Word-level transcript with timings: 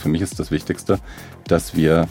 für 0.00 0.08
mich 0.08 0.22
ist 0.22 0.38
das 0.40 0.50
Wichtigste, 0.50 0.98
dass 1.46 1.74
wir 1.76 2.08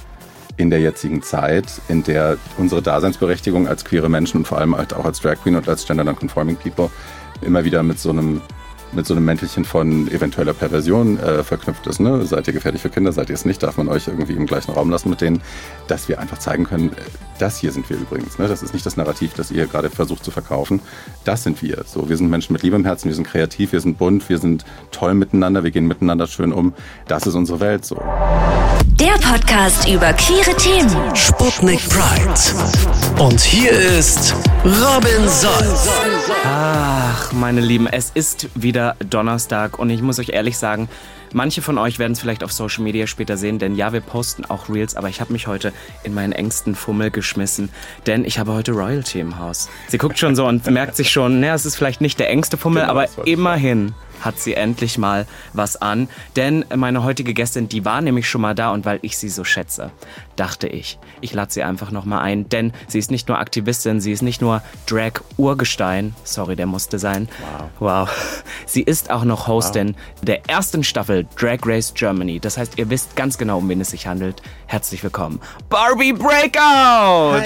in 0.57 0.69
der 0.69 0.79
jetzigen 0.79 1.21
Zeit, 1.21 1.65
in 1.87 2.03
der 2.03 2.37
unsere 2.57 2.81
Daseinsberechtigung 2.81 3.67
als 3.67 3.85
queere 3.85 4.09
Menschen 4.09 4.37
und 4.37 4.45
vor 4.47 4.57
allem 4.57 4.75
halt 4.75 4.93
auch 4.93 5.05
als 5.05 5.21
Drag 5.21 5.35
Queen 5.41 5.55
und 5.55 5.69
als 5.69 5.85
Gender 5.85 6.03
Non-Conforming 6.03 6.57
People 6.57 6.89
immer 7.41 7.63
wieder 7.63 7.81
mit 7.81 7.99
so 7.99 8.09
einem 8.09 8.41
mit 8.91 9.05
so 9.05 9.13
einem 9.13 9.25
Mäntelchen 9.25 9.65
von 9.65 10.07
eventueller 10.09 10.53
Perversion 10.53 11.19
äh, 11.19 11.43
verknüpft 11.43 11.87
ist. 11.87 11.99
Ne? 11.99 12.25
Seid 12.25 12.47
ihr 12.47 12.53
gefährlich 12.53 12.81
für 12.81 12.89
Kinder, 12.89 13.11
seid 13.11 13.29
ihr 13.29 13.35
es 13.35 13.45
nicht, 13.45 13.61
darf 13.61 13.77
man 13.77 13.87
euch 13.87 14.07
irgendwie 14.07 14.33
im 14.33 14.45
gleichen 14.45 14.71
Raum 14.71 14.89
lassen 14.89 15.09
mit 15.09 15.21
denen, 15.21 15.41
dass 15.87 16.09
wir 16.09 16.19
einfach 16.19 16.39
zeigen 16.39 16.65
können, 16.65 16.91
das 17.37 17.57
hier 17.57 17.71
sind 17.71 17.89
wir 17.89 17.97
übrigens. 17.97 18.39
Ne? 18.39 18.47
Das 18.47 18.63
ist 18.63 18.73
nicht 18.73 18.85
das 18.85 18.97
Narrativ, 18.97 19.33
das 19.35 19.51
ihr 19.51 19.67
gerade 19.67 19.89
versucht 19.89 20.23
zu 20.23 20.31
verkaufen. 20.31 20.81
Das 21.23 21.43
sind 21.43 21.61
wir. 21.61 21.83
So, 21.85 22.09
wir 22.09 22.17
sind 22.17 22.29
Menschen 22.29 22.53
mit 22.53 22.63
Liebe 22.63 22.75
im 22.75 22.85
Herzen, 22.85 23.07
wir 23.07 23.15
sind 23.15 23.27
kreativ, 23.27 23.71
wir 23.71 23.81
sind 23.81 23.97
bunt, 23.97 24.27
wir 24.29 24.39
sind 24.39 24.65
toll 24.91 25.13
miteinander, 25.13 25.63
wir 25.63 25.71
gehen 25.71 25.87
miteinander 25.87 26.27
schön 26.27 26.51
um. 26.51 26.73
Das 27.07 27.27
ist 27.27 27.35
unsere 27.35 27.59
Welt 27.59 27.85
so. 27.85 28.01
Der 28.99 29.13
Podcast 29.13 29.87
über 29.87 30.11
queere 30.13 30.55
Themen. 30.57 31.15
Sputnik 31.15 31.79
Pride. 31.87 33.23
Und 33.23 33.39
hier 33.39 33.71
ist 33.71 34.35
Robin 34.65 35.27
Solf. 35.27 35.89
Ach, 36.43 37.31
meine 37.31 37.61
Lieben, 37.61 37.87
es 37.87 38.11
ist 38.13 38.49
wieder 38.55 38.78
Donnerstag. 39.09 39.79
Und 39.79 39.89
ich 39.89 40.01
muss 40.01 40.19
euch 40.19 40.29
ehrlich 40.29 40.57
sagen, 40.57 40.89
manche 41.33 41.61
von 41.61 41.77
euch 41.77 41.99
werden 41.99 42.13
es 42.13 42.19
vielleicht 42.19 42.43
auf 42.43 42.51
Social 42.51 42.83
Media 42.83 43.07
später 43.07 43.37
sehen, 43.37 43.59
denn 43.59 43.75
ja, 43.75 43.93
wir 43.93 44.01
posten 44.01 44.45
auch 44.45 44.69
Reels, 44.69 44.95
aber 44.95 45.09
ich 45.09 45.21
habe 45.21 45.33
mich 45.33 45.47
heute 45.47 45.73
in 46.03 46.13
meinen 46.13 46.33
engsten 46.33 46.75
Fummel 46.75 47.11
geschmissen, 47.11 47.69
denn 48.07 48.25
ich 48.25 48.39
habe 48.39 48.53
heute 48.53 48.71
Royalty 48.71 49.19
im 49.19 49.39
Haus. 49.39 49.69
Sie 49.87 49.97
guckt 49.97 50.19
schon 50.19 50.35
so 50.35 50.45
und 50.45 50.69
merkt 50.69 50.95
sich 50.95 51.11
schon, 51.11 51.39
naja, 51.39 51.53
es 51.53 51.65
ist 51.65 51.75
vielleicht 51.75 52.01
nicht 52.01 52.19
der 52.19 52.29
engste 52.29 52.57
Fummel, 52.57 52.81
Genau, 52.81 52.91
aber 52.91 53.01
wollte 53.01 53.21
ich 53.25 53.33
immerhin 53.33 53.93
hat 54.21 54.39
sie 54.39 54.53
endlich 54.53 54.97
mal 54.97 55.25
was 55.53 55.75
an. 55.81 56.09
Denn 56.35 56.65
meine 56.75 57.03
heutige 57.03 57.33
Gästin, 57.33 57.69
die 57.69 57.85
war 57.85 58.01
nämlich 58.01 58.29
schon 58.29 58.41
mal 58.41 58.55
da 58.55 58.71
und 58.71 58.85
weil 58.85 58.99
ich 59.01 59.17
sie 59.17 59.29
so 59.29 59.43
schätze, 59.43 59.91
dachte 60.35 60.67
ich, 60.67 60.99
ich 61.21 61.33
lade 61.33 61.51
sie 61.51 61.63
einfach 61.63 61.91
nochmal 61.91 62.21
ein. 62.21 62.49
Denn 62.49 62.73
sie 62.87 62.99
ist 62.99 63.11
nicht 63.11 63.27
nur 63.27 63.39
Aktivistin, 63.39 64.01
sie 64.01 64.11
ist 64.11 64.21
nicht 64.21 64.41
nur 64.41 64.61
Drag-Urgestein. 64.87 66.15
Sorry, 66.23 66.55
der 66.55 66.65
musste 66.65 66.99
sein. 66.99 67.29
Wow. 67.79 68.09
Wow. 68.09 68.43
Sie 68.65 68.81
ist 68.81 69.09
auch 69.09 69.23
noch 69.23 69.47
Hostin 69.47 69.95
der 70.21 70.49
ersten 70.49 70.83
Staffel 70.83 71.27
Drag 71.37 71.59
Race 71.65 71.93
Germany. 71.93 72.39
Das 72.39 72.57
heißt, 72.57 72.77
ihr 72.77 72.89
wisst 72.89 73.15
ganz 73.15 73.37
genau, 73.37 73.57
um 73.57 73.69
wen 73.69 73.81
es 73.81 73.89
sich 73.89 74.07
handelt. 74.07 74.41
Herzlich 74.67 75.03
willkommen, 75.03 75.39
Barbie 75.69 76.13
Breakout! 76.13 77.43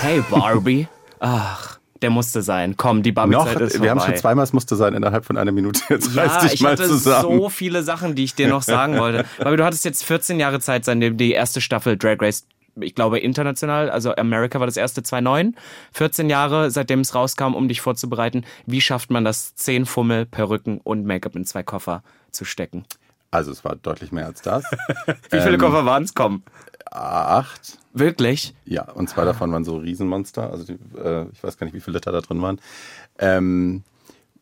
Hey 0.00 0.22
Barbie. 0.30 0.86
Ach, 1.20 1.77
der 2.02 2.10
musste 2.10 2.42
sein. 2.42 2.76
Komm, 2.76 3.02
die 3.02 3.12
Barbie-Zeit 3.12 3.60
ist 3.60 3.72
vorbei. 3.72 3.84
wir 3.84 3.90
haben 3.90 4.00
schon 4.00 4.16
zweimal 4.16 4.44
es 4.44 4.52
musste 4.52 4.76
sein 4.76 4.94
innerhalb 4.94 5.24
von 5.24 5.36
einer 5.36 5.52
Minute. 5.52 5.80
Jetzt 5.88 6.16
reiß 6.16 6.32
Ja, 6.34 6.40
dich 6.42 6.54
ich 6.54 6.60
mal 6.60 6.72
hatte 6.72 6.86
zusammen. 6.86 7.38
so 7.38 7.48
viele 7.48 7.82
Sachen, 7.82 8.14
die 8.14 8.24
ich 8.24 8.34
dir 8.34 8.48
noch 8.48 8.62
sagen 8.62 8.96
wollte. 8.98 9.24
Aber 9.38 9.56
du 9.56 9.64
hattest 9.64 9.84
jetzt 9.84 10.04
14 10.04 10.38
Jahre 10.40 10.60
Zeit, 10.60 10.84
seitdem 10.84 11.16
die 11.16 11.32
erste 11.32 11.60
Staffel 11.60 11.96
Drag 11.96 12.16
Race, 12.20 12.46
ich 12.80 12.94
glaube 12.94 13.18
international, 13.18 13.90
also 13.90 14.14
America 14.14 14.60
war 14.60 14.66
das 14.66 14.76
erste 14.76 15.02
2009. 15.02 15.56
14 15.92 16.30
Jahre, 16.30 16.70
seitdem 16.70 17.00
es 17.00 17.14
rauskam, 17.14 17.54
um 17.54 17.66
dich 17.66 17.80
vorzubereiten. 17.80 18.44
Wie 18.66 18.80
schafft 18.80 19.10
man 19.10 19.24
das, 19.24 19.54
10 19.56 19.84
Fummel, 19.86 20.26
Perücken 20.26 20.78
und 20.84 21.04
Make-up 21.04 21.34
in 21.34 21.44
zwei 21.44 21.62
Koffer 21.64 22.02
zu 22.30 22.44
stecken? 22.44 22.84
Also 23.32 23.50
es 23.50 23.64
war 23.64 23.74
deutlich 23.76 24.12
mehr 24.12 24.26
als 24.26 24.40
das. 24.42 24.62
Wie 25.30 25.40
viele 25.40 25.54
Ähm, 25.54 25.58
Koffer 25.60 25.84
waren 25.84 26.04
es? 26.04 26.14
Komm. 26.14 26.44
Acht. 26.90 27.78
Wirklich? 27.98 28.54
Ja, 28.64 28.90
und 28.92 29.08
zwei 29.08 29.24
davon 29.24 29.52
waren 29.52 29.64
so 29.64 29.76
Riesenmonster. 29.76 30.50
Also 30.50 30.64
die, 30.64 30.78
äh, 30.98 31.26
ich 31.32 31.42
weiß 31.42 31.58
gar 31.58 31.66
nicht, 31.66 31.74
wie 31.74 31.80
viele 31.80 31.96
Liter 31.96 32.12
da 32.12 32.20
drin 32.20 32.40
waren. 32.42 32.60
Ähm, 33.18 33.82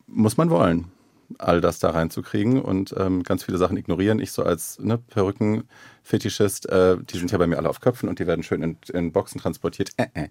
muss 0.07 0.37
man 0.37 0.49
wollen, 0.49 0.91
all 1.37 1.61
das 1.61 1.79
da 1.79 1.89
reinzukriegen 1.89 2.61
und 2.61 2.95
ähm, 2.97 3.23
ganz 3.23 3.43
viele 3.43 3.57
Sachen 3.57 3.77
ignorieren. 3.77 4.19
Ich 4.19 4.31
so 4.31 4.43
als 4.43 4.79
ne, 4.79 4.97
Perückenfetischist, 4.97 6.69
äh, 6.69 6.97
die 6.97 7.17
sind 7.17 7.31
ja 7.31 7.37
bei 7.37 7.47
mir 7.47 7.57
alle 7.57 7.69
auf 7.69 7.81
Köpfen 7.81 8.07
und 8.07 8.19
die 8.19 8.27
werden 8.27 8.43
schön 8.43 8.63
in, 8.63 8.77
in 8.93 9.11
Boxen 9.11 9.39
transportiert. 9.39 9.91
Äh, 9.97 10.07
äh. 10.13 10.27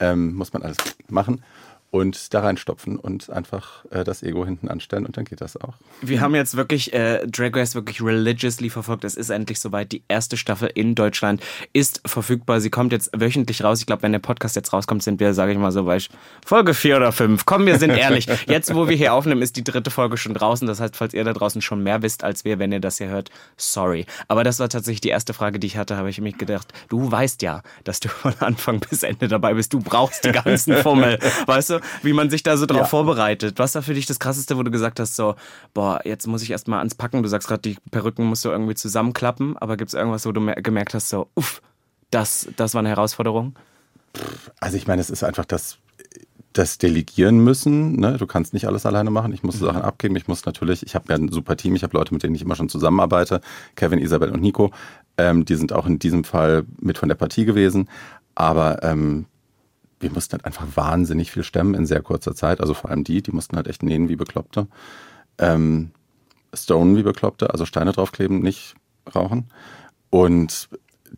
Ähm, 0.00 0.34
muss 0.34 0.52
man 0.52 0.62
alles 0.62 0.76
machen 1.08 1.42
und 1.90 2.34
da 2.34 2.40
reinstopfen 2.40 2.98
und 2.98 3.30
einfach 3.30 3.84
äh, 3.90 4.04
das 4.04 4.22
Ego 4.22 4.44
hinten 4.44 4.68
anstellen 4.68 5.06
und 5.06 5.16
dann 5.16 5.24
geht 5.24 5.40
das 5.40 5.56
auch. 5.56 5.74
Wir 6.02 6.20
haben 6.20 6.34
jetzt 6.34 6.56
wirklich 6.56 6.92
äh, 6.92 7.26
Drag 7.26 7.54
Race 7.54 7.74
wirklich 7.74 8.02
religiously 8.02 8.68
verfolgt. 8.68 9.04
Es 9.04 9.14
ist 9.14 9.30
endlich 9.30 9.58
soweit. 9.58 9.90
Die 9.92 10.02
erste 10.06 10.36
Staffel 10.36 10.70
in 10.74 10.94
Deutschland 10.94 11.42
ist 11.72 12.02
verfügbar. 12.04 12.60
Sie 12.60 12.68
kommt 12.68 12.92
jetzt 12.92 13.10
wöchentlich 13.16 13.64
raus. 13.64 13.80
Ich 13.80 13.86
glaube, 13.86 14.02
wenn 14.02 14.12
der 14.12 14.18
Podcast 14.18 14.54
jetzt 14.54 14.72
rauskommt, 14.72 15.02
sind 15.02 15.18
wir, 15.18 15.32
sage 15.32 15.52
ich 15.52 15.58
mal 15.58 15.72
so, 15.72 15.84
bei 15.84 15.98
Folge 16.44 16.74
4 16.74 16.98
oder 16.98 17.12
5. 17.12 17.46
Komm, 17.46 17.64
wir 17.66 17.78
sind 17.78 17.90
ehrlich. 17.90 18.26
Jetzt, 18.46 18.74
wo 18.74 18.88
wir 18.88 18.96
hier 18.96 19.14
aufnehmen, 19.14 19.42
ist 19.42 19.56
die 19.56 19.64
dritte 19.64 19.90
Folge 19.90 20.16
schon 20.16 20.34
draußen. 20.34 20.66
Das 20.68 20.80
heißt, 20.80 20.96
falls 20.96 21.14
ihr 21.14 21.24
da 21.24 21.32
draußen 21.32 21.60
schon 21.60 21.82
mehr 21.82 22.02
wisst 22.02 22.22
als 22.22 22.44
wir, 22.44 22.58
wenn 22.58 22.70
ihr 22.70 22.80
das 22.80 22.98
hier 22.98 23.08
hört, 23.08 23.30
sorry. 23.56 24.06
Aber 24.28 24.44
das 24.44 24.60
war 24.60 24.68
tatsächlich 24.68 25.00
die 25.00 25.08
erste 25.08 25.34
Frage, 25.34 25.58
die 25.58 25.66
ich 25.66 25.76
hatte. 25.76 25.96
Habe 25.96 26.10
ich 26.10 26.20
mich 26.20 26.38
gedacht, 26.38 26.68
du 26.88 27.10
weißt 27.10 27.42
ja, 27.42 27.62
dass 27.84 28.00
du 28.00 28.08
von 28.08 28.34
Anfang 28.40 28.80
bis 28.80 29.02
Ende 29.02 29.28
dabei 29.28 29.54
bist. 29.54 29.72
Du 29.72 29.80
brauchst 29.80 30.24
die 30.24 30.32
ganzen 30.32 30.76
Fummel. 30.76 31.18
Weißt 31.46 31.70
du, 31.70 31.77
wie 32.02 32.12
man 32.12 32.30
sich 32.30 32.42
da 32.42 32.56
so 32.56 32.66
drauf 32.66 32.78
Ja. 32.80 32.84
vorbereitet? 32.86 33.58
Was 33.58 33.74
war 33.74 33.82
für 33.82 33.94
dich 33.94 34.06
das 34.06 34.18
Krasseste, 34.18 34.56
wo 34.56 34.62
du 34.62 34.70
gesagt 34.70 35.00
hast, 35.00 35.16
so, 35.16 35.34
boah, 35.74 36.00
jetzt 36.04 36.26
muss 36.26 36.42
ich 36.42 36.50
erstmal 36.50 36.78
ans 36.78 36.94
Packen. 36.94 37.22
Du 37.22 37.28
sagst 37.28 37.48
gerade, 37.48 37.62
die 37.62 37.76
Perücken 37.90 38.24
musst 38.26 38.44
du 38.44 38.50
irgendwie 38.50 38.74
zusammenklappen, 38.74 39.56
aber 39.58 39.76
gibt 39.76 39.88
es 39.88 39.94
irgendwas, 39.94 40.26
wo 40.26 40.32
du 40.32 40.40
mer- 40.40 40.56
gemerkt 40.62 40.94
hast, 40.94 41.08
so, 41.08 41.28
uff, 41.34 41.60
das, 42.10 42.48
das 42.56 42.74
war 42.74 42.80
eine 42.80 42.88
Herausforderung? 42.88 43.54
Also 44.60 44.76
ich 44.76 44.86
meine, 44.86 45.00
es 45.00 45.10
ist 45.10 45.22
einfach 45.22 45.44
das, 45.44 45.76
das 46.54 46.78
Delegieren 46.78 47.38
müssen. 47.44 48.00
Ne? 48.00 48.16
Du 48.16 48.26
kannst 48.26 48.54
nicht 48.54 48.66
alles 48.66 48.86
alleine 48.86 49.10
machen. 49.10 49.32
Ich 49.32 49.42
muss 49.42 49.58
Sachen 49.58 49.82
abgeben. 49.82 50.16
Ich 50.16 50.26
muss 50.26 50.44
natürlich, 50.46 50.84
ich 50.84 50.94
habe 50.94 51.04
ja 51.10 51.16
ein 51.16 51.30
super 51.30 51.56
Team. 51.56 51.74
Ich 51.76 51.82
habe 51.82 51.96
Leute, 51.96 52.14
mit 52.14 52.22
denen 52.22 52.34
ich 52.34 52.42
immer 52.42 52.56
schon 52.56 52.68
zusammenarbeite. 52.68 53.40
Kevin, 53.76 53.98
Isabel 53.98 54.30
und 54.30 54.40
Nico. 54.40 54.72
Ähm, 55.18 55.44
die 55.44 55.54
sind 55.56 55.72
auch 55.72 55.86
in 55.86 55.98
diesem 55.98 56.24
Fall 56.24 56.64
mit 56.80 56.96
von 56.98 57.08
der 57.08 57.16
Partie 57.16 57.44
gewesen. 57.44 57.88
Aber 58.34 58.82
ähm, 58.82 59.26
wir 60.00 60.10
mussten 60.10 60.32
halt 60.32 60.44
einfach 60.44 60.66
wahnsinnig 60.74 61.30
viel 61.30 61.42
stemmen 61.42 61.74
in 61.74 61.86
sehr 61.86 62.02
kurzer 62.02 62.34
Zeit. 62.34 62.60
Also 62.60 62.74
vor 62.74 62.90
allem 62.90 63.04
die, 63.04 63.22
die 63.22 63.32
mussten 63.32 63.56
halt 63.56 63.66
echt 63.66 63.82
nähen 63.82 64.08
wie 64.08 64.16
Bekloppte. 64.16 64.66
Ähm, 65.38 65.90
Stone 66.54 66.96
wie 66.96 67.02
Bekloppte, 67.02 67.50
also 67.50 67.64
Steine 67.64 67.92
draufkleben, 67.92 68.40
nicht 68.40 68.74
rauchen. 69.14 69.50
Und 70.10 70.68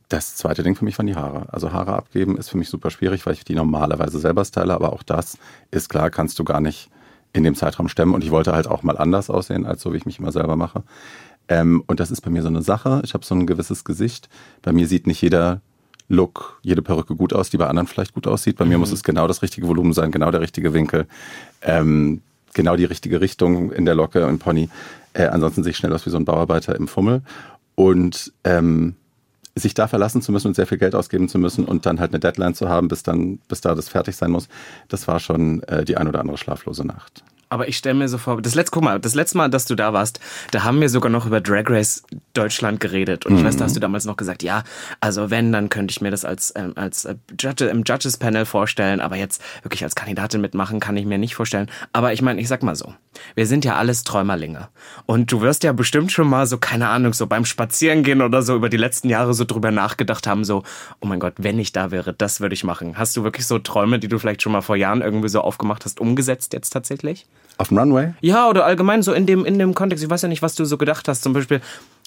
das 0.09 0.37
zweite 0.37 0.63
Ding 0.63 0.77
für 0.77 0.85
mich 0.85 0.99
waren 0.99 1.07
die 1.07 1.17
Haare. 1.17 1.53
Also 1.53 1.73
Haare 1.73 1.95
abgeben 1.95 2.37
ist 2.37 2.49
für 2.49 2.59
mich 2.59 2.69
super 2.69 2.91
schwierig, 2.91 3.27
weil 3.27 3.35
ich 3.35 3.45
die 3.45 3.55
normalerweise 3.55 4.19
selber 4.19 4.45
style, 4.45 4.75
aber 4.75 4.93
auch 4.93 5.03
das 5.03 5.39
ist 5.71 5.89
klar, 5.89 6.11
kannst 6.11 6.39
du 6.39 6.45
gar 6.45 6.61
nicht 6.61 6.91
in 7.33 7.45
dem 7.45 7.55
Zeitraum 7.55 7.89
stemmen. 7.89 8.15
Und 8.15 8.25
ich 8.25 8.31
wollte 8.31 8.53
halt 8.53 8.67
auch 8.67 8.83
mal 8.83 8.99
anders 8.99 9.31
aussehen, 9.31 9.67
als 9.67 9.83
so 9.83 9.93
wie 9.93 9.99
ich 9.99 10.07
mich 10.07 10.19
immer 10.19 10.33
selber 10.33 10.57
mache. 10.57 10.83
Ähm, 11.49 11.83
und 11.87 12.01
das 12.01 12.11
ist 12.11 12.21
bei 12.23 12.31
mir 12.31 12.43
so 12.43 12.49
eine 12.49 12.62
Sache. 12.62 13.03
Ich 13.05 13.15
habe 13.15 13.25
so 13.25 13.35
ein 13.35 13.47
gewisses 13.47 13.85
Gesicht. 13.85 14.29
Bei 14.62 14.73
mir 14.73 14.87
sieht 14.87 15.07
nicht 15.07 15.21
jeder 15.23 15.61
Look, 16.10 16.59
jede 16.62 16.82
Perücke 16.82 17.15
gut 17.15 17.32
aus, 17.32 17.50
die 17.50 17.56
bei 17.56 17.69
anderen 17.69 17.87
vielleicht 17.87 18.15
gut 18.15 18.26
aussieht. 18.26 18.56
Bei 18.56 18.65
mir 18.65 18.78
muss 18.78 18.91
es 18.91 19.04
genau 19.04 19.28
das 19.28 19.43
richtige 19.43 19.69
Volumen 19.69 19.93
sein, 19.93 20.10
genau 20.10 20.32
der 20.32 20.41
richtige 20.41 20.72
Winkel, 20.72 21.06
ähm, 21.62 22.21
genau 22.53 22.75
die 22.75 22.84
richtige 22.84 23.21
Richtung 23.21 23.71
in 23.71 23.84
der 23.84 23.94
Locke 23.94 24.19
im 24.20 24.41
Pony. 24.41 24.69
Äh, 25.12 25.26
ansonsten 25.26 25.62
sehe 25.62 25.70
ich 25.70 25.76
schnell 25.76 25.93
aus 25.93 26.04
wie 26.06 26.10
so 26.10 26.16
ein 26.16 26.25
Bauarbeiter 26.25 26.75
im 26.75 26.88
Fummel. 26.88 27.22
Und 27.76 28.32
ähm, 28.43 28.97
sich 29.54 29.75
da 29.75 29.87
verlassen 29.87 30.20
zu 30.20 30.32
müssen 30.32 30.49
und 30.49 30.54
sehr 30.54 30.66
viel 30.66 30.78
Geld 30.78 30.97
ausgeben 30.97 31.28
zu 31.28 31.38
müssen 31.38 31.65
und 31.65 31.87
dann 31.87 32.00
halt 32.00 32.10
eine 32.10 32.19
Deadline 32.19 32.54
zu 32.54 32.69
haben, 32.69 32.88
bis 32.88 33.04
dann, 33.04 33.38
bis 33.47 33.60
da 33.60 33.76
das 33.76 33.88
fertig 33.88 34.16
sein 34.16 34.32
muss, 34.32 34.49
das 34.88 35.06
war 35.06 35.20
schon 35.20 35.62
äh, 35.65 35.84
die 35.84 35.97
ein 35.97 36.09
oder 36.09 36.19
andere 36.19 36.38
schlaflose 36.38 36.84
Nacht. 36.84 37.22
Aber 37.50 37.66
ich 37.66 37.77
stelle 37.77 37.97
mir 37.97 38.09
so 38.09 38.16
vor, 38.16 38.41
das 38.41 38.55
letzte, 38.55 38.72
guck 38.72 38.84
mal, 38.84 39.00
das 39.00 39.15
letzte 39.15 39.37
Mal, 39.37 39.50
dass 39.50 39.66
du 39.66 39.75
da 39.75 39.93
warst, 39.93 40.21
da 40.53 40.62
haben 40.62 40.81
wir 40.81 40.88
sogar 40.88 41.11
noch 41.11 41.27
über 41.27 41.41
Drag 41.41 41.65
Race 41.69 42.05
Deutschland 42.33 42.78
geredet. 42.78 43.27
Und 43.27 43.37
ich 43.37 43.44
weiß, 43.44 43.56
da 43.56 43.65
hast 43.65 43.75
du 43.75 43.81
damals 43.81 44.05
noch 44.05 44.16
gesagt, 44.16 44.44
ja, 44.44 44.62
also 45.00 45.31
wenn, 45.31 45.50
dann 45.50 45.69
könnte 45.69 45.91
ich 45.91 46.00
mir 46.00 46.12
das 46.12 46.25
als, 46.25 46.53
ähm, 46.55 46.75
als 46.77 47.06
äh, 47.06 47.16
Judge, 47.38 47.66
im 47.66 47.83
Judges 47.84 48.19
Panel 48.19 48.47
vorstellen, 48.47 49.00
aber 49.00 49.16
jetzt 49.16 49.43
wirklich 49.62 49.83
als 49.83 49.97
Kandidatin 49.97 50.41
mitmachen, 50.41 50.78
kann 50.78 50.97
ich 50.97 51.06
mir 51.06 51.19
nicht 51.19 51.34
vorstellen. 51.34 51.69
Aber 51.93 52.12
ich 52.12 52.22
meine, 52.22 52.41
ich 52.41 52.47
sag 52.47 52.62
mal 52.62 52.77
so, 52.77 52.94
wir 53.34 53.49
sind 53.49 53.65
ja 53.65 53.75
alles 53.75 54.05
Träumerlinge. 54.05 54.69
Und 55.06 55.32
du 55.32 55.41
wirst 55.41 55.65
ja 55.65 55.72
bestimmt 55.72 56.12
schon 56.12 56.29
mal 56.29 56.47
so, 56.47 56.56
keine 56.56 56.88
Ahnung, 56.88 57.14
so 57.14 57.26
beim 57.26 57.44
Spazierengehen 57.44 58.23
oder 58.23 58.43
so 58.43 58.55
über 58.55 58.69
die 58.69 58.76
letzten 58.76 59.08
Jahre 59.08 59.35
so 59.35 59.44
drüber 59.44 59.73
nachgedacht 59.73 60.29
haben, 60.29 60.44
so, 60.44 60.62
oh 61.00 61.06
mein 61.06 61.19
Gott, 61.19 61.35
wenn 61.38 61.58
ich 61.58 61.73
da 61.73 61.91
wäre, 61.91 62.12
das 62.14 62.41
würde 62.41 62.55
ich 62.55 62.62
machen. 62.62 62.97
Hast 62.97 63.17
du 63.17 63.25
wirklich 63.25 63.47
so 63.47 63.58
Träume, 63.58 63.99
die 63.99 64.08
du 64.08 64.20
vielleicht 64.20 64.43
schon 64.43 64.52
mal 64.52 64.61
vor 64.61 64.76
Jahren 64.76 65.02
irgendwie 65.02 65.29
so 65.29 65.41
aufgemacht 65.41 65.85
hast, 65.85 65.99
umgesetzt 65.99 66.52
jetzt 66.52 66.70
tatsächlich? 66.70 67.26
Auf 67.61 67.69
dem 67.69 67.77
Runway? 67.77 68.15
Ja, 68.23 68.49
oder 68.49 68.65
allgemein 68.65 69.03
so 69.03 69.12
in 69.12 69.27
dem, 69.27 69.45
in 69.45 69.59
dem 69.59 69.75
Kontext. 69.75 70.03
Ich 70.03 70.09
weiß 70.09 70.23
ja 70.23 70.29
nicht, 70.29 70.41
was 70.41 70.55
du 70.55 70.65
so 70.65 70.79
gedacht 70.79 71.09
hast. 71.09 71.23
Zum 71.23 71.35
Beispiel, 71.35 71.61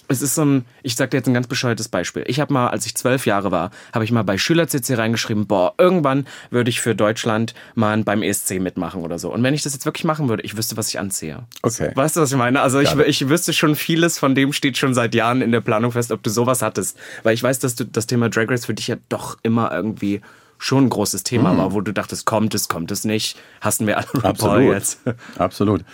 es 0.08 0.20
ist 0.20 0.34
so 0.34 0.44
ein, 0.44 0.64
ich 0.82 0.96
sag 0.96 1.12
dir 1.12 1.18
jetzt 1.18 1.28
ein 1.28 1.34
ganz 1.34 1.46
bescheuertes 1.46 1.88
Beispiel. 1.88 2.24
Ich 2.26 2.40
habe 2.40 2.52
mal, 2.52 2.66
als 2.70 2.86
ich 2.86 2.96
zwölf 2.96 3.24
Jahre 3.24 3.52
war, 3.52 3.70
habe 3.92 4.04
ich 4.04 4.10
mal 4.10 4.24
bei 4.24 4.36
SchülerCC 4.36 4.98
reingeschrieben, 4.98 5.46
boah, 5.46 5.72
irgendwann 5.78 6.26
würde 6.50 6.70
ich 6.70 6.80
für 6.80 6.96
Deutschland 6.96 7.54
mal 7.76 8.02
beim 8.02 8.24
ESC 8.24 8.58
mitmachen 8.58 9.02
oder 9.02 9.20
so. 9.20 9.32
Und 9.32 9.44
wenn 9.44 9.54
ich 9.54 9.62
das 9.62 9.74
jetzt 9.74 9.86
wirklich 9.86 10.02
machen 10.02 10.28
würde, 10.28 10.42
ich 10.42 10.56
wüsste, 10.56 10.76
was 10.76 10.88
ich 10.88 10.98
anziehe. 10.98 11.44
Okay. 11.62 11.92
Weißt 11.94 12.16
du, 12.16 12.20
was 12.20 12.32
ich 12.32 12.36
meine? 12.36 12.60
Also 12.60 12.80
ich, 12.80 12.92
ich 12.96 13.28
wüsste 13.28 13.52
schon 13.52 13.76
vieles 13.76 14.18
von 14.18 14.34
dem 14.34 14.52
steht 14.52 14.76
schon 14.76 14.92
seit 14.92 15.14
Jahren 15.14 15.40
in 15.40 15.52
der 15.52 15.60
Planung 15.60 15.92
fest, 15.92 16.10
ob 16.10 16.20
du 16.24 16.30
sowas 16.30 16.62
hattest. 16.62 16.98
Weil 17.22 17.34
ich 17.34 17.44
weiß, 17.44 17.60
dass 17.60 17.76
du 17.76 17.84
das 17.84 18.08
Thema 18.08 18.28
Drag 18.28 18.48
Race 18.48 18.66
für 18.66 18.74
dich 18.74 18.88
ja 18.88 18.96
doch 19.08 19.38
immer 19.44 19.70
irgendwie 19.70 20.20
schon 20.58 20.84
ein 20.86 20.90
großes 20.90 21.22
Thema 21.24 21.52
Mhm. 21.52 21.58
war, 21.58 21.72
wo 21.72 21.80
du 21.80 21.92
dachtest, 21.92 22.26
kommt 22.26 22.54
es, 22.54 22.68
kommt 22.68 22.90
es 22.90 23.04
nicht. 23.04 23.36
Hassen 23.60 23.86
wir 23.86 23.96
alle 23.98 24.06
RuPaul 24.14 24.30
Absolut. 24.30 24.72
jetzt. 24.74 25.00
Absolut. 25.38 25.84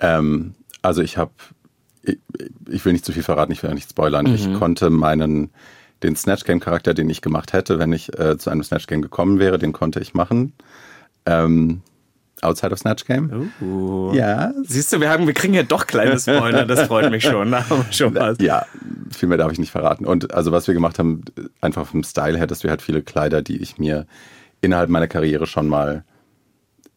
Ähm, 0.00 0.54
also 0.82 1.02
ich 1.02 1.16
habe 1.16 1.32
ich, 2.02 2.18
ich 2.68 2.84
will 2.84 2.92
nicht 2.92 3.04
zu 3.04 3.12
viel 3.12 3.22
verraten, 3.22 3.52
ich 3.52 3.62
will 3.62 3.70
ja 3.70 3.74
nicht 3.74 3.88
spoilern. 3.90 4.26
Ich 4.26 4.52
konnte 4.54 4.90
meinen, 4.90 5.50
den 6.02 6.16
Snatch 6.16 6.44
Game 6.44 6.60
Charakter, 6.60 6.92
den 6.92 7.08
ich 7.08 7.22
gemacht 7.22 7.52
hätte, 7.54 7.78
wenn 7.78 7.92
ich 7.92 8.18
äh, 8.18 8.36
zu 8.36 8.50
einem 8.50 8.62
Snatch 8.62 8.86
Game 8.86 9.00
gekommen 9.00 9.38
wäre, 9.38 9.58
den 9.58 9.72
konnte 9.72 10.00
ich 10.00 10.12
machen. 10.12 10.52
Ähm, 11.24 11.80
outside 12.44 12.72
of 12.72 12.78
Snatch 12.78 13.04
Game. 13.04 13.52
Uh. 13.60 14.12
Ja, 14.14 14.52
Siehst 14.64 14.92
du, 14.92 15.00
wir, 15.00 15.10
haben, 15.10 15.26
wir 15.26 15.34
kriegen 15.34 15.54
ja 15.54 15.62
doch 15.62 15.86
kleine 15.86 16.18
Spoiler, 16.18 16.64
das 16.66 16.82
freut 16.82 17.10
mich 17.10 17.24
schon. 17.24 17.50
Da 17.50 17.68
haben 17.68 17.84
wir 17.86 17.92
schon 17.92 18.14
was. 18.14 18.38
Ja, 18.40 18.66
viel 19.10 19.28
mehr 19.28 19.38
darf 19.38 19.52
ich 19.52 19.58
nicht 19.58 19.70
verraten. 19.70 20.04
Und 20.06 20.34
also 20.34 20.52
was 20.52 20.66
wir 20.66 20.74
gemacht 20.74 20.98
haben, 20.98 21.22
einfach 21.60 21.86
vom 21.86 22.02
Style 22.02 22.38
her, 22.38 22.46
dass 22.46 22.62
wir 22.62 22.70
halt 22.70 22.82
viele 22.82 23.02
Kleider, 23.02 23.42
die 23.42 23.56
ich 23.56 23.78
mir 23.78 24.06
innerhalb 24.60 24.88
meiner 24.90 25.08
Karriere 25.08 25.46
schon 25.46 25.68
mal 25.68 26.04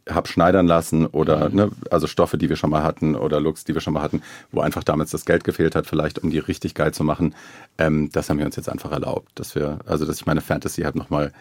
hab 0.09 0.27
schneidern 0.27 0.67
lassen 0.67 1.05
oder 1.05 1.49
ne, 1.49 1.69
also 1.91 2.07
Stoffe, 2.07 2.37
die 2.37 2.49
wir 2.49 2.55
schon 2.55 2.69
mal 2.69 2.83
hatten 2.83 3.15
oder 3.15 3.39
Looks, 3.39 3.63
die 3.65 3.73
wir 3.73 3.81
schon 3.81 3.93
mal 3.93 4.01
hatten, 4.01 4.21
wo 4.51 4.61
einfach 4.61 4.83
damals 4.83 5.11
das 5.11 5.25
Geld 5.25 5.43
gefehlt 5.43 5.75
hat, 5.75 5.85
vielleicht 5.85 6.19
um 6.19 6.29
die 6.29 6.39
richtig 6.39 6.75
geil 6.75 6.93
zu 6.93 7.03
machen. 7.03 7.35
Ähm, 7.77 8.09
das 8.11 8.29
haben 8.29 8.39
wir 8.39 8.45
uns 8.45 8.55
jetzt 8.55 8.69
einfach 8.69 8.91
erlaubt, 8.91 9.31
dass 9.35 9.55
wir, 9.55 9.79
also 9.85 10.05
dass 10.05 10.17
ich 10.17 10.25
meine 10.25 10.41
Fantasy 10.41 10.83
halt 10.83 10.95
nochmal 10.95 11.33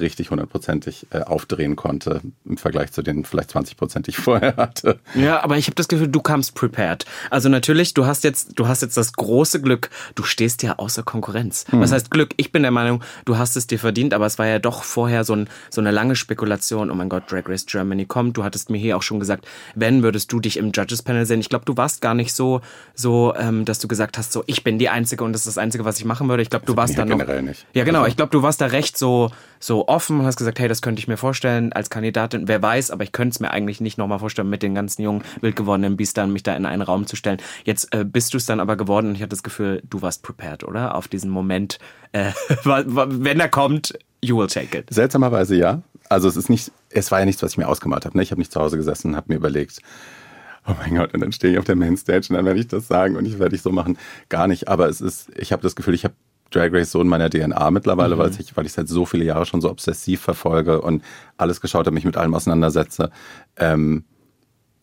richtig 0.00 0.30
hundertprozentig 0.30 1.06
äh, 1.10 1.20
aufdrehen 1.20 1.76
konnte 1.76 2.20
im 2.44 2.56
Vergleich 2.56 2.92
zu 2.92 3.02
den 3.02 3.24
vielleicht 3.24 3.50
20 3.50 3.76
Prozent, 3.76 4.06
die 4.06 4.10
ich 4.10 4.16
vorher 4.16 4.56
hatte. 4.56 4.98
Ja, 5.14 5.42
aber 5.42 5.58
ich 5.58 5.66
habe 5.66 5.74
das 5.74 5.88
Gefühl, 5.88 6.08
du 6.08 6.20
kamst 6.20 6.54
prepared. 6.54 7.04
Also 7.30 7.48
natürlich, 7.48 7.94
du 7.94 8.06
hast 8.06 8.24
jetzt, 8.24 8.58
du 8.58 8.68
hast 8.68 8.82
jetzt 8.82 8.96
das 8.96 9.12
große 9.12 9.60
Glück, 9.60 9.90
du 10.14 10.22
stehst 10.22 10.62
ja 10.62 10.78
außer 10.78 11.02
Konkurrenz. 11.02 11.64
Was 11.72 11.92
heißt 11.92 12.10
Glück? 12.10 12.30
Ich 12.36 12.52
bin 12.52 12.62
der 12.62 12.70
Meinung, 12.70 13.02
du 13.24 13.36
hast 13.36 13.56
es 13.56 13.66
dir 13.66 13.78
verdient, 13.78 14.14
aber 14.14 14.26
es 14.26 14.38
war 14.38 14.46
ja 14.46 14.58
doch 14.58 14.82
vorher 14.82 15.24
so, 15.24 15.34
ein, 15.34 15.48
so 15.70 15.80
eine 15.80 15.90
lange 15.90 16.16
Spekulation. 16.16 16.90
Oh 16.90 16.94
mein 16.94 17.08
Gott, 17.08 17.30
Drag 17.30 17.48
Race 17.48 17.66
Germany 17.66 18.06
kommt. 18.06 18.36
Du 18.36 18.44
hattest 18.44 18.70
mir 18.70 18.78
hier 18.78 18.96
auch 18.96 19.02
schon 19.02 19.20
gesagt, 19.20 19.46
wenn 19.74 20.02
würdest 20.02 20.32
du 20.32 20.40
dich 20.40 20.56
im 20.56 20.72
Judges 20.72 21.02
Panel 21.02 21.26
sehen. 21.26 21.40
Ich 21.40 21.48
glaube, 21.48 21.64
du 21.64 21.76
warst 21.76 22.00
gar 22.00 22.14
nicht 22.14 22.32
so, 22.34 22.60
so, 22.94 23.34
ähm, 23.36 23.64
dass 23.64 23.78
du 23.78 23.88
gesagt 23.88 24.18
hast, 24.18 24.32
so 24.32 24.42
ich 24.46 24.64
bin 24.64 24.78
die 24.78 24.88
Einzige 24.88 25.24
und 25.24 25.32
das 25.32 25.42
ist 25.42 25.56
das 25.56 25.58
Einzige, 25.58 25.84
was 25.84 25.98
ich 25.98 26.04
machen 26.04 26.28
würde. 26.28 26.42
Ich 26.42 26.50
glaube, 26.50 26.66
du 26.66 26.76
warst 26.76 26.96
bin 26.96 27.08
da 27.08 27.14
noch. 27.14 27.18
generell 27.18 27.42
nicht. 27.42 27.66
Ja, 27.74 27.84
genau. 27.84 28.06
Ich 28.06 28.16
glaube, 28.16 28.30
du 28.30 28.42
warst 28.42 28.60
da 28.60 28.66
recht 28.66 28.96
so, 28.96 29.30
so 29.60 29.81
offen 29.88 30.20
und 30.20 30.26
hast 30.26 30.36
gesagt, 30.36 30.58
hey, 30.58 30.68
das 30.68 30.82
könnte 30.82 31.00
ich 31.00 31.08
mir 31.08 31.16
vorstellen 31.16 31.72
als 31.72 31.90
Kandidatin. 31.90 32.48
Wer 32.48 32.62
weiß, 32.62 32.90
aber 32.90 33.04
ich 33.04 33.12
könnte 33.12 33.34
es 33.34 33.40
mir 33.40 33.50
eigentlich 33.50 33.80
nicht 33.80 33.98
nochmal 33.98 34.18
vorstellen, 34.18 34.50
mit 34.50 34.62
den 34.62 34.74
ganzen 34.74 35.02
jungen, 35.02 35.22
wild 35.40 35.56
gewordenen 35.56 35.96
Biestern 35.96 36.32
mich 36.32 36.42
da 36.42 36.54
in 36.56 36.66
einen 36.66 36.82
Raum 36.82 37.06
zu 37.06 37.16
stellen. 37.16 37.38
Jetzt 37.64 37.94
äh, 37.94 38.04
bist 38.04 38.32
du 38.34 38.38
es 38.38 38.46
dann 38.46 38.60
aber 38.60 38.76
geworden 38.76 39.08
und 39.08 39.14
ich 39.14 39.22
hatte 39.22 39.30
das 39.30 39.42
Gefühl, 39.42 39.82
du 39.88 40.02
warst 40.02 40.22
prepared, 40.22 40.64
oder? 40.64 40.94
Auf 40.94 41.08
diesen 41.08 41.30
Moment, 41.30 41.78
äh, 42.12 42.32
wenn 42.64 43.40
er 43.40 43.48
kommt, 43.48 43.98
you 44.20 44.36
will 44.38 44.46
take 44.46 44.76
it. 44.76 44.86
Seltsamerweise 44.90 45.56
ja. 45.56 45.82
Also 46.08 46.28
es 46.28 46.36
ist 46.36 46.50
nicht, 46.50 46.70
es 46.90 47.10
war 47.10 47.20
ja 47.20 47.24
nichts, 47.24 47.42
was 47.42 47.52
ich 47.52 47.58
mir 47.58 47.68
ausgemalt 47.68 48.04
habe. 48.04 48.16
Ne? 48.16 48.22
Ich 48.22 48.30
habe 48.30 48.40
nicht 48.40 48.52
zu 48.52 48.60
Hause 48.60 48.76
gesessen 48.76 49.08
und 49.08 49.16
habe 49.16 49.26
mir 49.28 49.36
überlegt, 49.36 49.80
oh 50.66 50.72
mein 50.78 50.94
Gott, 50.96 51.14
und 51.14 51.20
dann 51.20 51.32
stehe 51.32 51.52
ich 51.52 51.58
auf 51.58 51.64
der 51.64 51.76
Mainstage 51.76 52.26
und 52.30 52.36
dann 52.36 52.44
werde 52.44 52.60
ich 52.60 52.68
das 52.68 52.86
sagen 52.86 53.16
und 53.16 53.26
ich 53.26 53.38
werde 53.38 53.54
ich 53.54 53.62
so 53.62 53.70
machen. 53.70 53.98
Gar 54.28 54.46
nicht. 54.46 54.68
Aber 54.68 54.88
es 54.88 55.00
ist, 55.00 55.30
ich 55.36 55.52
habe 55.52 55.62
das 55.62 55.74
Gefühl, 55.74 55.94
ich 55.94 56.04
habe 56.04 56.14
Drag 56.52 56.72
Race 56.72 56.90
so 56.90 57.00
in 57.00 57.08
meiner 57.08 57.30
DNA 57.30 57.70
mittlerweile, 57.70 58.18
weil 58.18 58.30
ich, 58.38 58.56
weil 58.56 58.66
ich 58.66 58.72
seit 58.72 58.88
so 58.88 59.06
viele 59.06 59.24
Jahre 59.24 59.46
schon 59.46 59.60
so 59.60 59.70
obsessiv 59.70 60.20
verfolge 60.20 60.80
und 60.80 61.02
alles 61.36 61.60
geschaut 61.60 61.86
habe, 61.86 61.94
mich 61.94 62.04
mit 62.04 62.16
allem 62.16 62.34
auseinandersetze. 62.34 63.10
Ähm, 63.56 64.04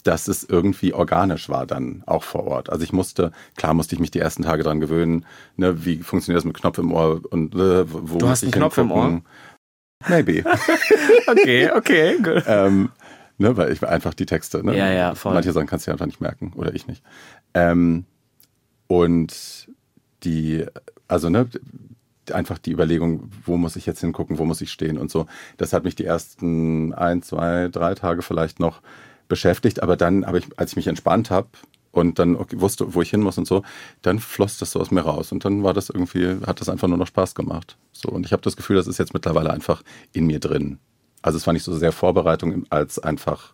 dass 0.04 0.28
es 0.28 0.44
irgendwie 0.46 0.94
organisch 0.94 1.50
war 1.50 1.66
dann 1.66 2.04
auch 2.06 2.24
vor 2.24 2.46
Ort. 2.48 2.70
Also 2.70 2.84
ich 2.84 2.94
musste, 2.94 3.32
klar 3.58 3.74
musste 3.74 3.96
ich 3.96 4.00
mich 4.00 4.12
die 4.12 4.20
ersten 4.20 4.44
Tage 4.44 4.64
dran 4.64 4.80
gewöhnen, 4.80 5.26
ne, 5.58 5.86
wie 5.86 5.98
funktioniert 5.98 6.38
das 6.38 6.46
mit 6.46 6.58
Knopf 6.58 6.78
im 6.78 6.94
Ohr 6.94 7.22
und 7.30 7.54
äh, 7.54 7.84
wo 7.92 8.18
Du 8.18 8.30
hast 8.30 8.44
einen 8.44 8.52
Knopf 8.54 8.78
im 8.78 8.88
hingucken? 8.88 9.26
Maybe. 10.08 10.44
Okay, 11.28 11.70
okay, 11.72 12.18
gut. 12.18 12.44
ähm, 12.48 12.90
ne, 13.38 13.56
weil 13.56 13.72
ich 13.72 13.86
einfach 13.86 14.14
die 14.16 14.26
Texte, 14.26 14.66
ne? 14.66 14.76
Ja, 14.76 14.90
ja, 14.92 15.14
voll. 15.16 15.34
Manche 15.34 15.52
Sachen 15.52 15.68
kannst 15.68 15.86
du 15.86 15.92
ja 15.92 15.94
einfach 15.94 16.08
nicht 16.08 16.22
merken 16.22 16.54
oder 16.56 16.74
ich 16.74 16.88
nicht. 16.88 17.04
Ähm, 17.54 18.06
und 18.88 19.68
die, 20.24 20.66
also 21.10 21.30
ne, 21.30 21.50
einfach 22.32 22.58
die 22.58 22.72
Überlegung, 22.72 23.30
wo 23.46 23.58
muss 23.58 23.76
ich 23.76 23.86
jetzt 23.86 24.02
hingucken, 24.02 24.38
wo 24.38 24.46
muss 24.46 24.62
ich 24.62 24.72
stehen 24.72 24.98
und 24.98 25.12
so. 25.12 25.26
Das 25.58 25.74
hat 25.74 25.84
mich 25.84 25.96
die 25.96 26.06
ersten 26.06 26.94
ein, 26.94 27.22
zwei, 27.22 27.68
drei 27.68 27.96
Tage 27.96 28.22
vielleicht 28.22 28.60
noch 28.60 28.82
beschäftigt, 29.28 29.84
aber 29.84 29.98
dann 29.98 30.26
habe 30.26 30.40
ich, 30.40 30.46
als 30.58 30.72
ich 30.72 30.76
mich 30.76 30.88
entspannt 30.88 31.30
habe 31.32 31.50
und 31.92 32.20
dann 32.20 32.38
wusste, 32.54 32.94
wo 32.94 33.02
ich 33.02 33.10
hin 33.10 33.22
muss 33.22 33.38
und 33.38 33.48
so, 33.48 33.64
dann 34.02 34.20
floss 34.20 34.58
das 34.58 34.72
so 34.72 34.80
aus 34.80 34.92
mir 34.92 35.02
raus 35.02 35.32
und 35.32 35.44
dann 35.44 35.64
war 35.64 35.74
das 35.74 35.90
irgendwie, 35.90 36.38
hat 36.46 36.62
das 36.62 36.70
einfach 36.70 36.88
nur 36.88 36.98
noch 36.98 37.08
Spaß 37.08 37.36
gemacht. 37.36 37.78
So 37.92 38.10
und 38.10 38.26
ich 38.26 38.32
habe 38.32 38.44
das 38.44 38.56
Gefühl, 38.56 38.76
das 38.76 38.88
ist 38.88 39.00
jetzt 39.00 39.14
mittlerweile 39.14 39.52
einfach 39.52 39.84
in 40.14 40.26
mir 40.28 40.40
drin. 40.40 40.80
Also 41.22 41.38
es 41.38 41.46
war 41.46 41.54
nicht 41.54 41.64
so 41.64 41.76
sehr 41.76 41.92
Vorbereitung 41.92 42.66
als 42.70 43.00
einfach 43.00 43.54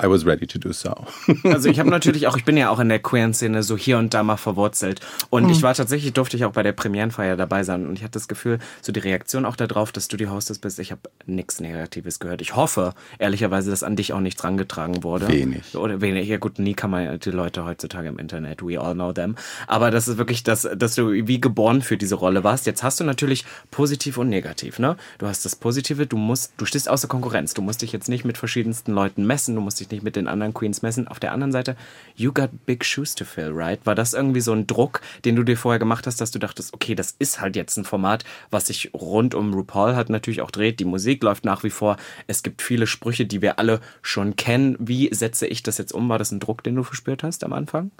I 0.00 0.08
was 0.08 0.24
ready 0.24 0.46
to 0.46 0.58
do 0.58 0.72
so. 0.72 0.94
Also 1.44 1.68
ich 1.68 1.78
habe 1.78 1.90
natürlich 1.90 2.26
auch, 2.26 2.36
ich 2.36 2.44
bin 2.44 2.56
ja 2.56 2.70
auch 2.70 2.78
in 2.78 2.88
der 2.88 2.98
Queer-Szene 2.98 3.62
so 3.62 3.76
hier 3.76 3.98
und 3.98 4.14
da 4.14 4.22
mal 4.22 4.36
verwurzelt. 4.36 5.00
Und 5.30 5.50
ich 5.50 5.62
war 5.62 5.74
tatsächlich, 5.74 6.12
durfte 6.12 6.36
ich 6.36 6.44
auch 6.44 6.52
bei 6.52 6.62
der 6.62 6.72
Premierenfeier 6.72 7.36
dabei 7.36 7.62
sein. 7.62 7.86
Und 7.86 7.98
ich 7.98 8.02
hatte 8.02 8.12
das 8.12 8.28
Gefühl, 8.28 8.58
so 8.80 8.92
die 8.92 9.00
Reaktion 9.00 9.44
auch 9.44 9.56
darauf, 9.56 9.92
dass 9.92 10.08
du 10.08 10.16
die 10.16 10.28
Hostess 10.28 10.58
bist, 10.58 10.78
ich 10.78 10.92
habe 10.92 11.02
nichts 11.26 11.60
Negatives 11.60 12.20
gehört. 12.20 12.40
Ich 12.40 12.56
hoffe, 12.56 12.94
ehrlicherweise, 13.18 13.70
dass 13.70 13.82
an 13.82 13.96
dich 13.96 14.12
auch 14.12 14.20
nichts 14.20 14.42
rangetragen 14.44 15.02
wurde. 15.02 15.28
Wenig. 15.28 15.74
Oder 15.76 16.00
wenig. 16.00 16.28
Ja 16.28 16.38
gut, 16.38 16.58
nie 16.58 16.74
kann 16.74 16.90
man 16.90 17.04
ja 17.04 17.18
die 17.18 17.30
Leute 17.30 17.64
heutzutage 17.64 18.08
im 18.08 18.18
Internet, 18.18 18.62
we 18.62 18.80
all 18.80 18.94
know 18.94 19.12
them. 19.12 19.36
Aber 19.66 19.90
das 19.90 20.08
ist 20.08 20.16
wirklich, 20.18 20.42
das, 20.42 20.68
dass 20.74 20.94
du 20.94 21.12
wie 21.12 21.40
geboren 21.40 21.82
für 21.82 21.96
diese 21.96 22.14
Rolle 22.14 22.44
warst. 22.44 22.66
Jetzt 22.66 22.82
hast 22.82 23.00
du 23.00 23.04
natürlich 23.04 23.44
positiv 23.70 24.18
und 24.18 24.28
negativ, 24.28 24.78
ne? 24.78 24.96
Du 25.18 25.26
hast 25.26 25.44
das 25.44 25.56
Positive, 25.56 26.06
du 26.06 26.16
musst, 26.16 26.52
du 26.56 26.64
stehst 26.64 26.88
außer 26.88 27.08
Konkurrenz. 27.08 27.54
Du 27.54 27.62
musst 27.62 27.82
dich 27.82 27.92
jetzt 27.92 28.08
nicht 28.08 28.24
mit 28.24 28.38
verschiedensten 28.38 28.92
Leuten 28.92 29.26
messen, 29.26 29.54
du 29.54 29.60
musst 29.60 29.81
dich 29.82 29.90
nicht 29.90 30.02
mit 30.02 30.16
den 30.16 30.28
anderen 30.28 30.54
Queens 30.54 30.82
messen. 30.82 31.08
Auf 31.08 31.20
der 31.20 31.32
anderen 31.32 31.52
Seite, 31.52 31.76
you 32.14 32.32
got 32.32 32.50
big 32.66 32.84
shoes 32.84 33.14
to 33.14 33.24
fill, 33.24 33.50
right? 33.52 33.84
War 33.84 33.94
das 33.94 34.14
irgendwie 34.14 34.40
so 34.40 34.52
ein 34.52 34.66
Druck, 34.66 35.00
den 35.24 35.36
du 35.36 35.42
dir 35.42 35.56
vorher 35.56 35.78
gemacht 35.78 36.06
hast, 36.06 36.20
dass 36.20 36.30
du 36.30 36.38
dachtest, 36.38 36.74
okay, 36.74 36.94
das 36.94 37.14
ist 37.18 37.40
halt 37.40 37.56
jetzt 37.56 37.76
ein 37.76 37.84
Format, 37.84 38.24
was 38.50 38.66
sich 38.66 38.90
rund 38.94 39.34
um 39.34 39.52
RuPaul 39.54 39.96
hat 39.96 40.10
natürlich 40.10 40.40
auch 40.42 40.50
dreht. 40.50 40.80
Die 40.80 40.84
Musik 40.84 41.22
läuft 41.22 41.44
nach 41.44 41.64
wie 41.64 41.70
vor. 41.70 41.96
Es 42.26 42.42
gibt 42.42 42.62
viele 42.62 42.86
Sprüche, 42.86 43.26
die 43.26 43.42
wir 43.42 43.58
alle 43.58 43.80
schon 44.02 44.36
kennen. 44.36 44.76
Wie 44.78 45.12
setze 45.12 45.46
ich 45.46 45.62
das 45.62 45.78
jetzt 45.78 45.92
um? 45.92 46.08
War 46.08 46.18
das 46.18 46.32
ein 46.32 46.40
Druck, 46.40 46.62
den 46.62 46.74
du 46.74 46.82
verspürt 46.82 47.22
hast 47.22 47.44
am 47.44 47.52
Anfang? 47.52 47.90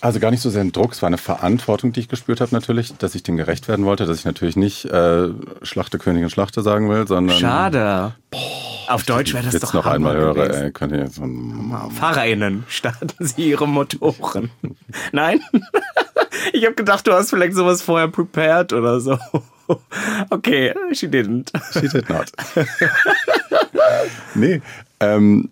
Also 0.00 0.20
gar 0.20 0.30
nicht 0.30 0.42
so 0.42 0.50
sehr 0.50 0.60
ein 0.60 0.70
Druck, 0.70 0.92
es 0.92 1.02
war 1.02 1.08
eine 1.08 1.18
Verantwortung, 1.18 1.92
die 1.92 2.00
ich 2.00 2.08
gespürt 2.08 2.40
habe 2.40 2.54
natürlich, 2.54 2.96
dass 2.98 3.16
ich 3.16 3.24
dem 3.24 3.36
gerecht 3.36 3.66
werden 3.66 3.84
wollte, 3.84 4.06
dass 4.06 4.18
ich 4.18 4.24
natürlich 4.24 4.54
nicht 4.54 4.84
äh, 4.84 5.28
Schlachte 5.62 5.98
Königin 5.98 6.30
Schlachte 6.30 6.62
sagen 6.62 6.88
will, 6.88 7.06
sondern 7.08 7.36
Schade. 7.36 8.14
Auf 8.88 9.02
Deutsch 9.02 9.34
wäre 9.34 9.44
das 9.44 9.54
jetzt 9.54 9.64
doch 9.64 9.74
noch 9.74 9.86
einmal 9.86 10.16
höre, 10.16 10.50
ey, 10.50 10.70
könnt 10.70 10.92
ihr 10.92 11.00
jetzt 11.00 11.20
FahrerInnen 11.98 12.64
starten 12.68 13.26
sie 13.26 13.50
ihre 13.50 13.66
Motoren. 13.66 14.50
Nein? 15.12 15.40
Ich 16.52 16.64
habe 16.64 16.76
gedacht, 16.76 17.06
du 17.06 17.12
hast 17.12 17.30
vielleicht 17.30 17.54
sowas 17.54 17.82
vorher 17.82 18.06
prepared 18.06 18.72
oder 18.72 19.00
so. 19.00 19.18
Okay, 20.30 20.72
she 20.92 21.06
didn't. 21.06 21.50
She 21.72 21.88
did 21.88 22.08
not. 22.08 22.30
nee, 24.34 24.62
ähm, 25.00 25.50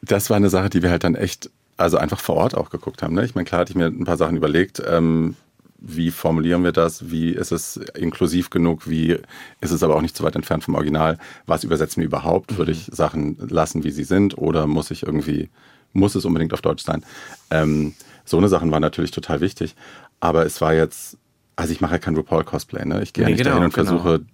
das 0.00 0.30
war 0.30 0.38
eine 0.38 0.48
Sache, 0.48 0.70
die 0.70 0.82
wir 0.82 0.90
halt 0.90 1.04
dann 1.04 1.16
echt, 1.16 1.50
also 1.76 1.96
einfach 1.98 2.20
vor 2.20 2.36
Ort 2.36 2.56
auch 2.56 2.70
geguckt 2.70 3.02
haben. 3.02 3.14
Ne? 3.14 3.24
Ich 3.24 3.34
meine, 3.34 3.44
klar 3.44 3.60
hatte 3.62 3.72
ich 3.72 3.76
mir 3.76 3.86
ein 3.86 4.04
paar 4.04 4.16
Sachen 4.16 4.36
überlegt. 4.36 4.82
Ähm, 4.86 5.36
wie 5.78 6.10
formulieren 6.10 6.64
wir 6.64 6.72
das? 6.72 7.10
Wie 7.10 7.30
ist 7.30 7.52
es 7.52 7.76
inklusiv 7.94 8.48
genug? 8.50 8.88
Wie 8.88 9.18
ist 9.60 9.70
es 9.70 9.82
aber 9.82 9.96
auch 9.96 10.00
nicht 10.00 10.16
zu 10.16 10.24
weit 10.24 10.36
entfernt 10.36 10.64
vom 10.64 10.74
Original? 10.76 11.18
Was 11.46 11.64
übersetzen 11.64 12.00
wir 12.00 12.06
überhaupt? 12.06 12.56
Würde 12.56 12.72
ich 12.72 12.88
Sachen 12.90 13.36
lassen, 13.38 13.84
wie 13.84 13.90
sie 13.90 14.04
sind? 14.04 14.38
Oder 14.38 14.66
muss 14.66 14.90
ich 14.90 15.02
irgendwie, 15.02 15.50
muss 15.92 16.14
es 16.14 16.24
unbedingt 16.24 16.54
auf 16.54 16.62
Deutsch 16.62 16.84
sein? 16.84 17.04
Ähm, 17.50 17.94
so 18.24 18.38
eine 18.38 18.48
Sachen 18.48 18.70
waren 18.70 18.80
natürlich 18.80 19.10
total 19.10 19.40
wichtig. 19.42 19.74
Aber 20.20 20.46
es 20.46 20.60
war 20.62 20.72
jetzt, 20.72 21.18
also 21.56 21.72
ich 21.72 21.82
mache 21.82 21.92
ja 21.92 21.98
kein 21.98 22.16
RuPaul-Cosplay. 22.16 22.86
Ne? 22.86 23.02
Ich 23.02 23.12
gehe 23.12 23.24
ja 23.24 23.28
Nee, 23.28 23.34
nicht 23.34 23.42
genau, 23.44 23.56
dahin 23.56 23.64
und 23.66 23.74
genau. 23.74 23.86
versuche, 23.90 24.24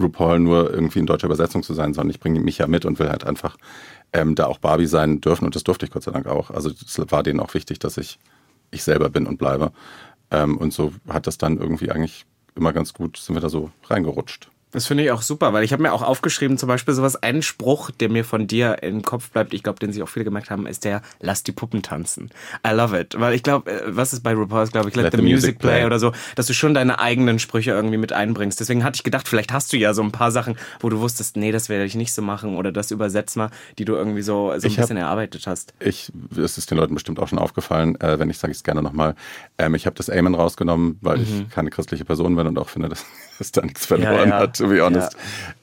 RuPaul 0.00 0.38
nur 0.38 0.72
irgendwie 0.72 1.00
in 1.00 1.06
deutscher 1.06 1.26
Übersetzung 1.26 1.62
zu 1.64 1.74
sein, 1.74 1.94
sondern 1.94 2.10
ich 2.10 2.20
bringe 2.20 2.38
mich 2.38 2.58
ja 2.58 2.68
mit 2.68 2.84
und 2.84 2.98
will 3.00 3.08
halt 3.08 3.24
einfach 3.24 3.56
ähm, 4.12 4.34
da 4.34 4.46
auch 4.46 4.58
Barbie 4.58 4.86
sein 4.86 5.20
dürfen 5.20 5.44
und 5.44 5.54
das 5.54 5.64
durfte 5.64 5.86
ich 5.86 5.92
Gott 5.92 6.02
sei 6.02 6.10
Dank 6.10 6.26
auch. 6.26 6.50
Also 6.50 6.70
es 6.70 6.98
war 7.10 7.22
denen 7.22 7.40
auch 7.40 7.54
wichtig, 7.54 7.78
dass 7.78 7.96
ich 7.96 8.18
ich 8.70 8.82
selber 8.82 9.08
bin 9.08 9.26
und 9.26 9.38
bleibe. 9.38 9.72
Ähm, 10.30 10.56
und 10.56 10.72
so 10.72 10.92
hat 11.08 11.26
das 11.26 11.38
dann 11.38 11.58
irgendwie 11.58 11.90
eigentlich 11.90 12.26
immer 12.54 12.72
ganz 12.72 12.94
gut, 12.94 13.16
sind 13.16 13.34
wir 13.34 13.40
da 13.40 13.48
so 13.48 13.70
reingerutscht. 13.88 14.49
Das 14.72 14.86
finde 14.86 15.02
ich 15.04 15.10
auch 15.10 15.22
super, 15.22 15.52
weil 15.52 15.64
ich 15.64 15.72
habe 15.72 15.82
mir 15.82 15.92
auch 15.92 16.02
aufgeschrieben, 16.02 16.56
zum 16.58 16.68
Beispiel 16.68 16.94
sowas, 16.94 17.16
ein 17.16 17.42
Spruch, 17.42 17.90
der 17.90 18.08
mir 18.08 18.24
von 18.24 18.46
dir 18.46 18.82
im 18.82 19.02
Kopf 19.02 19.30
bleibt, 19.30 19.52
ich 19.52 19.62
glaube, 19.62 19.78
den 19.80 19.92
sich 19.92 20.02
auch 20.02 20.08
viele 20.08 20.24
gemerkt 20.24 20.50
haben, 20.50 20.66
ist 20.66 20.84
der, 20.84 21.02
lass 21.20 21.42
die 21.42 21.52
Puppen 21.52 21.82
tanzen. 21.82 22.30
I 22.66 22.70
love 22.70 22.98
it. 22.98 23.18
Weil 23.18 23.34
ich 23.34 23.42
glaube, 23.42 23.70
äh, 23.70 23.82
was 23.86 24.12
ist 24.12 24.20
bei 24.22 24.32
RuPaul's, 24.32 24.70
glaube 24.70 24.88
ich, 24.88 24.94
let, 24.94 25.12
the, 25.12 25.20
music 25.22 25.58
play, 25.58 25.84
oder 25.84 25.98
so, 25.98 26.12
dass 26.36 26.46
du 26.46 26.54
schon 26.54 26.74
deine 26.74 27.00
eigenen 27.00 27.38
Sprüche 27.40 27.72
irgendwie 27.72 27.96
mit 27.96 28.12
einbringst. 28.12 28.60
Deswegen 28.60 28.84
hatte 28.84 28.96
ich 28.96 29.02
gedacht, 29.02 29.26
vielleicht 29.26 29.52
hast 29.52 29.72
du 29.72 29.76
ja 29.76 29.92
so 29.92 30.02
ein 30.02 30.12
paar 30.12 30.30
Sachen, 30.30 30.56
wo 30.78 30.88
du 30.88 31.00
wusstest, 31.00 31.36
nee, 31.36 31.50
das 31.52 31.68
werde 31.68 31.84
ich 31.84 31.94
nicht 31.96 32.12
so 32.12 32.22
machen 32.22 32.56
oder 32.56 32.70
das 32.70 32.90
übersetz 32.92 33.34
mal, 33.36 33.50
die 33.78 33.84
du 33.84 33.94
irgendwie 33.94 34.22
so, 34.22 34.48
so 34.48 34.52
ein 34.52 34.58
Ich 34.64 34.78
hab- 34.78 34.82
bisschen 34.84 34.96
erarbeitet 34.98 35.46
hast. 35.46 35.74
Ich, 35.80 36.12
es 36.36 36.58
ist 36.58 36.70
den 36.70 36.78
Leuten 36.78 36.94
bestimmt 36.94 37.18
auch 37.18 37.28
schon 37.28 37.38
aufgefallen, 37.40 38.00
äh, 38.00 38.18
wenn 38.18 38.30
ich 38.30 38.38
sage 38.38 38.52
ich 38.52 38.58
es 38.58 38.64
gerne 38.64 38.82
nochmal. 38.82 39.14
Ähm, 39.58 39.74
ich 39.74 39.86
habe 39.86 39.96
das 39.96 40.08
Amen 40.10 40.34
rausgenommen, 40.34 40.98
weil 41.00 41.22
ich 41.22 41.48
keine 41.50 41.70
christliche 41.70 42.04
Person 42.04 42.36
bin 42.36 42.46
und 42.46 42.58
auch 42.58 42.68
finde, 42.68 42.88
dass, 42.88 43.04
dass 43.38 43.50
da 43.52 43.62
nichts 43.62 43.86
verloren 43.86 44.10
Mhm. 44.10 44.16
Ja, 44.30 44.36
ja. 44.36 44.38
hat, 44.40 44.59
to 44.60 44.68
be 44.68 44.80
honest. 44.80 45.16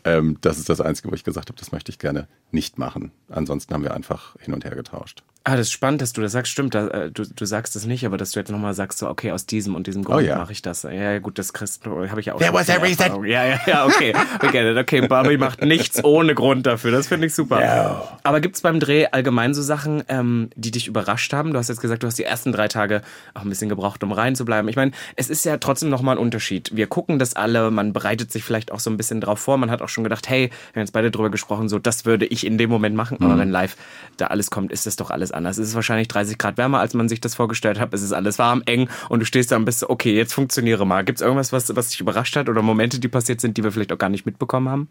Ähm, 0.07 0.37
das 0.41 0.57
ist 0.57 0.69
das 0.69 0.81
Einzige, 0.81 1.11
wo 1.11 1.15
ich 1.15 1.23
gesagt 1.23 1.49
habe, 1.49 1.59
das 1.59 1.71
möchte 1.71 1.91
ich 1.91 1.99
gerne 1.99 2.27
nicht 2.51 2.77
machen. 2.77 3.11
Ansonsten 3.29 3.73
haben 3.73 3.83
wir 3.83 3.93
einfach 3.93 4.35
hin 4.39 4.53
und 4.53 4.63
her 4.63 4.75
getauscht. 4.75 5.23
Ah, 5.43 5.55
das 5.55 5.67
ist 5.67 5.71
spannend, 5.71 6.01
dass 6.01 6.11
du 6.11 6.19
das 6.19 6.33
sagst. 6.33 6.51
Stimmt, 6.51 6.75
da, 6.75 6.87
äh, 6.87 7.09
du, 7.09 7.23
du 7.23 7.45
sagst 7.45 7.73
es 7.77 7.85
nicht, 7.85 8.05
aber 8.05 8.17
dass 8.17 8.31
du 8.31 8.39
jetzt 8.39 8.51
nochmal 8.51 8.73
sagst, 8.73 8.99
so, 8.99 9.07
okay, 9.07 9.31
aus 9.31 9.45
diesem 9.45 9.75
und 9.75 9.87
diesem 9.87 10.03
Grund 10.03 10.17
Oh 10.17 10.21
ja. 10.21 10.37
mache 10.37 10.51
ich 10.51 10.61
das. 10.61 10.83
Ja, 10.83 10.91
ja, 10.91 11.19
gut, 11.19 11.39
das 11.39 11.53
kriegst 11.53 11.85
du, 11.85 12.09
habe 12.09 12.19
ich 12.19 12.33
auch 12.33 12.37
There 12.37 12.51
schon 12.51 12.59
was 12.59 12.69
a 12.69 12.73
reason. 12.81 13.23
Ja, 13.25 13.45
ja, 13.45 13.59
ja, 13.65 13.85
okay. 13.85 14.09
It. 14.09 14.77
Okay, 14.77 15.07
Barbie 15.07 15.37
macht 15.37 15.61
nichts 15.61 16.03
ohne 16.03 16.35
Grund 16.35 16.65
dafür. 16.65 16.91
Das 16.91 17.07
finde 17.07 17.27
ich 17.27 17.33
super. 17.33 18.19
Aber 18.23 18.41
gibt's 18.41 18.59
beim 18.59 18.81
Dreh 18.81 19.07
allgemein 19.09 19.53
so 19.53 19.61
Sachen, 19.61 20.03
ähm, 20.09 20.49
die 20.55 20.71
dich 20.71 20.85
überrascht 20.87 21.31
haben? 21.31 21.53
Du 21.53 21.59
hast 21.59 21.69
jetzt 21.69 21.79
gesagt, 21.79 22.03
du 22.03 22.07
hast 22.07 22.19
die 22.19 22.25
ersten 22.25 22.51
drei 22.51 22.67
Tage 22.67 23.01
auch 23.33 23.43
ein 23.43 23.49
bisschen 23.49 23.69
gebraucht, 23.69 24.03
um 24.03 24.11
rein 24.11 24.35
zu 24.35 24.43
bleiben. 24.43 24.67
Ich 24.67 24.75
meine, 24.75 24.91
es 25.15 25.29
ist 25.29 25.45
ja 25.45 25.55
trotzdem 25.57 25.87
nochmal 25.87 26.17
ein 26.17 26.21
Unterschied. 26.21 26.75
Wir 26.75 26.87
gucken 26.87 27.19
das 27.19 27.37
alle, 27.37 27.71
man 27.71 27.93
bereitet 27.93 28.33
sich 28.33 28.43
vielleicht 28.43 28.73
auch 28.73 28.81
so 28.81 28.89
ein 28.89 28.97
bisschen 28.97 29.21
drauf 29.21 29.39
vor. 29.39 29.57
Man 29.57 29.71
hat 29.71 29.81
auch 29.81 29.89
schon 29.97 30.03
gedacht, 30.03 30.29
hey, 30.29 30.49
wir 30.49 30.79
haben 30.79 30.85
jetzt 30.85 30.93
beide 30.93 31.11
drüber 31.11 31.29
gesprochen, 31.29 31.67
so, 31.67 31.79
das 31.79 32.05
würde 32.05 32.25
ich 32.25 32.45
in 32.45 32.57
dem 32.57 32.69
Moment 32.69 32.95
machen. 32.95 33.17
Aber 33.19 33.37
wenn 33.37 33.49
live 33.49 33.75
da 34.17 34.27
alles 34.27 34.49
kommt, 34.49 34.71
ist 34.71 34.85
das 34.85 34.95
doch 34.95 35.11
alles 35.11 35.31
anders. 35.31 35.57
Es 35.57 35.69
ist 35.69 35.75
wahrscheinlich 35.75 36.07
30 36.07 36.37
Grad 36.37 36.57
wärmer, 36.57 36.79
als 36.79 36.93
man 36.93 37.09
sich 37.09 37.19
das 37.19 37.35
vorgestellt 37.35 37.79
hat. 37.79 37.93
Es 37.93 38.01
ist 38.01 38.13
alles 38.13 38.39
warm, 38.39 38.61
eng 38.65 38.89
und 39.09 39.19
du 39.19 39.25
stehst 39.25 39.51
da 39.51 39.55
und 39.57 39.65
bist 39.65 39.83
okay, 39.83 40.15
jetzt 40.15 40.33
funktioniere 40.33 40.85
mal. 40.85 41.03
Gibt's 41.03 41.21
irgendwas, 41.21 41.51
was, 41.51 41.75
was 41.75 41.89
dich 41.89 41.99
überrascht 41.99 42.35
hat 42.35 42.49
oder 42.49 42.61
Momente, 42.61 42.99
die 42.99 43.07
passiert 43.07 43.41
sind, 43.41 43.57
die 43.57 43.63
wir 43.63 43.71
vielleicht 43.71 43.91
auch 43.91 43.97
gar 43.97 44.09
nicht 44.09 44.25
mitbekommen 44.25 44.69
haben? 44.69 44.89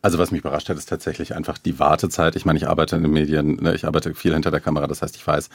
Also 0.00 0.18
was 0.18 0.30
mich 0.30 0.40
überrascht 0.40 0.68
hat, 0.68 0.76
ist 0.76 0.88
tatsächlich 0.88 1.34
einfach 1.34 1.58
die 1.58 1.78
Wartezeit. 1.80 2.36
Ich 2.36 2.44
meine, 2.44 2.58
ich 2.58 2.68
arbeite 2.68 2.96
in 2.96 3.02
den 3.02 3.12
Medien, 3.12 3.56
ne, 3.56 3.74
ich 3.74 3.84
arbeite 3.84 4.14
viel 4.14 4.32
hinter 4.32 4.52
der 4.52 4.60
Kamera, 4.60 4.86
das 4.86 5.02
heißt, 5.02 5.16
ich 5.16 5.26
weiß, 5.26 5.50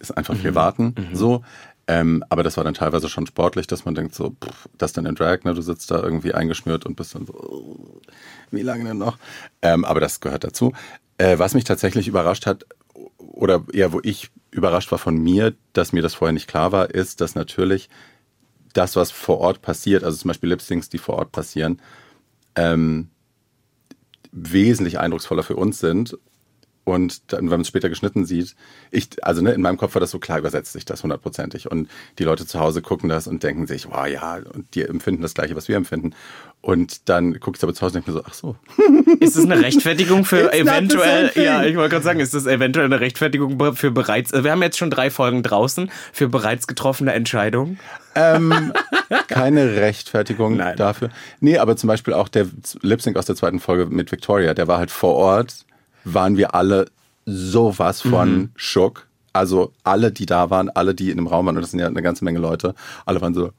ist 0.00 0.16
einfach 0.16 0.34
viel 0.34 0.54
Warten 0.54 0.94
so. 1.12 1.44
Ähm, 1.90 2.22
aber 2.28 2.44
das 2.44 2.56
war 2.56 2.62
dann 2.62 2.74
teilweise 2.74 3.08
schon 3.08 3.26
sportlich, 3.26 3.66
dass 3.66 3.84
man 3.84 3.96
denkt 3.96 4.14
so, 4.14 4.30
pff, 4.30 4.68
das 4.78 4.92
dann 4.92 5.06
in 5.06 5.16
Drag, 5.16 5.42
ne, 5.42 5.54
du 5.54 5.60
sitzt 5.60 5.90
da 5.90 6.00
irgendwie 6.00 6.32
eingeschnürt 6.32 6.86
und 6.86 6.94
bist 6.94 7.16
dann 7.16 7.26
so, 7.26 7.32
oh, 7.34 8.00
wie 8.52 8.62
lange 8.62 8.84
denn 8.84 8.98
noch? 8.98 9.18
Ähm, 9.60 9.84
aber 9.84 9.98
das 9.98 10.20
gehört 10.20 10.44
dazu. 10.44 10.72
Äh, 11.18 11.40
was 11.40 11.52
mich 11.54 11.64
tatsächlich 11.64 12.06
überrascht 12.06 12.46
hat, 12.46 12.64
oder 13.16 13.64
eher 13.72 13.92
wo 13.92 13.98
ich 14.04 14.30
überrascht 14.52 14.92
war 14.92 15.00
von 15.00 15.16
mir, 15.16 15.54
dass 15.72 15.92
mir 15.92 16.00
das 16.00 16.14
vorher 16.14 16.32
nicht 16.32 16.46
klar 16.46 16.70
war, 16.70 16.90
ist, 16.90 17.20
dass 17.20 17.34
natürlich 17.34 17.88
das, 18.72 18.94
was 18.94 19.10
vor 19.10 19.38
Ort 19.38 19.60
passiert, 19.60 20.04
also 20.04 20.16
zum 20.16 20.28
Beispiel 20.28 20.50
Lip-Syncs, 20.50 20.90
die 20.90 20.98
vor 20.98 21.16
Ort 21.16 21.32
passieren, 21.32 21.82
ähm, 22.54 23.08
wesentlich 24.30 25.00
eindrucksvoller 25.00 25.42
für 25.42 25.56
uns 25.56 25.80
sind. 25.80 26.16
Und 26.90 27.32
dann, 27.32 27.42
wenn 27.42 27.50
man 27.50 27.60
es 27.60 27.68
später 27.68 27.88
geschnitten 27.88 28.24
sieht, 28.24 28.56
ich, 28.90 29.08
also 29.22 29.42
ne, 29.42 29.52
in 29.52 29.62
meinem 29.62 29.76
Kopf 29.76 29.94
war 29.94 30.00
das 30.00 30.10
so 30.10 30.18
klar, 30.18 30.38
übersetzt 30.38 30.72
sich 30.72 30.84
das 30.84 31.04
hundertprozentig. 31.04 31.70
Und 31.70 31.88
die 32.18 32.24
Leute 32.24 32.46
zu 32.46 32.58
Hause 32.58 32.82
gucken 32.82 33.08
das 33.08 33.28
und 33.28 33.44
denken 33.44 33.68
sich, 33.68 33.88
wow, 33.88 34.08
ja, 34.08 34.40
und 34.52 34.74
die 34.74 34.82
empfinden 34.82 35.22
das 35.22 35.34
Gleiche, 35.34 35.54
was 35.54 35.68
wir 35.68 35.76
empfinden. 35.76 36.14
Und 36.62 37.08
dann 37.08 37.38
gucke 37.38 37.56
ich 37.56 37.62
aber 37.62 37.72
zu 37.72 37.82
Hause 37.82 37.98
und 37.98 38.06
denke 38.06 38.10
mir 38.10 38.18
so, 38.18 38.24
ach 38.28 38.34
so. 38.34 38.56
Ist 39.20 39.36
das 39.36 39.44
eine 39.44 39.62
Rechtfertigung 39.62 40.24
für 40.24 40.52
eventuell, 40.52 41.30
ja, 41.36 41.62
ich 41.62 41.76
wollte 41.76 41.90
gerade 41.90 42.04
sagen, 42.04 42.20
ist 42.20 42.34
das 42.34 42.46
eventuell 42.46 42.86
eine 42.86 43.00
Rechtfertigung 43.00 43.74
für 43.74 43.90
bereits, 43.90 44.32
äh, 44.32 44.44
wir 44.44 44.50
haben 44.50 44.62
jetzt 44.62 44.76
schon 44.76 44.90
drei 44.90 45.10
Folgen 45.10 45.42
draußen, 45.42 45.90
für 46.12 46.28
bereits 46.28 46.66
getroffene 46.66 47.12
Entscheidungen? 47.12 47.78
Ähm, 48.14 48.72
keine 49.28 49.76
Rechtfertigung 49.76 50.56
Nein. 50.56 50.76
dafür. 50.76 51.10
Nee, 51.40 51.58
aber 51.58 51.76
zum 51.76 51.86
Beispiel 51.88 52.14
auch 52.14 52.28
der 52.28 52.46
Lip 52.82 53.00
Sync 53.00 53.16
aus 53.16 53.26
der 53.26 53.36
zweiten 53.36 53.60
Folge 53.60 53.86
mit 53.86 54.10
Victoria, 54.10 54.52
der 54.52 54.68
war 54.68 54.78
halt 54.78 54.90
vor 54.90 55.14
Ort, 55.14 55.64
waren 56.04 56.36
wir 56.36 56.54
alle 56.54 56.86
sowas 57.26 58.00
von 58.02 58.32
Mhm. 58.32 58.50
schock. 58.56 59.06
Also 59.32 59.72
alle, 59.84 60.10
die 60.10 60.26
da 60.26 60.50
waren, 60.50 60.70
alle, 60.70 60.92
die 60.94 61.10
in 61.10 61.16
dem 61.16 61.28
Raum 61.28 61.46
waren, 61.46 61.56
und 61.56 61.62
das 61.62 61.70
sind 61.70 61.78
ja 61.80 61.86
eine 61.86 62.02
ganze 62.02 62.24
Menge 62.24 62.40
Leute, 62.40 62.74
alle 63.06 63.20
waren 63.20 63.32
so, 63.34 63.52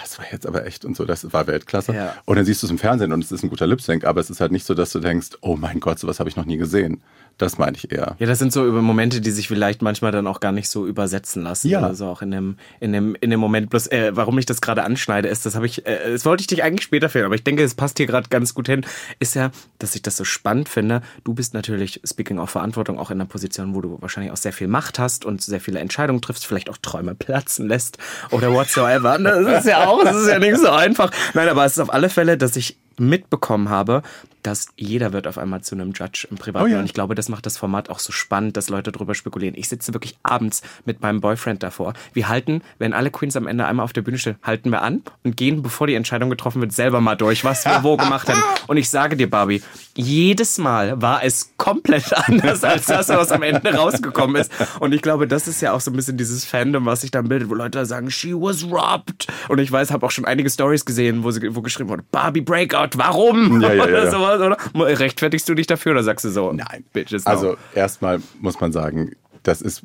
das 0.00 0.18
war 0.18 0.26
jetzt 0.30 0.46
aber 0.46 0.66
echt 0.66 0.84
und 0.84 0.96
so, 0.96 1.04
das 1.04 1.32
war 1.32 1.46
Weltklasse. 1.46 1.94
Ja. 1.94 2.14
Und 2.24 2.36
dann 2.36 2.44
siehst 2.44 2.62
du 2.62 2.66
es 2.66 2.70
im 2.70 2.78
Fernsehen 2.78 3.12
und 3.12 3.22
es 3.22 3.32
ist 3.32 3.42
ein 3.42 3.50
guter 3.50 3.66
Lip 3.66 3.80
Sync, 3.80 4.04
aber 4.04 4.20
es 4.20 4.30
ist 4.30 4.40
halt 4.40 4.52
nicht 4.52 4.66
so, 4.66 4.74
dass 4.74 4.92
du 4.92 5.00
denkst, 5.00 5.30
oh 5.40 5.56
mein 5.56 5.80
Gott, 5.80 5.98
sowas 5.98 6.18
habe 6.20 6.28
ich 6.28 6.36
noch 6.36 6.44
nie 6.44 6.56
gesehen. 6.56 7.02
Das 7.38 7.56
meine 7.56 7.76
ich 7.76 7.92
eher. 7.92 8.16
Ja, 8.18 8.26
das 8.26 8.40
sind 8.40 8.52
so 8.52 8.66
über 8.66 8.82
Momente, 8.82 9.20
die 9.20 9.30
sich 9.30 9.46
vielleicht 9.46 9.80
manchmal 9.80 10.10
dann 10.10 10.26
auch 10.26 10.40
gar 10.40 10.50
nicht 10.50 10.68
so 10.68 10.86
übersetzen 10.88 11.44
lassen. 11.44 11.68
Ja. 11.68 11.80
Also 11.82 12.06
auch 12.06 12.20
in 12.20 12.32
dem, 12.32 12.56
in 12.80 12.92
dem, 12.92 13.14
in 13.20 13.30
dem 13.30 13.38
Moment. 13.38 13.70
Bloß, 13.70 13.86
äh, 13.92 14.10
warum 14.14 14.36
ich 14.38 14.46
das 14.46 14.60
gerade 14.60 14.82
anschneide, 14.82 15.28
ist, 15.28 15.46
das 15.46 15.54
habe 15.54 15.64
ich, 15.64 15.86
äh, 15.86 16.10
das 16.10 16.24
wollte 16.24 16.40
ich 16.40 16.48
dich 16.48 16.64
eigentlich 16.64 16.82
später 16.82 17.08
filmen, 17.08 17.26
aber 17.26 17.36
ich 17.36 17.44
denke, 17.44 17.62
es 17.62 17.76
passt 17.76 17.98
hier 17.98 18.08
gerade 18.08 18.28
ganz 18.28 18.54
gut 18.54 18.66
hin, 18.66 18.84
ist 19.20 19.36
ja, 19.36 19.52
dass 19.78 19.94
ich 19.94 20.02
das 20.02 20.16
so 20.16 20.24
spannend 20.24 20.68
finde. 20.68 21.00
Du 21.22 21.32
bist 21.32 21.54
natürlich, 21.54 22.00
speaking 22.04 22.40
of 22.40 22.50
Verantwortung, 22.50 22.98
auch 22.98 23.12
in 23.12 23.20
einer 23.20 23.28
Position, 23.28 23.72
wo 23.72 23.82
du 23.82 23.98
wahrscheinlich 24.00 24.32
auch 24.32 24.36
sehr 24.36 24.52
viel 24.52 24.66
Macht 24.66 24.98
hast 24.98 25.24
und 25.24 25.40
sehr 25.40 25.60
viele 25.60 25.78
Entscheidungen 25.78 26.20
triffst, 26.20 26.44
vielleicht 26.44 26.68
auch 26.68 26.78
Träume 26.78 27.14
platzen 27.14 27.68
lässt 27.68 27.98
oder 28.32 28.52
whatsoever. 28.52 29.16
Das 29.16 29.64
ist 29.64 29.70
ja 29.70 29.86
auch, 29.88 30.04
das 30.04 30.16
ist 30.16 30.28
ja 30.28 30.38
nicht 30.38 30.58
so 30.58 30.70
einfach. 30.70 31.10
Nein, 31.34 31.48
aber 31.48 31.64
es 31.64 31.72
ist 31.72 31.78
auf 31.80 31.92
alle 31.92 32.10
Fälle, 32.10 32.36
dass 32.36 32.56
ich 32.56 32.76
mitbekommen 32.98 33.68
habe, 33.70 34.02
dass 34.42 34.68
jeder 34.76 35.12
wird 35.12 35.26
auf 35.26 35.38
einmal 35.38 35.62
zu 35.62 35.74
einem 35.74 35.92
Judge 35.92 36.26
im 36.30 36.36
Privaten. 36.36 36.66
Oh 36.66 36.68
ja. 36.68 36.78
Und 36.78 36.84
ich 36.84 36.94
glaube, 36.94 37.14
das 37.14 37.28
macht 37.28 37.46
das 37.46 37.56
Format 37.56 37.90
auch 37.90 37.98
so 37.98 38.12
spannend, 38.12 38.56
dass 38.56 38.68
Leute 38.68 38.92
drüber 38.92 39.14
spekulieren. 39.14 39.54
Ich 39.56 39.68
sitze 39.68 39.92
wirklich 39.94 40.18
abends 40.22 40.62
mit 40.84 41.02
meinem 41.02 41.20
Boyfriend 41.20 41.62
davor. 41.62 41.94
Wir 42.12 42.28
halten, 42.28 42.62
wenn 42.78 42.92
alle 42.92 43.10
Queens 43.10 43.36
am 43.36 43.46
Ende 43.46 43.66
einmal 43.66 43.84
auf 43.84 43.92
der 43.92 44.02
Bühne 44.02 44.18
stehen, 44.18 44.36
halten 44.42 44.70
wir 44.70 44.82
an 44.82 45.02
und 45.24 45.36
gehen, 45.36 45.62
bevor 45.62 45.86
die 45.86 45.94
Entscheidung 45.94 46.30
getroffen 46.30 46.60
wird, 46.60 46.72
selber 46.72 47.00
mal 47.00 47.16
durch, 47.16 47.44
was 47.44 47.64
wir 47.64 47.82
wo 47.82 47.96
gemacht 47.96 48.28
haben. 48.28 48.42
Und 48.66 48.76
ich 48.76 48.90
sage 48.90 49.16
dir, 49.16 49.28
Barbie, 49.28 49.62
jedes 49.96 50.58
Mal 50.58 51.00
war 51.00 51.24
es 51.24 51.54
komplett 51.56 52.12
anders 52.28 52.64
als 52.64 52.86
das, 52.86 53.08
was 53.08 53.32
am 53.32 53.42
Ende 53.42 53.74
rausgekommen 53.74 54.36
ist. 54.36 54.52
Und 54.80 54.92
ich 54.92 55.02
glaube, 55.02 55.26
das 55.26 55.48
ist 55.48 55.60
ja 55.60 55.72
auch 55.72 55.80
so 55.80 55.90
ein 55.90 55.96
bisschen 55.96 56.16
dieses 56.16 56.44
Fandom, 56.44 56.86
was 56.86 57.00
sich 57.00 57.10
dann 57.10 57.28
bildet, 57.28 57.50
wo 57.50 57.54
Leute 57.54 57.84
sagen, 57.86 58.10
she 58.10 58.32
was 58.34 58.64
robbed. 58.64 59.26
Und 59.48 59.58
ich 59.58 59.70
weiß, 59.70 59.90
habe 59.90 60.06
auch 60.06 60.10
schon 60.10 60.24
einige 60.24 60.50
Stories 60.50 60.84
gesehen, 60.84 61.24
wo, 61.24 61.30
sie, 61.30 61.54
wo 61.54 61.62
geschrieben 61.62 61.88
wurde, 61.88 62.04
Barbie 62.10 62.40
Breakout, 62.40 62.96
warum? 62.96 63.60
Ja, 63.60 63.72
ja, 63.72 63.88
ja. 63.88 64.10
sowas, 64.38 64.58
oder? 64.74 64.98
Rechtfertigst 65.00 65.48
du 65.48 65.54
dich 65.54 65.66
dafür 65.66 65.92
oder 65.92 66.02
sagst 66.02 66.24
du 66.24 66.30
so? 66.30 66.52
Nein. 66.52 66.84
Bitches, 66.92 67.24
no. 67.24 67.30
Also 67.30 67.56
erstmal 67.74 68.20
muss 68.40 68.58
man 68.60 68.72
sagen, 68.72 69.12
das 69.42 69.60
ist, 69.62 69.82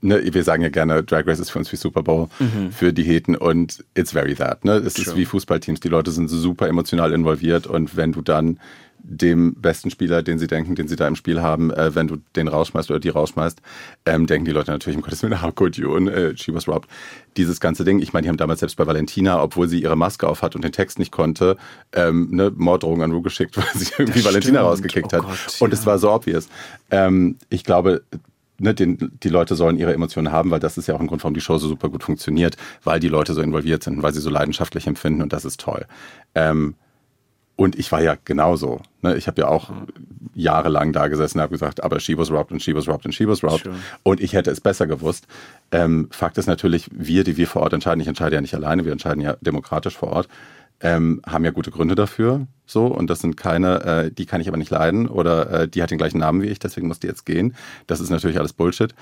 ne, 0.00 0.22
wir 0.32 0.44
sagen 0.44 0.62
ja 0.62 0.68
gerne, 0.68 1.02
Drag 1.02 1.26
Race 1.26 1.40
ist 1.40 1.50
für 1.50 1.58
uns 1.58 1.70
wie 1.72 1.76
Super 1.76 2.02
Bowl, 2.02 2.28
Mhm. 2.38 2.72
für 2.72 2.92
die 2.92 3.02
Heten 3.04 3.36
und 3.36 3.84
it's 3.96 4.12
very 4.12 4.34
that. 4.34 4.64
Ne? 4.64 4.72
Es 4.74 4.98
ist 4.98 5.16
wie 5.16 5.24
Fußballteams, 5.24 5.80
die 5.80 5.88
Leute 5.88 6.10
sind 6.10 6.28
super 6.28 6.68
emotional 6.68 7.12
involviert 7.12 7.66
und 7.66 7.96
wenn 7.96 8.12
du 8.12 8.22
dann 8.22 8.58
dem 9.02 9.54
besten 9.54 9.90
Spieler, 9.90 10.22
den 10.22 10.38
sie 10.38 10.46
denken, 10.46 10.74
den 10.74 10.88
sie 10.88 10.96
da 10.96 11.06
im 11.08 11.16
Spiel 11.16 11.40
haben, 11.42 11.70
äh, 11.70 11.94
wenn 11.94 12.08
du 12.08 12.18
den 12.36 12.48
rausschmeißt 12.48 12.90
oder 12.90 13.00
die 13.00 13.08
rausschmeißt, 13.08 13.60
ähm, 14.06 14.26
denken 14.26 14.44
die 14.44 14.52
Leute 14.52 14.70
natürlich, 14.70 14.96
um 14.96 15.02
Gottes 15.02 15.22
Willen, 15.22 15.42
how 15.42 15.54
could 15.54 15.76
you? 15.76 15.94
Und 15.94 16.08
äh, 16.08 16.36
she 16.36 16.54
was 16.54 16.68
robbed. 16.68 16.88
Dieses 17.36 17.60
ganze 17.60 17.84
Ding, 17.84 18.00
ich 18.00 18.12
meine, 18.12 18.24
die 18.24 18.28
haben 18.28 18.36
damals 18.36 18.60
selbst 18.60 18.76
bei 18.76 18.86
Valentina, 18.86 19.42
obwohl 19.42 19.68
sie 19.68 19.82
ihre 19.82 19.96
Maske 19.96 20.28
auf 20.28 20.42
hat 20.42 20.54
und 20.54 20.64
den 20.64 20.72
Text 20.72 20.98
nicht 20.98 21.12
konnte, 21.12 21.56
ähm, 21.92 22.28
ne, 22.30 22.52
Morddrohungen 22.54 23.02
an 23.02 23.12
Ru 23.12 23.22
geschickt, 23.22 23.56
weil 23.56 23.64
sie 23.74 23.92
irgendwie 23.98 24.24
Valentina 24.24 24.60
stimmt. 24.60 24.70
rausgekickt 24.70 25.14
Oh 25.14 25.16
hat. 25.16 25.22
Gott, 25.22 25.56
und 25.60 25.70
ja. 25.70 25.78
es 25.78 25.86
war 25.86 25.98
so 25.98 26.10
obvious. 26.10 26.48
Ähm, 26.90 27.36
ich 27.48 27.64
glaube, 27.64 28.02
ne, 28.60 28.74
den, 28.74 29.10
die 29.22 29.28
Leute 29.28 29.54
sollen 29.54 29.76
ihre 29.76 29.92
Emotionen 29.92 30.30
haben, 30.30 30.50
weil 30.50 30.60
das 30.60 30.78
ist 30.78 30.86
ja 30.86 30.94
auch 30.94 31.00
ein 31.00 31.06
Grund, 31.06 31.22
warum 31.24 31.34
die 31.34 31.40
Show 31.40 31.58
so 31.58 31.68
super 31.68 31.88
gut 31.88 32.04
funktioniert, 32.04 32.56
weil 32.84 33.00
die 33.00 33.08
Leute 33.08 33.34
so 33.34 33.40
involviert 33.40 33.82
sind, 33.82 34.02
weil 34.02 34.12
sie 34.12 34.20
so 34.20 34.30
leidenschaftlich 34.30 34.86
empfinden 34.86 35.22
und 35.22 35.32
das 35.32 35.44
ist 35.44 35.60
toll. 35.60 35.86
Ähm, 36.34 36.74
und 37.60 37.78
ich 37.78 37.92
war 37.92 38.00
ja 38.00 38.16
genauso. 38.24 38.80
Ne? 39.02 39.16
Ich 39.16 39.26
habe 39.26 39.42
ja 39.42 39.48
auch 39.48 39.70
jahrelang 40.34 40.94
da 40.94 41.08
gesessen 41.08 41.36
und 41.36 41.42
habe 41.42 41.52
gesagt, 41.52 41.84
aber 41.84 42.00
she 42.00 42.16
was 42.16 42.30
robbed 42.30 42.52
und 42.52 42.62
she 42.62 42.74
was 42.74 42.88
robbed 42.88 43.04
und 43.04 43.12
she 43.12 43.28
was 43.28 43.44
robbed. 43.44 43.64
Sure. 43.64 43.74
Und 44.02 44.22
ich 44.22 44.32
hätte 44.32 44.50
es 44.50 44.62
besser 44.62 44.86
gewusst. 44.86 45.26
Ähm, 45.70 46.08
Fakt 46.10 46.38
ist 46.38 46.46
natürlich, 46.46 46.88
wir, 46.90 47.22
die 47.22 47.36
wir 47.36 47.46
vor 47.46 47.60
Ort 47.60 47.74
entscheiden, 47.74 48.00
ich 48.00 48.08
entscheide 48.08 48.36
ja 48.36 48.40
nicht 48.40 48.54
alleine, 48.54 48.86
wir 48.86 48.92
entscheiden 48.92 49.20
ja 49.20 49.36
demokratisch 49.42 49.94
vor 49.94 50.08
Ort, 50.08 50.28
ähm, 50.80 51.20
haben 51.26 51.44
ja 51.44 51.50
gute 51.50 51.70
Gründe 51.70 51.96
dafür. 51.96 52.46
So, 52.64 52.86
und 52.86 53.10
das 53.10 53.18
sind 53.18 53.36
keine, 53.36 53.84
äh, 53.84 54.10
die 54.10 54.24
kann 54.24 54.40
ich 54.40 54.48
aber 54.48 54.56
nicht 54.56 54.70
leiden 54.70 55.06
oder 55.06 55.50
äh, 55.50 55.68
die 55.68 55.82
hat 55.82 55.90
den 55.90 55.98
gleichen 55.98 56.18
Namen 56.18 56.40
wie 56.40 56.46
ich, 56.46 56.60
deswegen 56.60 56.88
muss 56.88 57.00
die 57.00 57.08
jetzt 57.08 57.26
gehen. 57.26 57.54
Das 57.86 58.00
ist 58.00 58.08
natürlich 58.08 58.38
alles 58.38 58.54
Bullshit. 58.54 58.94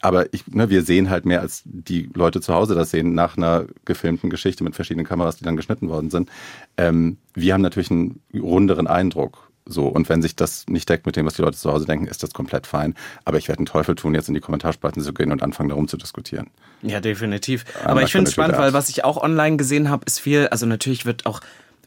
Aber 0.00 0.32
ich, 0.32 0.46
ne, 0.46 0.70
wir 0.70 0.82
sehen 0.82 1.10
halt 1.10 1.24
mehr, 1.24 1.40
als 1.40 1.62
die 1.64 2.08
Leute 2.14 2.40
zu 2.40 2.54
Hause 2.54 2.74
das 2.74 2.90
sehen, 2.90 3.14
nach 3.14 3.36
einer 3.36 3.66
gefilmten 3.84 4.30
Geschichte 4.30 4.64
mit 4.64 4.74
verschiedenen 4.74 5.06
Kameras, 5.06 5.36
die 5.36 5.44
dann 5.44 5.56
geschnitten 5.56 5.88
worden 5.88 6.10
sind. 6.10 6.30
Ähm, 6.76 7.18
wir 7.34 7.54
haben 7.54 7.62
natürlich 7.62 7.90
einen 7.90 8.20
runderen 8.34 8.86
Eindruck. 8.86 9.48
So, 9.70 9.86
und 9.86 10.08
wenn 10.08 10.22
sich 10.22 10.34
das 10.34 10.64
nicht 10.66 10.88
deckt 10.88 11.04
mit 11.04 11.16
dem, 11.16 11.26
was 11.26 11.34
die 11.34 11.42
Leute 11.42 11.58
zu 11.58 11.70
Hause 11.70 11.84
denken, 11.84 12.06
ist 12.06 12.22
das 12.22 12.32
komplett 12.32 12.66
fein. 12.66 12.94
Aber 13.26 13.36
ich 13.36 13.48
werde 13.48 13.58
einen 13.58 13.66
Teufel 13.66 13.94
tun, 13.94 14.14
jetzt 14.14 14.28
in 14.28 14.34
die 14.34 14.40
Kommentarspalten 14.40 15.02
zu 15.02 15.12
gehen 15.12 15.30
und 15.30 15.42
anfangen, 15.42 15.68
darum 15.68 15.88
zu 15.88 15.98
diskutieren. 15.98 16.48
Ja, 16.80 17.00
definitiv. 17.00 17.66
Aber 17.84 18.00
not 18.00 18.04
ich 18.04 18.12
finde 18.12 18.28
es 18.28 18.32
spannend, 18.32 18.56
weil 18.56 18.72
was 18.72 18.88
ich 18.88 19.04
auch 19.04 19.22
online 19.22 19.58
gesehen 19.58 19.90
habe, 19.90 20.06
ist 20.06 20.20
viel, 20.20 20.48
also 20.48 20.64
natürlich 20.64 21.04
wird 21.04 21.26
auch, 21.26 21.40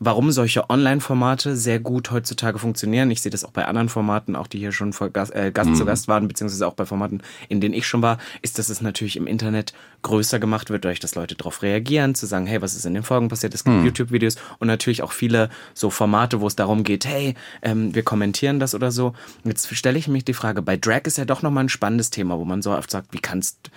warum 0.03 0.31
solche 0.31 0.67
Online-Formate 0.69 1.55
sehr 1.55 1.79
gut 1.79 2.09
heutzutage 2.09 2.57
funktionieren. 2.57 3.11
Ich 3.11 3.21
sehe 3.21 3.29
das 3.31 3.45
auch 3.45 3.51
bei 3.51 3.65
anderen 3.65 3.87
Formaten, 3.87 4.35
auch 4.35 4.47
die 4.47 4.57
hier 4.57 4.71
schon 4.71 4.93
vor 4.93 5.11
Gast, 5.11 5.33
äh, 5.35 5.51
Gast 5.51 5.69
Mhm. 5.69 5.75
zu 5.75 5.85
Gast 5.85 6.07
waren, 6.07 6.27
beziehungsweise 6.27 6.65
auch 6.67 6.73
bei 6.73 6.85
Formaten, 6.87 7.21
in 7.49 7.61
denen 7.61 7.75
ich 7.75 7.85
schon 7.85 8.01
war, 8.01 8.17
ist, 8.41 8.57
dass 8.57 8.69
es 8.69 8.81
natürlich 8.81 9.15
im 9.15 9.27
Internet 9.27 9.73
größer 10.01 10.39
gemacht 10.39 10.71
wird, 10.71 10.83
dadurch, 10.83 10.99
dass 10.99 11.13
Leute 11.13 11.35
darauf 11.35 11.61
reagieren, 11.61 12.15
zu 12.15 12.25
sagen, 12.25 12.47
hey, 12.47 12.63
was 12.63 12.75
ist 12.75 12.85
in 12.85 12.95
den 12.95 13.03
Folgen 13.03 13.29
passiert? 13.29 13.53
Es 13.53 13.63
gibt 13.63 13.77
Mhm. 13.77 13.85
YouTube-Videos 13.85 14.37
und 14.57 14.67
natürlich 14.67 15.03
auch 15.03 15.11
viele 15.11 15.49
so 15.75 15.91
Formate, 15.91 16.41
wo 16.41 16.47
es 16.47 16.55
darum 16.55 16.83
geht, 16.83 17.05
hey, 17.05 17.35
ähm, 17.61 17.93
wir 17.93 18.01
kommentieren 18.01 18.59
das 18.59 18.73
oder 18.73 18.91
so. 18.91 19.13
Jetzt 19.43 19.73
stelle 19.75 19.99
ich 19.99 20.07
mich 20.07 20.25
die 20.25 20.33
Frage, 20.33 20.63
bei 20.63 20.77
Drag 20.77 21.01
ist 21.05 21.19
ja 21.19 21.25
doch 21.25 21.43
nochmal 21.43 21.65
ein 21.65 21.69
spannendes 21.69 22.09
Thema, 22.09 22.39
wo 22.39 22.45
man 22.45 22.63
so 22.63 22.71
oft 22.71 22.89
sagt, 22.89 23.13
wie 23.13 23.19
kannst 23.19 23.69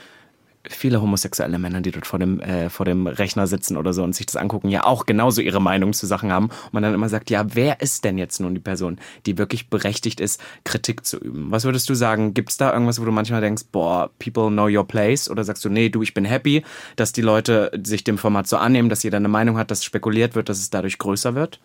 viele 0.69 1.01
homosexuelle 1.01 1.59
Männer, 1.59 1.81
die 1.81 1.91
dort 1.91 2.07
vor 2.07 2.19
dem, 2.19 2.41
äh, 2.41 2.71
vor 2.71 2.87
dem 2.87 3.07
Rechner 3.07 3.47
sitzen 3.47 3.77
oder 3.77 3.93
so 3.93 4.03
und 4.03 4.15
sich 4.15 4.27
das 4.27 4.37
angucken, 4.37 4.69
ja 4.69 4.85
auch 4.85 5.07
genauso 5.07 5.41
ihre 5.41 5.61
Meinung 5.61 5.93
zu 5.93 6.07
Sachen 6.07 6.33
haben. 6.33 6.47
Und 6.47 6.73
man 6.73 6.83
dann 6.83 6.95
immer 6.95 7.09
sagt, 7.09 7.31
ja, 7.31 7.45
wer 7.55 7.81
ist 7.81 8.05
denn 8.05 8.19
jetzt 8.19 8.41
nun 8.41 8.55
die 8.55 8.61
Person, 8.61 8.99
die 9.27 9.39
wirklich 9.39 9.69
berechtigt 9.69 10.21
ist, 10.21 10.41
Kritik 10.65 11.05
zu 11.05 11.19
üben? 11.19 11.51
Was 11.51 11.65
würdest 11.65 11.89
du 11.89 11.95
sagen? 11.95 12.35
Gibt 12.35 12.51
es 12.51 12.57
da 12.57 12.73
irgendwas, 12.73 13.01
wo 13.01 13.05
du 13.05 13.13
manchmal 13.13 13.41
denkst, 13.41 13.65
boah, 13.73 14.11
people 14.19 14.49
know 14.49 14.69
your 14.69 14.87
place? 14.87 15.31
Oder 15.31 15.45
sagst 15.45 15.65
du, 15.65 15.69
nee, 15.69 15.89
du, 15.89 16.03
ich 16.03 16.15
bin 16.15 16.25
happy, 16.25 16.65
dass 16.97 17.13
die 17.13 17.23
Leute 17.23 17.71
sich 17.83 18.05
dem 18.05 18.19
Format 18.19 18.49
so 18.49 18.57
annehmen, 18.57 18.89
dass 18.89 19.03
jeder 19.03 19.19
eine 19.19 19.29
Meinung 19.29 19.59
hat, 19.59 19.71
dass 19.71 19.85
spekuliert 19.85 20.35
wird, 20.35 20.49
dass 20.49 20.59
es 20.59 20.71
dadurch 20.71 20.99
größer 20.99 21.35
wird? 21.35 21.61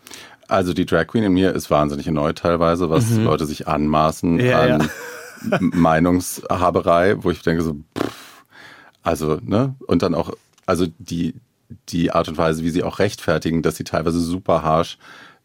Also 0.48 0.74
die 0.74 0.84
Drag 0.84 1.06
Queen 1.06 1.24
in 1.24 1.32
mir 1.32 1.54
ist 1.54 1.70
wahnsinnig 1.70 2.06
neu 2.08 2.32
teilweise, 2.32 2.90
was 2.90 3.08
mhm. 3.10 3.24
Leute 3.24 3.46
sich 3.46 3.68
anmaßen 3.68 4.40
ja, 4.40 4.60
an 4.60 4.68
ja. 5.50 5.58
Meinungshaberei, 5.60 7.22
wo 7.22 7.30
ich 7.30 7.42
denke 7.42 7.62
so, 7.62 7.76
pff, 7.96 8.19
also, 9.02 9.38
ne? 9.42 9.74
Und 9.86 10.02
dann 10.02 10.14
auch, 10.14 10.32
also 10.66 10.86
die, 10.98 11.34
die 11.88 12.10
Art 12.10 12.28
und 12.28 12.38
Weise, 12.38 12.64
wie 12.64 12.70
sie 12.70 12.82
auch 12.82 12.98
rechtfertigen, 12.98 13.62
dass 13.62 13.76
sie 13.76 13.84
teilweise 13.84 14.20
super 14.20 14.62
harsh 14.62 14.98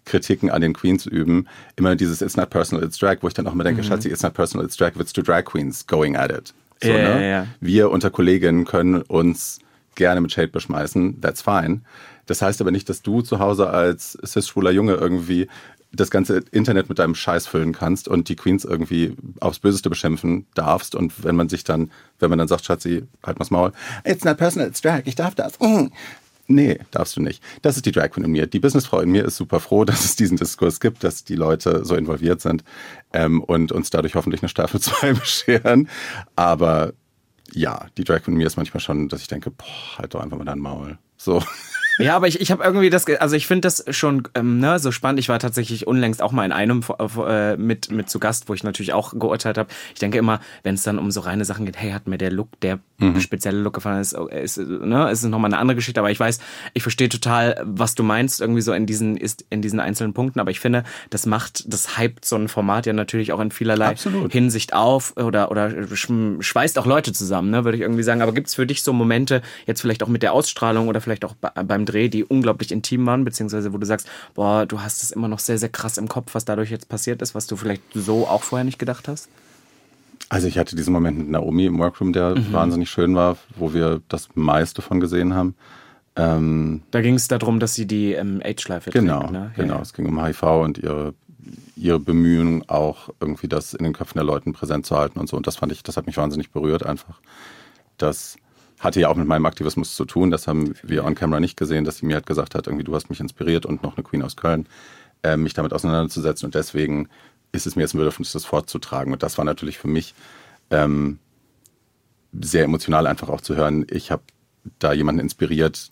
Kritiken 0.06 0.52
an 0.52 0.62
den 0.62 0.74
Queens 0.74 1.06
üben. 1.06 1.48
Immer 1.76 1.96
dieses 1.96 2.22
It's 2.22 2.38
not 2.38 2.50
personal, 2.50 2.86
it's 2.86 2.98
drag, 2.98 3.18
wo 3.22 3.28
ich 3.28 3.34
dann 3.34 3.48
auch 3.48 3.54
immer 3.54 3.64
denke, 3.64 3.82
mhm. 3.82 3.88
Schatzi, 3.88 4.10
it's 4.10 4.24
not 4.24 4.34
personal, 4.34 4.66
it's 4.66 4.78
drag, 4.78 4.92
it's 5.00 5.12
two 5.12 5.24
drag 5.24 5.44
queens 5.46 5.86
going 5.86 6.16
at 6.16 6.32
it. 6.32 6.54
So, 6.82 6.90
ja, 6.90 6.98
ne? 6.98 7.22
ja, 7.22 7.28
ja. 7.28 7.48
Wir 7.60 7.90
unter 7.90 8.12
Kolleginnen 8.12 8.66
können 8.66 9.02
uns 9.02 9.60
gerne 9.96 10.22
mit 10.22 10.32
Shade 10.32 10.50
beschmeißen, 10.50 11.22
that's 11.22 11.42
fine. 11.42 11.82
Das 12.28 12.42
heißt 12.42 12.62
aber 12.62 12.72
nicht, 12.72 12.90
dass 12.90 13.02
du 13.02 13.22
zu 13.22 13.40
Hause 13.40 13.70
als 13.70 14.18
cis-schwuler 14.26 14.72
Junge 14.72 14.94
irgendwie 14.94 15.48
das 15.96 16.12
ganze 16.12 16.44
Internet 16.52 16.90
mit 16.90 17.00
deinem 17.00 17.16
Scheiß 17.16 17.48
füllen 17.48 17.74
kannst 17.74 18.08
und 18.08 18.30
die 18.30 18.36
Queens 18.36 18.66
irgendwie 18.66 19.16
aufs 19.40 19.60
Böseste 19.60 19.90
beschimpfen 19.90 20.46
darfst. 20.54 20.96
Und 20.96 21.24
wenn 21.24 21.36
man 21.36 21.50
sich 21.50 21.64
dann, 21.64 21.92
wenn 22.20 22.30
man 22.30 22.40
dann 22.40 22.48
sagt, 22.48 22.66
Schatzi, 22.66 23.04
halt 23.24 23.40
mal's 23.40 23.52
Maul, 23.52 23.72
it's 24.04 24.24
not 24.24 24.38
personal, 24.38 24.68
it's 24.68 24.82
drag, 24.82 25.02
ich 25.06 25.16
darf 25.16 25.36
das. 25.36 25.60
Mm. 25.60 25.88
Nee, 26.48 26.80
darfst 26.92 27.18
du 27.18 27.22
nicht. 27.22 27.42
Das 27.64 27.76
ist 27.76 27.88
die 27.88 27.92
Drag 27.92 28.12
Queen 28.12 28.24
in 28.24 28.32
mir. 28.32 28.46
Die 28.46 28.60
Businessfrau 28.60 29.00
in 29.00 29.10
mir 29.10 29.26
ist 29.26 29.36
super 29.36 29.60
froh, 29.60 29.84
dass 29.86 30.06
es 30.06 30.16
diesen 30.16 30.38
Diskurs 30.38 30.80
gibt, 30.80 31.04
dass 31.04 31.24
die 31.24 31.36
Leute 31.36 31.84
so 31.84 31.96
involviert 31.96 32.42
sind 32.42 32.64
ähm, 33.14 33.42
und 33.42 33.72
uns 33.72 33.90
dadurch 33.90 34.16
hoffentlich 34.16 34.42
eine 34.42 34.50
Staffel 34.50 34.80
2 34.82 35.14
bescheren. 35.14 35.90
Aber 36.36 36.94
ja, 37.52 37.88
die 37.98 38.04
Drag 38.04 38.22
Queen 38.24 38.34
in 38.34 38.40
mir 38.40 38.48
ist 38.48 38.58
manchmal 38.58 38.82
schon, 38.82 39.10
dass 39.10 39.22
ich 39.22 39.28
denke, 39.28 39.52
boah, 39.52 39.98
halt 39.98 40.14
doch 40.14 40.22
einfach 40.22 40.38
mal 40.38 40.46
dein 40.46 40.60
Maul. 40.60 40.98
So. 41.18 41.42
Ja, 41.98 42.16
aber 42.16 42.28
ich, 42.28 42.42
ich 42.42 42.52
habe 42.52 42.64
irgendwie 42.64 42.90
das, 42.90 43.06
also 43.08 43.36
ich 43.36 43.48
finde 43.48 43.62
das 43.62 43.84
schon 43.90 44.28
ähm, 44.36 44.60
ne, 44.60 44.80
so 44.80 44.92
spannend. 44.92 45.20
Ich 45.20 45.30
war 45.30 45.40
tatsächlich 45.40 45.88
unlängst 45.88 46.22
auch 46.22 46.32
mal 46.32 46.46
in 46.46 46.52
einem 46.52 46.84
äh, 47.00 47.56
mit, 47.56 47.92
mit 47.92 48.10
zu 48.10 48.20
Gast, 48.20 48.50
wo 48.50 48.54
ich 48.54 48.64
natürlich 48.64 48.94
auch 48.94 49.14
geurteilt 49.18 49.58
habe. 49.58 49.70
Ich 49.94 50.00
denke 50.00 50.18
immer, 50.18 50.40
wenn 50.64 50.76
es 50.76 50.84
dann 50.84 51.00
um 51.00 51.12
so 51.12 51.22
reine 51.22 51.46
Sachen 51.46 51.66
geht, 51.66 51.78
hey, 51.78 51.92
hat 51.92 52.08
mir 52.08 52.18
der 52.18 52.32
Look, 52.32 52.60
der 52.62 52.80
mhm. 52.98 53.20
spezielle 53.20 53.60
Look 53.60 53.74
gefallen, 53.76 54.02
ist, 54.02 54.14
ist, 54.14 54.58
ne, 54.58 55.10
ist 55.10 55.24
nochmal 55.24 55.50
eine 55.50 55.58
andere 55.58 55.76
Geschichte. 55.76 56.00
Aber 56.00 56.12
ich 56.12 56.20
weiß, 56.20 56.40
ich 56.74 56.82
verstehe 56.84 57.10
total, 57.10 57.62
was 57.64 57.96
du 57.96 58.04
meinst, 58.04 58.42
irgendwie 58.42 58.62
so 58.62 58.74
in 58.74 58.86
diesen, 58.86 59.16
ist, 59.16 59.46
in 59.50 59.62
diesen 59.62 59.80
einzelnen 59.80 60.14
Punkten. 60.14 60.40
Aber 60.40 60.52
ich 60.52 60.60
finde, 60.60 60.84
das 61.10 61.26
macht, 61.26 61.72
das 61.72 61.98
hypt 61.98 62.26
so 62.26 62.36
ein 62.36 62.48
Format 62.50 62.86
ja 62.86 62.94
natürlich 62.94 63.32
auch 63.32 63.40
in 63.40 63.52
vielerlei 63.52 63.90
Absolut. 63.90 64.32
Hinsicht 64.32 64.74
auf 64.74 65.16
oder, 65.18 65.50
oder 65.52 65.72
schweißt 66.40 66.78
auch 66.78 66.86
Leute 66.86 67.14
zusammen, 67.14 67.52
ne, 67.52 67.64
würde 67.64 67.78
ich 67.78 67.82
irgendwie 67.82 68.04
sagen. 68.04 68.22
Aber 68.22 68.34
gibt 68.34 68.48
es 68.48 68.56
für 68.56 68.66
dich 68.66 68.84
so 68.84 68.92
Momente, 68.92 69.42
jetzt 69.66 69.82
vielleicht 69.82 70.04
auch 70.04 70.08
mit 70.08 70.24
der 70.24 70.34
Ausstrahlung 70.34 70.88
oder 70.90 71.00
vielleicht 71.00 71.24
auch 71.24 71.36
beim 71.36 71.85
Dreh, 71.86 72.10
die 72.10 72.24
unglaublich 72.24 72.72
intim 72.72 73.06
waren, 73.06 73.26
beziehungsweise 73.26 73.74
wo 73.74 73.78
du 73.78 73.86
sagst, 73.86 74.08
boah, 74.34 74.66
du 74.66 74.82
hast 74.82 75.04
es 75.04 75.12
immer 75.12 75.28
noch 75.28 75.40
sehr, 75.40 75.58
sehr 75.58 75.70
krass 75.70 75.98
im 75.98 76.08
Kopf, 76.08 76.36
was 76.36 76.46
dadurch 76.46 76.72
jetzt 76.72 76.90
passiert 76.90 77.22
ist, 77.22 77.36
was 77.36 77.48
du 77.48 77.56
vielleicht 77.56 77.82
so 77.94 78.28
auch 78.28 78.44
vorher 78.44 78.66
nicht 78.66 78.80
gedacht 78.80 79.08
hast? 79.08 79.30
Also 80.30 80.48
ich 80.48 80.58
hatte 80.58 80.76
diesen 80.76 80.94
Moment 80.94 81.18
mit 81.18 81.30
Naomi 81.30 81.66
im 81.66 81.78
Workroom, 81.80 82.14
der 82.14 82.36
mhm. 82.36 82.52
wahnsinnig 82.52 82.90
schön 82.90 83.16
war, 83.16 83.38
wo 83.56 83.74
wir 83.74 84.02
das 84.08 84.30
meiste 84.36 84.82
von 84.82 85.00
gesehen 85.00 85.34
haben. 85.34 85.56
Ähm, 86.16 86.82
da 86.92 87.02
ging 87.02 87.16
es 87.16 87.28
darum, 87.28 87.60
dass 87.60 87.76
sie 87.76 87.86
die 87.86 88.14
ähm, 88.14 88.42
Age-Schleife 88.44 88.90
Genau, 88.90 89.20
trinkt, 89.20 89.34
ne? 89.34 89.52
genau. 89.56 89.76
Ja. 89.76 89.82
Es 89.82 89.94
ging 89.94 90.06
um 90.06 90.24
HIV 90.24 90.44
und 90.44 90.78
ihre, 90.78 91.14
ihre 91.76 92.00
Bemühungen 92.00 92.68
auch 92.70 93.10
irgendwie 93.20 93.48
das 93.48 93.74
in 93.74 93.84
den 93.84 93.94
Köpfen 93.94 94.18
der 94.18 94.26
Leuten 94.26 94.54
präsent 94.54 94.86
zu 94.86 94.96
halten 94.96 95.20
und 95.20 95.28
so. 95.28 95.36
Und 95.36 95.46
das 95.46 95.58
fand 95.58 95.72
ich, 95.72 95.84
das 95.84 95.98
hat 95.98 96.08
mich 96.08 96.18
wahnsinnig 96.18 96.52
berührt 96.52 96.86
einfach, 96.86 97.20
dass 97.98 98.38
hatte 98.80 99.00
ja 99.00 99.10
auch 99.10 99.16
mit 99.16 99.28
meinem 99.28 99.46
Aktivismus 99.46 99.96
zu 99.96 100.06
tun. 100.06 100.32
Das 100.32 100.48
haben 100.48 100.76
wir 100.84 101.06
on 101.06 101.16
camera 101.16 101.40
nicht 101.40 101.58
gesehen, 101.58 101.86
dass 101.86 101.98
sie 101.98 102.06
mir 102.06 102.16
halt 102.16 102.26
gesagt 102.26 102.56
hat, 102.56 102.68
irgendwie 102.68 102.84
du 102.84 102.94
hast 102.96 103.10
mich 103.10 103.20
inspiriert 103.20 103.66
und 103.66 103.84
noch 103.84 103.96
eine 103.96 104.04
Queen 104.04 104.22
aus 104.22 104.36
Köln, 104.36 104.68
äh, 105.24 105.38
mich 105.38 105.54
damit 105.54 105.74
auseinanderzusetzen. 105.74 106.46
Und 106.46 106.56
deswegen 106.56 107.10
ist 107.52 107.66
es 107.66 107.76
mir 107.76 107.84
jetzt 107.84 107.94
ein 107.94 108.00
Bedürfnis, 108.00 108.34
das 108.34 108.46
fortzutragen. 108.46 109.14
Und 109.14 109.24
das 109.24 109.38
war 109.38 109.46
natürlich 109.46 109.78
für 109.78 109.88
mich 109.88 110.14
ähm, 110.70 111.20
sehr 112.42 112.66
emotional 112.66 113.08
einfach 113.08 113.30
auch 113.30 113.42
zu 113.42 113.56
hören. 113.56 113.86
Ich 113.90 114.12
habe 114.12 114.24
da 114.80 114.94
jemanden 114.94 115.22
inspiriert, 115.22 115.92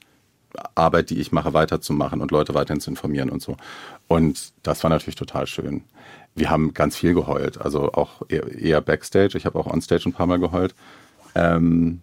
Arbeit, 0.76 1.10
die 1.10 1.20
ich 1.20 1.32
mache, 1.32 1.54
weiterzumachen 1.54 2.22
und 2.22 2.32
Leute 2.32 2.54
weiterhin 2.54 2.82
zu 2.82 2.90
informieren 2.92 3.30
und 3.30 3.42
so. 3.42 3.58
Und 4.08 4.54
das 4.62 4.84
war 4.84 4.90
natürlich 4.90 5.16
total 5.16 5.48
schön. 5.48 5.84
Wir 6.36 6.50
haben 6.50 6.74
ganz 6.74 6.96
viel 6.96 7.14
geheult, 7.14 7.60
also 7.62 7.92
auch 7.94 8.24
eher, 8.30 8.82
Backstage. 8.82 9.38
Ich 9.38 9.46
habe 9.46 9.58
auch 9.58 9.68
Onstage 9.68 10.04
ein 10.08 10.14
paar 10.14 10.28
Mal 10.28 10.40
geheult. 10.40 10.76
Ähm, 11.36 12.02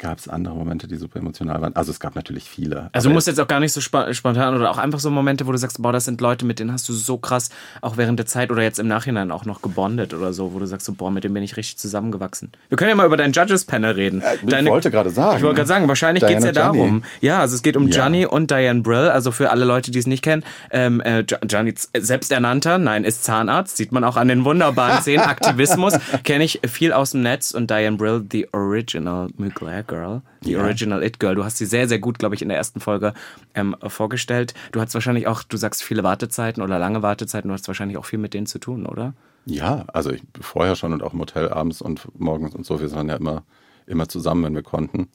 gab 0.00 0.18
es 0.18 0.28
andere 0.28 0.54
Momente, 0.54 0.88
die 0.88 0.96
super 0.96 1.18
emotional 1.18 1.60
waren? 1.60 1.76
Also 1.76 1.92
es 1.92 2.00
gab 2.00 2.16
natürlich 2.16 2.48
viele. 2.48 2.88
Also 2.92 3.08
du 3.08 3.14
musst 3.14 3.26
jetzt 3.26 3.38
auch 3.38 3.46
gar 3.46 3.60
nicht 3.60 3.72
so 3.72 3.80
spontan 3.80 4.56
oder 4.56 4.70
auch 4.70 4.78
einfach 4.78 4.98
so 4.98 5.10
Momente, 5.10 5.46
wo 5.46 5.52
du 5.52 5.58
sagst, 5.58 5.80
boah, 5.80 5.92
das 5.92 6.06
sind 6.06 6.20
Leute, 6.20 6.46
mit 6.46 6.58
denen 6.58 6.72
hast 6.72 6.88
du 6.88 6.92
so 6.92 7.18
krass 7.18 7.50
auch 7.82 7.96
während 7.96 8.18
der 8.18 8.26
Zeit 8.26 8.50
oder 8.50 8.62
jetzt 8.62 8.78
im 8.78 8.88
Nachhinein 8.88 9.30
auch 9.30 9.44
noch 9.44 9.62
gebondet 9.62 10.14
oder 10.14 10.32
so, 10.32 10.54
wo 10.54 10.58
du 10.58 10.66
sagst, 10.66 10.86
so, 10.86 10.94
boah, 10.94 11.10
mit 11.10 11.24
dem 11.24 11.34
bin 11.34 11.42
ich 11.42 11.56
richtig 11.56 11.76
zusammengewachsen. 11.76 12.50
Wir 12.68 12.78
können 12.78 12.88
ja 12.88 12.94
mal 12.96 13.06
über 13.06 13.18
dein 13.18 13.32
Judges-Panel 13.32 13.92
reden. 13.92 14.22
Ja, 14.22 14.48
Deine, 14.48 14.68
ich 14.68 14.72
wollte 14.72 14.90
gerade 14.90 15.10
sagen. 15.10 15.36
Ich 15.36 15.42
wollte 15.42 15.56
gerade 15.56 15.68
sagen, 15.68 15.88
wahrscheinlich 15.88 16.26
geht 16.26 16.38
es 16.38 16.44
ja 16.44 16.52
darum. 16.52 17.04
Ja, 17.20 17.40
also 17.40 17.54
es 17.54 17.62
geht 17.62 17.76
um 17.76 17.88
ja. 17.88 17.94
Gianni 17.94 18.26
und 18.26 18.50
Diane 18.50 18.80
Brill. 18.80 19.10
Also 19.10 19.32
für 19.32 19.50
alle 19.50 19.66
Leute, 19.66 19.90
die 19.90 19.98
es 19.98 20.06
nicht 20.06 20.22
kennen, 20.22 20.44
ähm, 20.70 21.00
äh, 21.02 21.24
Gianni 21.24 21.74
selbsternannter, 21.96 22.78
nein, 22.78 23.04
ist 23.04 23.24
Zahnarzt, 23.24 23.76
sieht 23.76 23.92
man 23.92 24.04
auch 24.04 24.16
an 24.16 24.28
den 24.28 24.44
wunderbaren 24.44 25.02
Szenen. 25.02 25.20
Aktivismus 25.26 25.94
kenne 26.24 26.44
ich 26.44 26.60
viel 26.66 26.92
aus 26.92 27.10
dem 27.10 27.22
Netz 27.22 27.50
und 27.50 27.70
Diane 27.70 27.96
Brill, 27.98 28.24
the 28.30 28.48
original 28.52 29.28
Mugler 29.36 29.89
Girl 29.90 30.22
die 30.44 30.52
ja. 30.52 30.62
Original 30.62 31.02
It 31.02 31.20
Girl. 31.20 31.34
Du 31.34 31.44
hast 31.44 31.58
sie 31.58 31.66
sehr, 31.66 31.88
sehr 31.88 31.98
gut, 31.98 32.18
glaube 32.18 32.34
ich, 32.34 32.42
in 32.42 32.48
der 32.48 32.56
ersten 32.56 32.80
Folge 32.80 33.12
ähm, 33.54 33.76
vorgestellt. 33.86 34.54
Du 34.72 34.80
hast 34.80 34.94
wahrscheinlich 34.94 35.26
auch, 35.26 35.42
du 35.42 35.56
sagst 35.56 35.82
viele 35.82 36.02
Wartezeiten 36.02 36.62
oder 36.62 36.78
lange 36.78 37.02
Wartezeiten, 37.02 37.48
du 37.48 37.54
hast 37.54 37.68
wahrscheinlich 37.68 37.98
auch 37.98 38.06
viel 38.06 38.18
mit 38.18 38.34
denen 38.34 38.46
zu 38.46 38.58
tun, 38.58 38.86
oder? 38.86 39.14
Ja, 39.46 39.84
also 39.92 40.10
ich, 40.10 40.22
vorher 40.40 40.76
schon 40.76 40.92
und 40.92 41.02
auch 41.02 41.12
im 41.12 41.20
Hotel 41.20 41.48
abends 41.48 41.82
und 41.82 42.08
morgens 42.18 42.54
und 42.54 42.64
so. 42.64 42.80
Wir 42.80 42.90
waren 42.92 43.08
ja 43.08 43.16
immer, 43.16 43.42
immer 43.86 44.08
zusammen, 44.08 44.44
wenn 44.44 44.54
wir 44.54 44.62
konnten. 44.62 45.08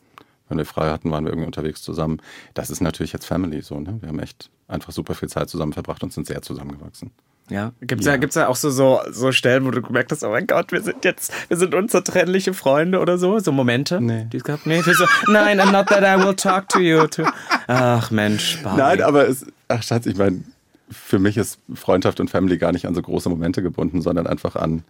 Wenn 0.48 0.60
wir 0.60 0.66
frei 0.66 0.92
hatten, 0.92 1.10
waren 1.10 1.26
wir 1.26 1.32
irgendwie 1.32 1.48
unterwegs 1.48 1.82
zusammen. 1.82 2.22
Das 2.54 2.70
ist 2.70 2.82
natürlich 2.82 3.14
jetzt 3.14 3.26
Family 3.26 3.62
so. 3.62 3.80
Ne? 3.80 3.98
Wir 4.02 4.10
haben 4.10 4.20
echt 4.20 4.52
einfach 4.68 4.94
super 4.94 5.16
viel 5.16 5.30
Zeit 5.30 5.50
zusammen 5.50 5.74
verbracht 5.74 6.04
und 6.04 6.14
sind 6.14 6.28
sehr 6.28 6.44
zusammengewachsen. 6.44 7.12
Ja, 7.50 7.74
gibt's 7.82 8.06
ja, 8.06 8.14
ja 8.14 8.18
gibt's 8.18 8.36
ja 8.36 8.48
auch 8.48 8.56
so, 8.56 8.72
so, 8.72 9.02
so 9.12 9.32
Stellen, 9.32 9.66
wo 9.66 9.72
du 9.72 9.82
gemerkt 9.82 10.12
hast, 10.12 10.24
oh 10.24 10.32
mein 10.32 10.48
Gott, 10.48 10.72
wir 10.72 10.82
sind 10.82 11.06
jetzt, 11.06 11.32
wir 11.48 11.58
sind 11.58 11.76
unzertrennliche 11.76 12.56
Freunde 12.56 13.00
oder 13.00 13.20
so, 13.20 13.38
so 13.38 13.52
Momente, 13.52 14.02
nee. 14.02 14.26
die 14.32 14.38
es 14.38 14.44
gab. 14.44 14.66
Nee, 14.66 14.82
so, 14.82 15.06
nein, 15.28 15.60
I'm 15.60 15.72
not 15.72 15.88
that 15.88 16.02
I 16.02 16.24
will 16.24 16.36
talk 16.36 16.70
to 16.70 16.80
you. 16.80 17.06
To. 17.06 17.24
Ach 17.68 18.10
Mensch, 18.10 18.64
Barbie. 18.64 18.82
Nein, 18.82 19.02
aber 19.04 19.28
es, 19.28 19.46
ach 19.68 19.84
Schatz, 19.84 20.08
ich 20.08 20.18
meine, 20.18 20.44
für 20.90 21.20
mich 21.20 21.38
ist 21.38 21.60
Freundschaft 21.74 22.20
und 22.20 22.32
Family 22.32 22.58
gar 22.58 22.72
nicht 22.72 22.88
an 22.88 22.96
so 22.96 23.02
große 23.02 23.30
Momente 23.30 23.62
gebunden, 23.62 24.02
sondern 24.02 24.26
einfach 24.26 24.56
an, 24.56 24.84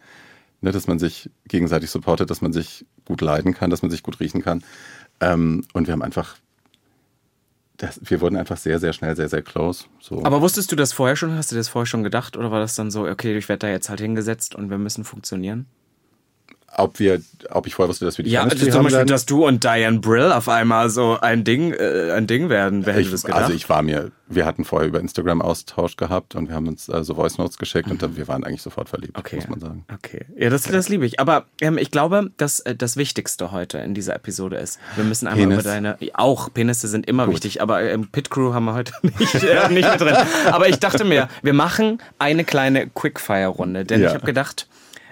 ne, 0.61 0.71
dass 0.71 0.87
man 0.87 0.97
sich 0.97 1.29
gegenseitig 1.49 1.89
supportet, 1.89 2.29
dass 2.29 2.41
man 2.41 2.53
sich 2.53 2.85
gut 3.03 3.19
leiden 3.19 3.53
kann, 3.53 3.69
dass 3.69 3.81
man 3.81 3.91
sich 3.91 4.01
gut 4.01 4.21
riechen 4.21 4.41
kann. 4.41 4.63
Ähm, 5.19 5.65
und 5.73 5.87
wir 5.87 5.93
haben 5.93 6.01
einfach 6.01 6.37
das, 7.77 7.99
wir 8.03 8.21
wurden 8.21 8.37
einfach 8.37 8.57
sehr, 8.57 8.79
sehr 8.79 8.93
schnell 8.93 9.15
sehr, 9.15 9.29
sehr 9.29 9.41
close. 9.41 9.85
So. 9.99 10.23
Aber 10.23 10.41
wusstest 10.41 10.71
du 10.71 10.75
das 10.75 10.93
vorher 10.93 11.15
schon? 11.15 11.35
Hast 11.35 11.51
du 11.51 11.55
das 11.55 11.67
vorher 11.67 11.85
schon 11.85 12.03
gedacht? 12.03 12.37
Oder 12.37 12.51
war 12.51 12.59
das 12.59 12.75
dann 12.75 12.91
so, 12.91 13.05
okay, 13.05 13.37
ich 13.37 13.49
werde 13.49 13.67
da 13.67 13.69
jetzt 13.69 13.89
halt 13.89 13.99
hingesetzt 13.99 14.55
und 14.55 14.69
wir 14.69 14.77
müssen 14.77 15.03
funktionieren? 15.03 15.65
Ob 16.77 16.99
wir, 16.99 17.21
ob 17.49 17.67
ich 17.67 17.75
vorher 17.75 17.89
wusste, 17.89 18.05
dass 18.05 18.17
wir 18.17 18.25
die 18.25 18.31
Ja, 18.31 18.43
also 18.43 18.69
zum 18.69 18.83
Beispiel, 18.83 19.05
dass 19.05 19.25
du 19.25 19.45
und 19.45 19.63
Diane 19.63 19.99
Brill 19.99 20.31
auf 20.31 20.49
einmal 20.49 20.89
so 20.89 21.17
ein 21.19 21.43
Ding, 21.43 21.73
äh, 21.73 22.11
ein 22.11 22.27
Ding 22.27 22.49
werden. 22.49 22.85
Wer 22.85 22.93
hätte 22.93 23.03
ich, 23.03 23.11
das 23.11 23.23
gedacht? 23.23 23.43
Also 23.43 23.53
ich 23.53 23.69
war 23.69 23.81
mir, 23.81 24.11
wir 24.27 24.45
hatten 24.45 24.65
vorher 24.65 24.87
über 24.87 24.99
Instagram 24.99 25.41
Austausch 25.41 25.95
gehabt 25.95 26.35
und 26.35 26.49
wir 26.49 26.55
haben 26.55 26.67
uns 26.67 26.89
äh, 26.89 27.03
so 27.03 27.15
Voice 27.15 27.37
Notes 27.37 27.57
geschickt 27.57 27.87
mhm. 27.87 27.93
und 27.93 28.01
dann, 28.01 28.17
wir 28.17 28.27
waren 28.27 28.43
eigentlich 28.43 28.61
sofort 28.61 28.89
verliebt, 28.89 29.17
okay. 29.17 29.37
muss 29.37 29.47
man 29.47 29.59
sagen. 29.59 29.85
Okay, 29.93 30.25
ja, 30.37 30.49
das, 30.49 30.63
das 30.63 30.89
liebe 30.89 31.05
ich. 31.05 31.19
Aber 31.19 31.45
ähm, 31.61 31.77
ich 31.77 31.91
glaube, 31.91 32.31
dass 32.37 32.59
äh, 32.61 32.75
das 32.75 32.97
Wichtigste 32.97 33.51
heute 33.51 33.77
in 33.77 33.93
dieser 33.93 34.15
Episode 34.15 34.57
ist, 34.57 34.79
wir 34.95 35.05
müssen 35.05 35.27
einmal 35.27 35.47
Penis. 35.47 35.63
über 35.63 35.69
deine, 35.69 35.97
auch 36.13 36.53
Penisse 36.53 36.87
sind 36.87 37.07
immer 37.07 37.25
Gut. 37.25 37.35
wichtig, 37.35 37.61
aber 37.61 37.83
ähm, 37.83 38.09
Pit 38.11 38.29
Crew 38.29 38.53
haben 38.53 38.65
wir 38.65 38.73
heute 38.73 38.91
nicht, 39.01 39.35
äh, 39.35 39.69
nicht 39.69 39.89
mit 39.89 40.01
drin. 40.01 40.15
Aber 40.51 40.67
ich 40.67 40.79
dachte 40.79 41.05
mir, 41.05 41.29
wir 41.41 41.53
machen 41.53 41.99
eine 42.19 42.43
kleine 42.43 42.87
Quickfire-Runde, 42.87 43.85
denn 43.85 44.01
ja. 44.01 44.09
ich 44.09 44.13
habe 44.13 44.25
gedacht, 44.25 44.67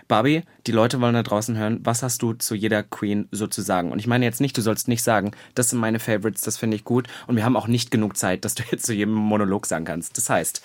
Barbie, 0.07 0.43
die 0.67 0.71
Leute 0.71 1.01
wollen 1.01 1.13
da 1.13 1.23
draußen 1.23 1.57
hören, 1.57 1.79
was 1.83 2.03
hast 2.03 2.21
du 2.21 2.33
zu 2.33 2.55
jeder 2.55 2.83
Queen 2.83 3.27
sozusagen? 3.31 3.91
Und 3.91 3.99
ich 3.99 4.07
meine 4.07 4.25
jetzt 4.25 4.41
nicht, 4.41 4.57
du 4.57 4.61
sollst 4.61 4.87
nicht 4.87 5.03
sagen, 5.03 5.31
das 5.55 5.69
sind 5.69 5.79
meine 5.79 5.99
Favorites, 5.99 6.41
das 6.41 6.57
finde 6.57 6.75
ich 6.75 6.83
gut. 6.83 7.07
Und 7.27 7.35
wir 7.35 7.45
haben 7.45 7.55
auch 7.55 7.67
nicht 7.67 7.91
genug 7.91 8.17
Zeit, 8.17 8.45
dass 8.45 8.55
du 8.55 8.63
jetzt 8.71 8.85
zu 8.85 8.93
jedem 8.93 9.13
Monolog 9.13 9.65
sagen 9.65 9.85
kannst. 9.85 10.17
Das 10.17 10.29
heißt, 10.29 10.61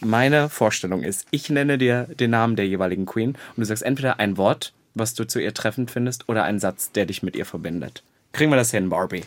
meine 0.00 0.48
Vorstellung 0.48 1.02
ist, 1.02 1.26
ich 1.30 1.48
nenne 1.50 1.78
dir 1.78 2.04
den 2.04 2.30
Namen 2.30 2.56
der 2.56 2.66
jeweiligen 2.66 3.06
Queen 3.06 3.30
und 3.30 3.58
du 3.58 3.64
sagst 3.64 3.82
entweder 3.82 4.18
ein 4.20 4.36
Wort, 4.36 4.72
was 4.94 5.14
du 5.14 5.26
zu 5.26 5.40
ihr 5.40 5.54
treffend 5.54 5.90
findest 5.90 6.28
oder 6.28 6.44
ein 6.44 6.58
Satz, 6.58 6.92
der 6.92 7.06
dich 7.06 7.22
mit 7.22 7.36
ihr 7.36 7.46
verbindet? 7.46 8.02
Kriegen 8.32 8.50
wir 8.50 8.56
das 8.56 8.70
hin, 8.70 8.88
Barbie? 8.88 9.24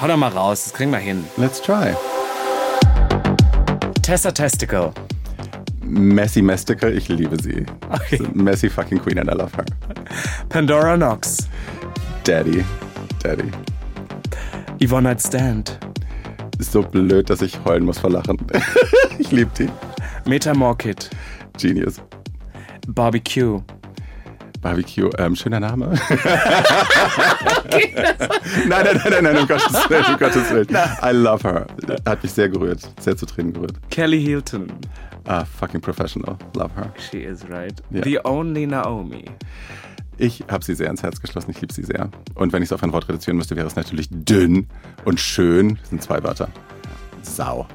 Hau 0.00 0.06
doch 0.06 0.16
mal 0.16 0.28
raus, 0.28 0.64
das 0.64 0.72
kriegen 0.72 0.90
wir 0.90 0.98
hin. 0.98 1.24
Let's 1.36 1.60
try. 1.60 1.94
Tessa 4.02 4.32
Testicle. 4.32 4.92
Messy 5.90 6.40
Mesticle, 6.40 6.92
ich 6.92 7.08
liebe 7.08 7.36
sie. 7.42 7.66
Okay. 7.90 8.18
So 8.18 8.24
Messy 8.32 8.68
fucking 8.68 8.98
Queen 9.00 9.18
and 9.18 9.28
I 9.28 9.34
love 9.34 9.52
her. 9.56 9.64
Pandora 10.48 10.96
Knox. 10.96 11.48
Daddy. 12.22 12.64
Daddy. 13.22 13.50
Yvonne 14.78 15.04
Night 15.04 15.20
Stand. 15.20 15.78
Ist 16.58 16.72
so 16.72 16.82
blöd, 16.82 17.28
dass 17.28 17.42
ich 17.42 17.58
heulen 17.64 17.84
muss 17.84 17.98
vor 17.98 18.10
Lachen. 18.10 18.38
ich 19.18 19.32
liebe 19.32 19.50
die. 19.58 19.68
Meta 20.26 20.54
Morkit. 20.54 21.10
Genius. 21.58 22.00
Barbecue. 22.86 23.60
Barbecue, 24.60 25.08
ähm, 25.18 25.34
schöner 25.36 25.60
Name. 25.60 25.86
nein, 27.70 28.68
nein, 28.68 28.84
nein, 28.84 29.02
nein, 29.10 29.24
nein, 29.24 29.36
um 29.38 29.48
Gottes 29.48 29.72
Willen, 29.88 30.04
um 30.06 30.18
Gottes 30.18 30.50
Willen. 30.50 30.68
I 31.02 31.12
love 31.12 31.48
her. 31.48 31.66
Hat 32.06 32.22
mich 32.22 32.32
sehr 32.32 32.48
gerührt, 32.48 32.80
sehr 33.00 33.16
zu 33.16 33.26
Tränen 33.26 33.52
gerührt. 33.52 33.72
Kelly 33.90 34.22
Hilton. 34.22 34.70
Ah, 35.26 35.44
fucking 35.44 35.80
professional. 35.80 36.36
Love 36.54 36.74
her. 36.74 36.92
She 37.10 37.18
is 37.18 37.48
right. 37.48 37.74
Ja. 37.90 38.02
The 38.02 38.20
only 38.24 38.66
Naomi. 38.66 39.24
Ich 40.18 40.44
habe 40.50 40.62
sie 40.62 40.74
sehr 40.74 40.88
ans 40.88 41.02
Herz 41.02 41.20
geschlossen, 41.20 41.50
ich 41.50 41.60
liebe 41.62 41.72
sie 41.72 41.82
sehr. 41.82 42.10
Und 42.34 42.52
wenn 42.52 42.62
ich 42.62 42.68
es 42.68 42.72
auf 42.72 42.82
ein 42.82 42.92
Wort 42.92 43.08
reduzieren 43.08 43.38
müsste, 43.38 43.56
wäre 43.56 43.66
es 43.66 43.76
natürlich 43.76 44.08
dünn 44.10 44.68
und 45.06 45.18
schön. 45.18 45.78
Das 45.80 45.88
sind 45.88 46.02
zwei 46.02 46.22
Wörter. 46.22 46.48
Sau. 47.22 47.66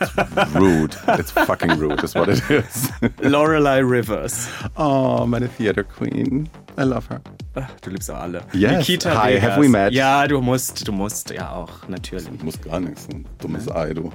It's 0.00 0.54
rude. 0.54 0.96
It's 1.18 1.30
fucking 1.32 1.70
rude, 1.78 2.02
is 2.04 2.14
what 2.14 2.28
it 2.28 2.40
is. 2.50 2.90
Lorelei 3.20 3.80
Rivers. 3.80 4.48
Oh, 4.76 5.26
meine 5.26 5.48
Theater 5.48 5.82
Queen. 5.82 6.48
I 6.78 6.82
love 6.84 7.08
her. 7.08 7.20
Ach, 7.56 7.68
Du 7.82 7.90
liebst 7.90 8.08
auch 8.10 8.20
alle. 8.20 8.42
Yes. 8.52 8.78
Nikita 8.78 9.20
Hi, 9.22 9.34
Vegas. 9.34 9.42
have 9.50 9.60
we 9.60 9.68
met? 9.68 9.92
Ja, 9.92 10.26
du 10.28 10.40
musst, 10.40 10.86
du 10.86 10.92
musst, 10.92 11.30
ja 11.30 11.50
auch, 11.50 11.88
natürlich. 11.88 12.28
Ich 12.32 12.42
muss 12.44 12.60
gar 12.60 12.78
nichts. 12.78 13.08
Ein 13.12 13.24
dummes 13.38 13.68
Ei, 13.68 13.92
du. 13.94 14.12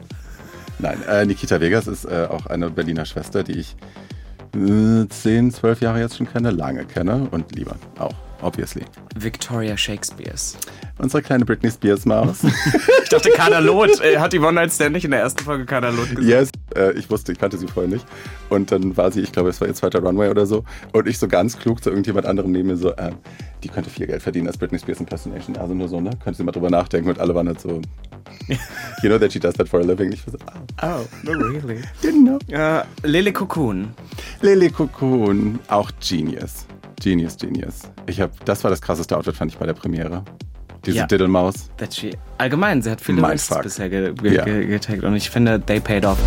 Nein, 0.80 1.04
äh, 1.08 1.26
Nikita 1.26 1.60
Vegas 1.60 1.88
ist 1.88 2.06
äh, 2.06 2.28
auch 2.30 2.46
eine 2.46 2.70
Berliner 2.70 3.06
Schwester, 3.06 3.44
die 3.44 3.60
ich 3.60 3.76
äh, 4.56 5.06
10, 5.08 5.52
12 5.52 5.82
Jahre 5.82 6.00
jetzt 6.00 6.18
schon 6.18 6.32
kenne, 6.32 6.52
lange 6.52 6.86
kenne 6.86 7.28
und 7.32 7.54
liebe. 7.56 7.76
Auch, 8.00 8.14
obviously. 8.44 8.84
Victoria 9.16 9.76
Shakespeares. 9.78 10.58
Unsere 11.00 11.24
kleine 11.24 11.46
Britney 11.46 11.72
Spears 11.72 12.06
Maus. 12.06 12.40
Ich 13.04 13.10
dachte, 13.10 13.30
Kadalot. 13.32 14.02
äh, 14.02 14.18
Hat 14.18 14.34
Yvonne 14.34 14.54
Night 14.54 14.72
Stand 14.72 14.94
nicht 14.94 15.06
in 15.06 15.12
der 15.12 15.20
ersten 15.20 15.44
Folge 15.44 15.66
Kadalot 15.66 16.10
gesagt? 16.10 16.26
yes, 16.28 16.50
äh, 16.76 16.94
ich 16.94 17.10
wusste, 17.12 17.32
ich 17.32 17.38
kannte 17.38 17.58
sie 17.58 17.68
vorher 17.68 17.92
nicht. 17.92 18.06
Und 18.50 18.72
dann 18.72 18.98
war 18.98 19.12
sie, 19.12 19.22
ich 19.22 19.32
glaube, 19.32 19.50
es 19.50 19.62
war 19.62 19.68
ihr 19.68 19.74
zweiter 19.76 20.00
Runway 20.02 20.30
oder 20.30 20.46
so. 20.48 20.64
Und 20.94 21.08
ich 21.08 21.20
so 21.20 21.28
ganz 21.28 21.60
klug 21.60 21.84
zu 21.84 21.90
irgendjemand 21.92 22.26
anderem 22.26 22.52
neben 22.52 22.70
mir 22.70 22.78
so, 22.78 22.96
ähm, 22.98 23.16
die 23.64 23.68
könnte 23.70 23.90
viel 23.92 24.08
Geld 24.08 24.24
verdienen 24.24 24.48
als 24.48 24.58
Britney 24.58 24.80
Spears 24.80 25.00
Impersonation. 25.00 25.58
Also 25.58 25.76
nur 25.76 25.90
so, 25.90 26.00
ne? 26.02 26.12
Könnte 26.24 26.38
sie 26.38 26.44
mal 26.44 26.52
drüber 26.54 26.70
nachdenken. 26.72 27.10
Und 27.10 27.20
alle 27.20 27.36
waren 27.36 27.48
halt 27.48 27.62
so, 27.62 27.80
you 28.48 28.58
know 29.10 29.20
that 29.20 29.32
she 29.32 29.40
does 29.40 29.54
that 29.56 29.68
for 29.70 29.80
a 29.82 29.84
living. 29.84 30.12
Ich 30.12 30.26
war 30.26 30.32
so, 30.32 30.38
oh, 30.82 31.04
Oh, 31.04 31.06
no 31.24 31.32
really. 31.34 31.82
didn't 32.02 32.24
know. 32.26 32.40
Äh, 32.52 32.84
Lele 33.04 33.32
Cocoon. 33.32 33.94
Lily 34.42 34.70
Cocoon, 34.72 35.60
auch 35.68 35.92
Genius. 36.00 36.66
Genius, 37.04 37.36
Genius. 37.38 37.82
Ich 38.08 38.22
habe, 38.22 38.32
das 38.46 38.64
war 38.64 38.72
das 38.72 38.82
krasseste 38.82 39.18
Outfit, 39.18 39.36
fand 39.36 39.52
ich 39.52 39.58
bei 39.58 39.66
der 39.66 39.74
Premiere. 39.74 40.24
Diese 40.86 41.00
Ja. 41.00 41.06
Diddlemaus. 41.06 41.70
Allgemein, 42.38 42.82
sie 42.82 42.92
hat 42.92 43.02
viele 43.02 43.20
Mein 43.20 43.32
Risks 43.32 43.50
Fuck. 43.50 43.64
bisher 43.64 43.90
ge 43.90 44.14
ge 44.14 44.36
Ja. 44.36 44.46
ge 44.46 44.66
getaggt 44.68 45.04
und 45.04 45.14
ich 45.16 45.30
finde, 45.30 45.60
they 45.62 45.82
paid 45.82 46.06
off. 46.06 46.18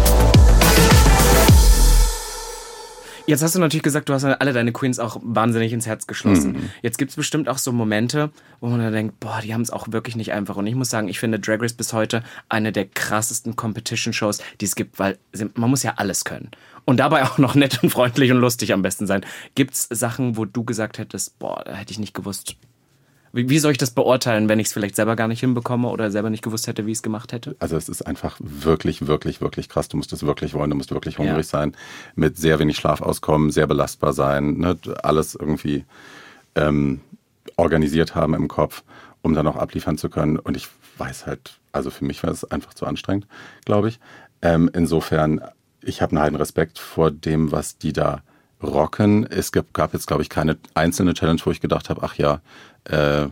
Jetzt 3.28 3.42
hast 3.42 3.54
du 3.56 3.58
natürlich 3.58 3.82
gesagt, 3.82 4.08
du 4.08 4.12
hast 4.12 4.24
alle 4.24 4.52
deine 4.52 4.70
Queens 4.70 4.98
auch 5.00 5.18
wahnsinnig 5.22 5.72
ins 5.72 5.86
Herz 5.86 6.06
geschlossen. 6.06 6.52
Mhm. 6.52 6.70
Jetzt 6.82 6.96
gibt 6.98 7.10
es 7.10 7.16
bestimmt 7.16 7.48
auch 7.48 7.58
so 7.58 7.72
Momente, 7.72 8.30
wo 8.60 8.68
man 8.68 8.78
dann 8.78 8.92
denkt, 8.92 9.18
boah, 9.18 9.40
die 9.42 9.52
haben 9.52 9.62
es 9.62 9.70
auch 9.70 9.88
wirklich 9.90 10.14
nicht 10.14 10.32
einfach. 10.32 10.56
Und 10.56 10.66
ich 10.68 10.76
muss 10.76 10.90
sagen, 10.90 11.08
ich 11.08 11.18
finde 11.18 11.40
Drag 11.40 11.60
Race 11.60 11.72
bis 11.72 11.92
heute 11.92 12.22
eine 12.48 12.70
der 12.70 12.84
krassesten 12.86 13.56
Competition-Shows, 13.56 14.40
die 14.60 14.66
es 14.66 14.76
gibt, 14.76 14.98
weil 15.00 15.18
man 15.54 15.70
muss 15.70 15.82
ja 15.82 15.94
alles 15.96 16.24
können. 16.24 16.50
Und 16.86 16.98
dabei 16.98 17.24
auch 17.24 17.36
noch 17.36 17.54
nett 17.54 17.82
und 17.82 17.90
freundlich 17.90 18.30
und 18.30 18.38
lustig 18.38 18.72
am 18.72 18.80
besten 18.80 19.06
sein. 19.06 19.26
Gibt 19.54 19.74
es 19.74 19.88
Sachen, 19.90 20.36
wo 20.38 20.44
du 20.46 20.64
gesagt 20.64 20.98
hättest, 20.98 21.38
boah, 21.38 21.62
da 21.64 21.74
hätte 21.74 21.92
ich 21.92 21.98
nicht 21.98 22.14
gewusst, 22.14 22.56
wie, 23.32 23.50
wie 23.50 23.58
soll 23.58 23.72
ich 23.72 23.78
das 23.78 23.90
beurteilen, 23.90 24.48
wenn 24.48 24.58
ich 24.60 24.68
es 24.68 24.72
vielleicht 24.72 24.96
selber 24.96 25.14
gar 25.14 25.28
nicht 25.28 25.40
hinbekomme 25.40 25.88
oder 25.88 26.10
selber 26.10 26.30
nicht 26.30 26.42
gewusst 26.42 26.68
hätte, 26.68 26.86
wie 26.86 26.92
ich 26.92 26.98
es 26.98 27.02
gemacht 27.02 27.32
hätte? 27.32 27.54
Also 27.58 27.76
es 27.76 27.88
ist 27.90 28.06
einfach 28.06 28.36
wirklich, 28.40 29.06
wirklich, 29.06 29.42
wirklich 29.42 29.68
krass. 29.68 29.88
Du 29.88 29.96
musst 29.98 30.12
es 30.14 30.24
wirklich 30.24 30.54
wollen, 30.54 30.70
du 30.70 30.76
musst 30.76 30.90
wirklich 30.92 31.18
hungrig 31.18 31.36
Ja. 31.36 31.42
sein, 31.42 31.76
mit 32.14 32.38
sehr 32.38 32.58
wenig 32.60 32.76
Schlaf 32.76 33.02
auskommen, 33.02 33.50
sehr 33.50 33.66
belastbar 33.66 34.14
sein, 34.14 34.56
ne? 34.58 34.78
alles 35.02 35.34
irgendwie 35.34 35.84
ähm, 36.54 37.00
organisiert 37.56 38.14
haben 38.14 38.32
im 38.34 38.48
Kopf, 38.48 38.84
um 39.22 39.34
dann 39.34 39.46
auch 39.48 39.56
abliefern 39.56 39.98
zu 39.98 40.08
können. 40.08 40.38
Und 40.38 40.56
ich 40.56 40.68
weiß 40.98 41.26
halt, 41.26 41.58
also 41.72 41.90
für 41.90 42.04
mich 42.04 42.22
war 42.22 42.30
es 42.30 42.44
einfach 42.50 42.74
zu 42.74 42.86
anstrengend, 42.86 43.26
glaube 43.64 43.88
ich. 43.88 43.98
Ähm, 44.40 44.70
insofern, 44.72 45.40
ich 45.86 46.02
habe 46.02 46.12
einen 46.12 46.22
heiden 46.22 46.36
Respekt 46.36 46.78
vor 46.78 47.10
dem, 47.10 47.52
was 47.52 47.78
die 47.78 47.92
da 47.92 48.22
rocken. 48.62 49.26
Es 49.26 49.52
gab, 49.52 49.92
jetzt, 49.92 50.06
glaube 50.06 50.22
ich, 50.22 50.28
keine 50.28 50.56
einzelne 50.74 51.14
Challenge, 51.14 51.40
wo 51.44 51.50
ich 51.50 51.60
gedacht 51.60 51.90
habe, 51.90 52.02
ach 52.02 52.16
ja, 52.16 52.40
äh, 52.84 53.28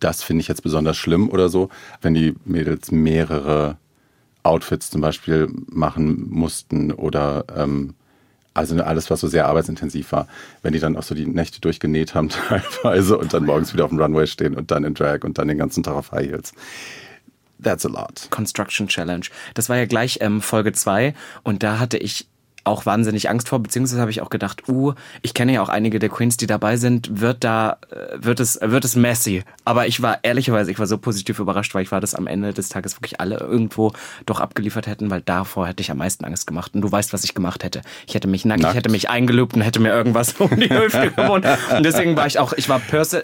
das 0.00 0.22
finde 0.22 0.40
ich 0.40 0.48
jetzt 0.48 0.62
besonders 0.62 0.96
schlimm 0.96 1.28
oder 1.30 1.48
so, 1.48 1.68
wenn 2.00 2.14
die 2.14 2.34
Mädels 2.44 2.90
mehrere 2.90 3.76
Outfits 4.42 4.90
zum 4.90 5.00
Beispiel 5.00 5.48
machen 5.66 6.28
mussten 6.28 6.90
oder 6.90 7.44
ähm, 7.54 7.94
also 8.54 8.76
alles, 8.82 9.10
was 9.10 9.20
so 9.20 9.28
sehr 9.28 9.46
arbeitsintensiv 9.46 10.12
war, 10.12 10.26
wenn 10.62 10.72
die 10.72 10.80
dann 10.80 10.96
auch 10.96 11.04
so 11.04 11.14
die 11.14 11.26
Nächte 11.26 11.60
durchgenäht 11.60 12.14
haben 12.14 12.28
teilweise 12.48 13.16
und 13.16 13.32
dann 13.32 13.44
morgens 13.44 13.72
wieder 13.72 13.84
auf 13.84 13.90
dem 13.90 14.00
Runway 14.00 14.26
stehen 14.26 14.56
und 14.56 14.70
dann 14.70 14.84
in 14.84 14.94
Drag 14.94 15.22
und 15.22 15.38
dann 15.38 15.48
den 15.48 15.58
ganzen 15.58 15.82
Tag 15.84 15.94
auf 15.94 16.12
High 16.12 16.30
Heels. 16.30 16.52
That's 17.62 17.84
a 17.84 17.88
lot. 17.88 18.28
Construction 18.30 18.88
Challenge. 18.88 19.26
Das 19.54 19.68
war 19.68 19.76
ja 19.76 19.86
gleich 19.86 20.18
ähm, 20.20 20.40
Folge 20.40 20.72
2 20.72 21.14
und 21.42 21.62
da 21.62 21.78
hatte 21.78 21.98
ich 21.98 22.26
auch 22.64 22.86
wahnsinnig 22.86 23.28
Angst 23.28 23.48
vor, 23.48 23.60
beziehungsweise 23.60 24.00
habe 24.00 24.10
ich 24.10 24.20
auch 24.20 24.30
gedacht, 24.30 24.68
uh, 24.68 24.94
ich 25.22 25.34
kenne 25.34 25.52
ja 25.52 25.62
auch 25.62 25.68
einige 25.68 25.98
der 25.98 26.08
Queens, 26.08 26.36
die 26.36 26.46
dabei 26.46 26.76
sind, 26.76 27.20
wird 27.20 27.44
da, 27.44 27.78
äh, 27.90 28.24
wird 28.24 28.40
es, 28.40 28.58
wird 28.60 28.84
es 28.84 28.96
messy. 28.96 29.42
Aber 29.64 29.86
ich 29.86 30.02
war 30.02 30.18
ehrlicherweise, 30.22 30.70
ich 30.70 30.78
war 30.78 30.86
so 30.86 30.98
positiv 30.98 31.38
überrascht, 31.38 31.74
weil 31.74 31.82
ich 31.82 31.92
war, 31.92 32.00
dass 32.00 32.14
am 32.14 32.26
Ende 32.26 32.52
des 32.52 32.68
Tages 32.68 32.96
wirklich 32.96 33.20
alle 33.20 33.38
irgendwo 33.38 33.92
doch 34.26 34.40
abgeliefert 34.40 34.86
hätten, 34.86 35.10
weil 35.10 35.20
davor 35.22 35.66
hätte 35.66 35.80
ich 35.80 35.90
am 35.90 35.98
meisten 35.98 36.24
Angst 36.24 36.46
gemacht. 36.46 36.72
Und 36.74 36.82
du 36.82 36.90
weißt, 36.90 37.12
was 37.12 37.24
ich 37.24 37.34
gemacht 37.34 37.64
hätte. 37.64 37.82
Ich 38.06 38.14
hätte 38.14 38.28
mich 38.28 38.44
nackt, 38.44 38.62
Nackt? 38.62 38.74
ich 38.74 38.78
hätte 38.78 38.90
mich 38.90 39.10
eingelübt 39.10 39.54
und 39.54 39.62
hätte 39.62 39.80
mir 39.80 39.90
irgendwas 39.90 40.32
um 40.38 40.50
die 40.58 40.70
Hüfte 40.70 41.10
gewohnt. 41.16 41.46
Und 41.76 41.84
deswegen 41.84 42.16
war 42.16 42.26
ich 42.26 42.38
auch, 42.38 42.52
ich 42.52 42.68
war 42.68 42.78
perso 42.78 43.18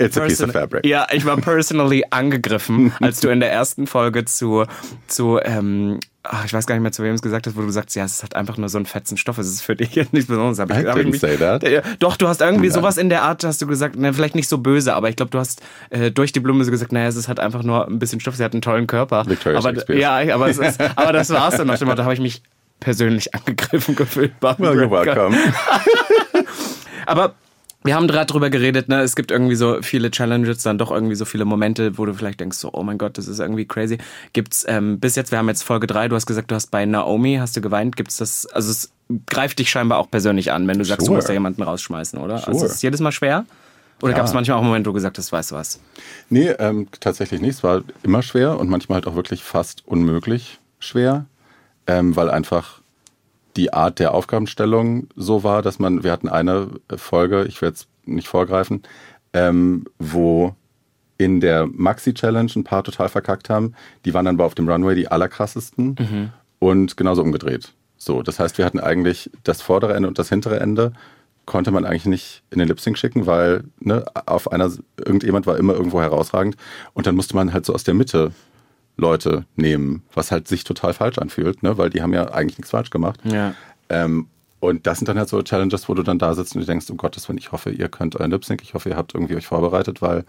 ja, 0.84 1.06
ich 1.12 1.24
war 1.24 1.36
personally 1.36 2.04
angegriffen, 2.10 2.92
als 3.00 3.20
du 3.20 3.28
in 3.28 3.40
der 3.40 3.52
ersten 3.52 3.86
Folge 3.86 4.24
zu, 4.24 4.64
zu 5.06 5.38
ähm, 5.42 6.00
ach, 6.22 6.44
ich 6.44 6.52
weiß 6.52 6.66
gar 6.66 6.74
nicht 6.74 6.82
mehr, 6.82 6.92
zu 6.92 7.02
wem 7.02 7.14
es 7.14 7.22
gesagt 7.22 7.46
hast, 7.46 7.56
wo 7.56 7.62
du 7.62 7.70
sagst, 7.70 7.96
ja, 7.96 8.04
es 8.04 8.22
hat 8.22 8.36
einfach 8.36 8.56
nur 8.56 8.68
so 8.68 8.78
einen 8.78 8.86
fetzen 8.86 9.16
Stoff, 9.16 9.38
es 9.38 9.48
ist 9.48 9.62
für 9.62 9.76
dich 9.76 9.94
jetzt 9.94 10.12
nichts 10.12 10.28
Besonderes. 10.28 10.58
Hab 10.58 10.70
I 10.70 10.86
hab 10.86 10.96
didn't 10.96 11.18
say 11.18 11.36
that. 11.36 11.62
Ja, 11.62 11.82
Doch, 11.98 12.16
du 12.16 12.28
hast 12.28 12.40
irgendwie 12.40 12.68
Nein. 12.68 12.74
sowas 12.74 12.96
in 12.98 13.08
der 13.08 13.22
Art, 13.22 13.44
hast 13.44 13.62
du 13.62 13.66
gesagt, 13.66 13.96
ne, 13.96 14.12
vielleicht 14.12 14.34
nicht 14.34 14.48
so 14.48 14.58
böse, 14.58 14.94
aber 14.94 15.08
ich 15.08 15.16
glaube, 15.16 15.30
du 15.30 15.38
hast 15.38 15.62
äh, 15.90 16.10
durch 16.10 16.32
die 16.32 16.40
Blume 16.40 16.64
so 16.64 16.70
gesagt, 16.70 16.92
naja, 16.92 17.08
es 17.08 17.16
ist 17.16 17.28
halt 17.28 17.40
einfach 17.40 17.62
nur 17.62 17.86
ein 17.86 17.98
bisschen 17.98 18.20
Stoff, 18.20 18.36
sie 18.36 18.44
hat 18.44 18.52
einen 18.52 18.62
tollen 18.62 18.86
Körper. 18.86 19.24
Victoria 19.26 19.58
aber, 19.58 19.94
ja, 19.94 20.34
aber, 20.34 20.48
es 20.48 20.58
ist, 20.58 20.80
aber 20.96 21.12
das 21.12 21.30
war's 21.30 21.56
dann 21.56 21.66
Motto, 21.66 21.84
da 21.94 22.04
habe 22.04 22.14
ich 22.14 22.20
mich 22.20 22.42
persönlich 22.80 23.34
angegriffen 23.34 23.96
gefühlt. 23.96 24.32
Well, 24.40 24.54
you're 24.58 24.90
welcome. 24.90 25.36
Aber 27.06 27.34
wir 27.84 27.94
haben 27.94 28.08
gerade 28.08 28.26
drüber 28.26 28.50
geredet, 28.50 28.88
ne? 28.88 29.00
Es 29.02 29.14
gibt 29.16 29.30
irgendwie 29.30 29.54
so 29.54 29.78
viele 29.82 30.10
Challenges, 30.10 30.62
dann 30.62 30.78
doch 30.78 30.90
irgendwie 30.90 31.14
so 31.14 31.24
viele 31.24 31.44
Momente, 31.44 31.96
wo 31.96 32.04
du 32.06 32.12
vielleicht 32.12 32.40
denkst, 32.40 32.58
so, 32.58 32.70
oh 32.72 32.82
mein 32.82 32.98
Gott, 32.98 33.16
das 33.18 33.28
ist 33.28 33.38
irgendwie 33.38 33.66
crazy. 33.66 33.98
Gibt's 34.32 34.64
ähm, 34.68 34.98
bis 34.98 35.14
jetzt, 35.16 35.30
wir 35.30 35.38
haben 35.38 35.48
jetzt 35.48 35.62
Folge 35.62 35.86
3, 35.86 36.08
du 36.08 36.16
hast 36.16 36.26
gesagt, 36.26 36.50
du 36.50 36.54
hast 36.56 36.70
bei 36.70 36.84
Naomi, 36.84 37.36
hast 37.40 37.56
du 37.56 37.60
geweint, 37.60 37.96
gibt's 37.96 38.16
das, 38.16 38.46
also 38.46 38.70
es 38.70 38.90
greift 39.26 39.58
dich 39.60 39.70
scheinbar 39.70 39.98
auch 39.98 40.10
persönlich 40.10 40.50
an, 40.52 40.66
wenn 40.66 40.78
du 40.78 40.84
sagst, 40.84 41.02
du 41.02 41.06
Sure. 41.06 41.16
musst 41.16 41.28
da 41.28 41.32
jemanden 41.32 41.62
rausschmeißen, 41.62 42.18
oder? 42.18 42.34
Also 42.46 42.52
Sure. 42.52 42.66
ist 42.66 42.72
es 42.76 42.82
jedes 42.82 43.00
Mal 43.00 43.12
schwer? 43.12 43.46
Oder 44.02 44.12
Ja. 44.12 44.18
gab 44.18 44.26
es 44.26 44.32
manchmal 44.34 44.58
auch 44.58 44.62
Momente, 44.62 44.88
wo 44.88 44.92
du 44.92 44.94
gesagt 44.94 45.18
hast, 45.18 45.32
weißt 45.32 45.52
du 45.52 45.54
was? 45.56 45.80
Nee, 46.30 46.50
ähm, 46.58 46.88
tatsächlich 47.00 47.40
nicht. 47.40 47.56
Es 47.56 47.62
war 47.64 47.82
immer 48.02 48.22
schwer 48.22 48.58
und 48.58 48.68
manchmal 48.68 48.96
halt 48.96 49.06
auch 49.06 49.14
wirklich 49.16 49.42
fast 49.42 49.82
unmöglich 49.86 50.60
schwer, 50.78 51.26
ähm, 51.86 52.14
weil 52.16 52.30
einfach 52.30 52.80
die 53.58 53.72
Art 53.72 53.98
der 53.98 54.14
Aufgabenstellung 54.14 55.08
so 55.16 55.42
war, 55.42 55.62
dass 55.62 55.78
man, 55.78 56.04
wir 56.04 56.12
hatten 56.12 56.28
eine 56.28 56.68
Folge, 56.96 57.44
ich 57.44 57.60
will 57.60 57.68
jetzt 57.68 57.88
nicht 58.06 58.28
vorgreifen, 58.28 58.84
ähm, 59.32 59.84
wo 59.98 60.54
in 61.18 61.40
der 61.40 61.66
Maxi-Challenge 61.66 62.52
ein 62.54 62.62
paar 62.62 62.84
total 62.84 63.08
verkackt 63.08 63.50
haben. 63.50 63.74
Die 64.04 64.14
waren 64.14 64.24
dann 64.24 64.36
aber 64.36 64.44
auf 64.44 64.54
dem 64.54 64.68
Runway 64.68 64.94
die 64.94 65.08
allerkrassesten 65.08 65.96
und 66.60 66.96
genauso 66.96 67.22
umgedreht. 67.22 67.72
So, 67.96 68.22
das 68.22 68.38
heißt, 68.38 68.56
wir 68.58 68.64
hatten 68.64 68.78
eigentlich 68.78 69.28
das 69.42 69.60
vordere 69.60 69.94
Ende 69.94 70.08
und 70.08 70.20
das 70.20 70.28
hintere 70.28 70.60
Ende 70.60 70.92
konnte 71.44 71.72
man 71.72 71.84
eigentlich 71.84 72.06
nicht 72.06 72.42
in 72.50 72.60
den 72.60 72.68
Lip-Sync 72.68 72.96
schicken, 72.96 73.26
weil 73.26 73.64
ne, 73.80 74.04
auf 74.26 74.52
einer 74.52 74.70
irgendjemand 75.04 75.46
war 75.46 75.56
immer 75.56 75.72
irgendwo 75.72 76.00
herausragend 76.00 76.56
und 76.92 77.08
dann 77.08 77.16
musste 77.16 77.34
man 77.34 77.52
halt 77.52 77.66
so 77.66 77.74
aus 77.74 77.82
der 77.82 77.94
Mitte 77.94 78.30
Leute 78.98 79.46
nehmen, 79.56 80.02
was 80.12 80.30
halt 80.30 80.46
sich 80.48 80.64
total 80.64 80.92
falsch 80.92 81.18
anfühlt, 81.18 81.62
ne, 81.62 81.78
weil 81.78 81.88
die 81.88 82.02
haben 82.02 82.12
ja 82.12 82.30
eigentlich 82.30 82.58
nichts 82.58 82.70
falsch 82.72 82.90
gemacht. 82.90 83.20
Ja. 83.24 83.54
Ähm, 83.88 84.26
Und 84.60 84.86
das 84.88 84.98
sind 84.98 85.08
dann 85.08 85.16
halt 85.16 85.28
so 85.28 85.40
Challenges, 85.40 85.88
wo 85.88 85.94
du 85.94 86.02
dann 86.02 86.18
da 86.18 86.34
sitzt 86.34 86.54
und 86.56 86.62
du 86.62 86.66
denkst, 86.66 86.90
um 86.90 86.96
Gottes 86.96 87.28
Willen, 87.28 87.38
ich 87.38 87.52
hoffe, 87.52 87.70
ihr 87.70 87.88
könnt 87.88 88.16
euren 88.16 88.32
Lip 88.32 88.44
Sync, 88.44 88.60
ich 88.62 88.74
hoffe, 88.74 88.88
ihr 88.88 88.96
habt 88.96 89.14
irgendwie 89.14 89.36
euch 89.36 89.46
vorbereitet, 89.46 90.02
weil 90.02 90.24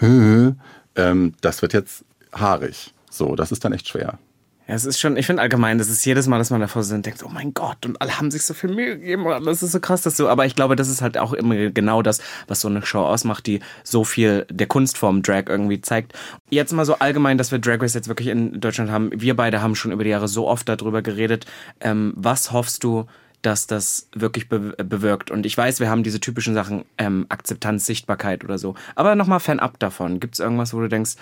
ähm, 0.96 1.32
das 1.40 1.62
wird 1.62 1.72
jetzt 1.72 2.04
haarig. 2.34 2.92
So, 3.10 3.36
das 3.36 3.52
ist 3.52 3.64
dann 3.64 3.72
echt 3.72 3.88
schwer. 3.88 4.18
Ja, 4.66 4.74
es 4.74 4.86
ist 4.86 4.98
schon, 4.98 5.18
ich 5.18 5.26
finde 5.26 5.42
allgemein, 5.42 5.76
das 5.76 5.88
ist 5.88 6.04
jedes 6.06 6.26
Mal, 6.26 6.38
dass 6.38 6.48
man 6.48 6.60
davor 6.60 6.82
sitzt 6.82 6.94
und 6.94 7.04
denkt, 7.04 7.22
oh 7.22 7.28
mein 7.28 7.52
Gott, 7.52 7.84
und 7.84 8.00
alle 8.00 8.16
haben 8.18 8.30
sich 8.30 8.46
so 8.46 8.54
viel 8.54 8.70
Mühe 8.70 8.98
gegeben, 8.98 9.26
und 9.26 9.44
das 9.44 9.62
ist 9.62 9.72
so 9.72 9.80
krass, 9.80 10.00
dass 10.00 10.16
so, 10.16 10.28
aber 10.28 10.46
ich 10.46 10.54
glaube, 10.54 10.74
das 10.74 10.88
ist 10.88 11.02
halt 11.02 11.18
auch 11.18 11.34
immer 11.34 11.54
genau 11.70 12.00
das, 12.00 12.20
was 12.48 12.62
so 12.62 12.68
eine 12.68 12.84
Show 12.84 13.00
ausmacht, 13.00 13.46
die 13.46 13.60
so 13.82 14.04
viel 14.04 14.46
der 14.50 14.66
Kunstform 14.66 15.22
Drag 15.22 15.44
irgendwie 15.48 15.82
zeigt. 15.82 16.14
Jetzt 16.48 16.72
mal 16.72 16.86
so 16.86 16.98
allgemein, 16.98 17.36
dass 17.36 17.52
wir 17.52 17.58
Drag 17.58 17.82
Race 17.82 17.92
jetzt 17.92 18.08
wirklich 18.08 18.28
in 18.28 18.58
Deutschland 18.60 18.90
haben. 18.90 19.10
Wir 19.14 19.36
beide 19.36 19.60
haben 19.60 19.74
schon 19.74 19.92
über 19.92 20.04
die 20.04 20.10
Jahre 20.10 20.28
so 20.28 20.48
oft 20.48 20.66
darüber 20.66 21.02
geredet. 21.02 21.44
Ähm, 21.80 22.14
was 22.16 22.52
hoffst 22.52 22.84
du, 22.84 23.06
dass 23.44 23.66
das 23.66 24.08
wirklich 24.14 24.48
be 24.48 24.74
bewirkt. 24.78 25.30
Und 25.30 25.44
ich 25.44 25.56
weiß, 25.56 25.78
wir 25.78 25.90
haben 25.90 26.02
diese 26.02 26.18
typischen 26.18 26.54
Sachen, 26.54 26.84
ähm, 26.96 27.26
Akzeptanz, 27.28 27.84
Sichtbarkeit 27.84 28.42
oder 28.42 28.56
so. 28.56 28.74
Aber 28.94 29.14
nochmal 29.16 29.40
fernab 29.40 29.78
davon. 29.78 30.18
Gibt 30.18 30.34
es 30.34 30.40
irgendwas, 30.40 30.72
wo 30.72 30.80
du 30.80 30.88
denkst, 30.88 31.16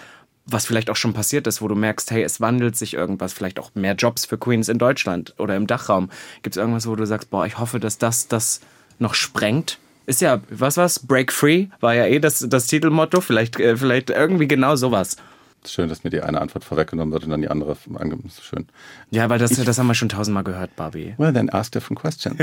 was 0.47 0.67
vielleicht 0.67 0.91
auch 0.91 0.97
schon 0.97 1.13
passiert 1.13 1.47
ist, 1.47 1.63
wo 1.63 1.69
du 1.69 1.75
merkst, 1.75 2.11
hey, 2.11 2.23
es 2.23 2.41
wandelt 2.41 2.77
sich 2.77 2.95
irgendwas, 2.95 3.33
vielleicht 3.33 3.59
auch 3.59 3.71
mehr 3.75 3.95
Jobs 3.95 4.25
für 4.25 4.39
Queens 4.39 4.69
in 4.69 4.79
Deutschland 4.79 5.35
oder 5.39 5.57
im 5.57 5.67
Dachraum. 5.67 6.11
Gibt 6.43 6.57
es 6.57 6.61
irgendwas, 6.61 6.87
wo 6.87 6.97
du 6.97 7.07
sagst, 7.07 7.31
boah, 7.31 7.47
ich 7.47 7.59
hoffe, 7.59 7.79
dass 7.81 7.99
das 7.99 8.29
das 8.29 8.61
noch 8.99 9.15
sprengt? 9.15 9.79
Ist 10.07 10.21
ja, 10.21 10.41
was 10.51 10.77
was? 10.77 10.99
Break 10.99 11.33
Free 11.33 11.69
war 11.81 11.95
ja 11.95 12.07
eh 12.07 12.19
das, 12.19 12.45
das 12.49 12.67
Titelmotto. 12.67 13.21
Vielleicht, 13.21 13.61
äh, 13.61 13.77
vielleicht 13.77 14.11
irgendwie 14.11 14.49
genau 14.49 14.75
sowas. 14.75 15.17
Schön, 15.65 15.89
dass 15.89 16.03
mir 16.03 16.11
die 16.11 16.21
eine 16.21 16.41
Antwort 16.41 16.65
vorweggenommen 16.65 17.13
wird 17.13 17.23
und 17.23 17.31
dann 17.31 17.41
die 17.41 17.49
andere 17.49 17.77
angenommen 17.95 18.25
ist. 18.27 18.43
Schön. 18.43 18.67
Ja, 19.11 19.31
weil 19.31 19.39
das, 19.39 19.53
das 19.53 19.79
haben 19.79 19.87
wir 19.87 19.95
schon 19.95 20.09
tausendmal 20.09 20.43
gehört, 20.43 20.75
Barbie. 20.75 21.15
Well, 21.19 21.33
then 21.33 21.51
ask 21.51 21.71
different 21.71 22.01
questions. 22.01 22.41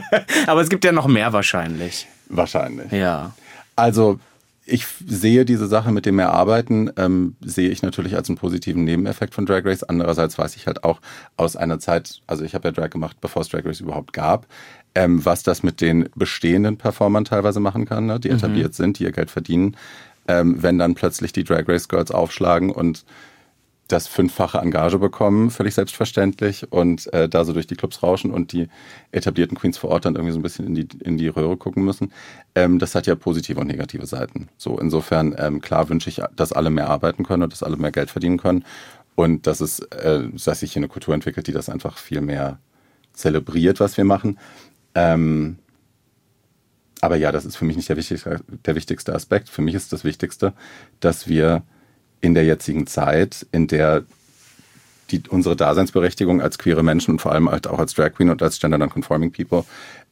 Aber 0.46 0.62
es 0.62 0.70
gibt 0.70 0.84
ja 0.84 0.92
noch 0.92 1.06
mehr 1.06 1.34
wahrscheinlich. 1.34 2.06
Wahrscheinlich. 2.30 2.90
Ja. 2.90 3.34
Also, 3.76 4.20
ich 4.64 4.86
sehe 5.06 5.44
diese 5.44 5.66
Sache 5.66 5.90
mit 5.90 6.06
dem 6.06 6.16
mehr 6.16 6.32
Arbeiten, 6.32 6.90
ähm, 6.96 7.36
sehe 7.40 7.70
ich 7.70 7.82
natürlich 7.82 8.14
als 8.14 8.28
einen 8.28 8.38
positiven 8.38 8.84
Nebeneffekt 8.84 9.34
von 9.34 9.44
Drag 9.44 9.64
Race. 9.64 9.82
Andererseits 9.82 10.38
weiß 10.38 10.54
ich 10.56 10.66
halt 10.66 10.84
auch 10.84 11.00
aus 11.36 11.56
einer 11.56 11.78
Zeit, 11.80 12.20
also 12.26 12.44
ich 12.44 12.54
habe 12.54 12.68
ja 12.68 12.72
Drag 12.72 12.90
gemacht, 12.90 13.16
bevor 13.20 13.42
es 13.42 13.48
Drag 13.48 13.64
Race 13.64 13.80
überhaupt 13.80 14.12
gab, 14.12 14.46
ähm, 14.94 15.24
was 15.24 15.42
das 15.42 15.62
mit 15.62 15.80
den 15.80 16.08
bestehenden 16.14 16.76
Performern 16.76 17.24
teilweise 17.24 17.60
machen 17.60 17.86
kann, 17.86 18.06
ne, 18.06 18.20
die 18.20 18.30
etabliert 18.30 18.74
sind, 18.74 18.98
die 18.98 19.04
ihr 19.04 19.12
Geld 19.12 19.30
verdienen 19.30 19.76
ähm, 20.28 20.62
wenn 20.62 20.78
dann 20.78 20.94
plötzlich 20.94 21.32
die 21.32 21.44
Drag 21.44 21.68
Race 21.68 21.88
Girls 21.88 22.10
aufschlagen 22.10 22.70
und 22.70 23.04
das 23.92 24.06
fünffache 24.06 24.58
Engage 24.58 24.98
bekommen, 24.98 25.50
völlig 25.50 25.74
selbstverständlich, 25.74 26.72
und 26.72 27.12
äh, 27.12 27.28
da 27.28 27.44
so 27.44 27.52
durch 27.52 27.66
die 27.66 27.74
Clubs 27.76 28.02
rauschen 28.02 28.30
und 28.30 28.52
die 28.52 28.68
etablierten 29.10 29.56
Queens 29.56 29.76
vor 29.76 29.90
Ort 29.90 30.06
dann 30.06 30.14
irgendwie 30.14 30.32
so 30.32 30.38
ein 30.38 30.42
bisschen 30.42 30.66
in 30.66 30.74
die, 30.74 30.88
in 31.04 31.18
die 31.18 31.28
Röhre 31.28 31.56
gucken 31.56 31.84
müssen. 31.84 32.12
Ähm, 32.54 32.78
das 32.78 32.94
hat 32.94 33.06
ja 33.06 33.14
positive 33.14 33.60
und 33.60 33.66
negative 33.66 34.06
Seiten. 34.06 34.48
So, 34.56 34.78
insofern, 34.78 35.34
ähm, 35.38 35.60
klar 35.60 35.88
wünsche 35.88 36.08
ich, 36.08 36.22
dass 36.34 36.52
alle 36.52 36.70
mehr 36.70 36.88
arbeiten 36.88 37.24
können 37.24 37.42
und 37.42 37.52
dass 37.52 37.62
alle 37.62 37.76
mehr 37.76 37.92
Geld 37.92 38.10
verdienen 38.10 38.38
können 38.38 38.64
und 39.14 39.46
dass 39.46 39.60
es, 39.60 39.80
äh, 39.80 40.22
dass 40.44 40.60
sich 40.60 40.72
hier 40.72 40.80
eine 40.80 40.88
Kultur 40.88 41.14
entwickelt, 41.14 41.46
die 41.46 41.52
das 41.52 41.68
einfach 41.68 41.98
viel 41.98 42.22
mehr 42.22 42.58
zelebriert, 43.12 43.78
was 43.78 43.96
wir 43.98 44.04
machen. 44.04 44.38
Ähm, 44.94 45.58
aber 47.02 47.16
ja, 47.16 47.32
das 47.32 47.44
ist 47.44 47.56
für 47.56 47.64
mich 47.64 47.76
nicht 47.76 47.88
der 47.88 47.96
wichtigste, 47.96 48.40
der 48.64 48.74
wichtigste 48.74 49.14
Aspekt. 49.14 49.48
Für 49.48 49.60
mich 49.60 49.74
ist 49.74 49.92
das 49.92 50.04
Wichtigste, 50.04 50.54
dass 51.00 51.28
wir 51.28 51.62
in 52.22 52.32
der 52.32 52.44
jetzigen 52.44 52.86
Zeit, 52.86 53.46
in 53.52 53.66
der 53.66 54.04
die, 55.10 55.22
unsere 55.28 55.56
Daseinsberechtigung 55.56 56.40
als 56.40 56.58
queere 56.58 56.82
Menschen 56.82 57.10
und 57.12 57.20
vor 57.20 57.32
allem 57.32 57.50
halt 57.50 57.66
auch 57.66 57.78
als 57.78 57.92
Drag 57.92 58.14
Queen 58.14 58.30
und 58.30 58.42
als 58.42 58.58
Gender 58.58 58.78
Non-Conforming 58.78 59.32
People 59.32 59.64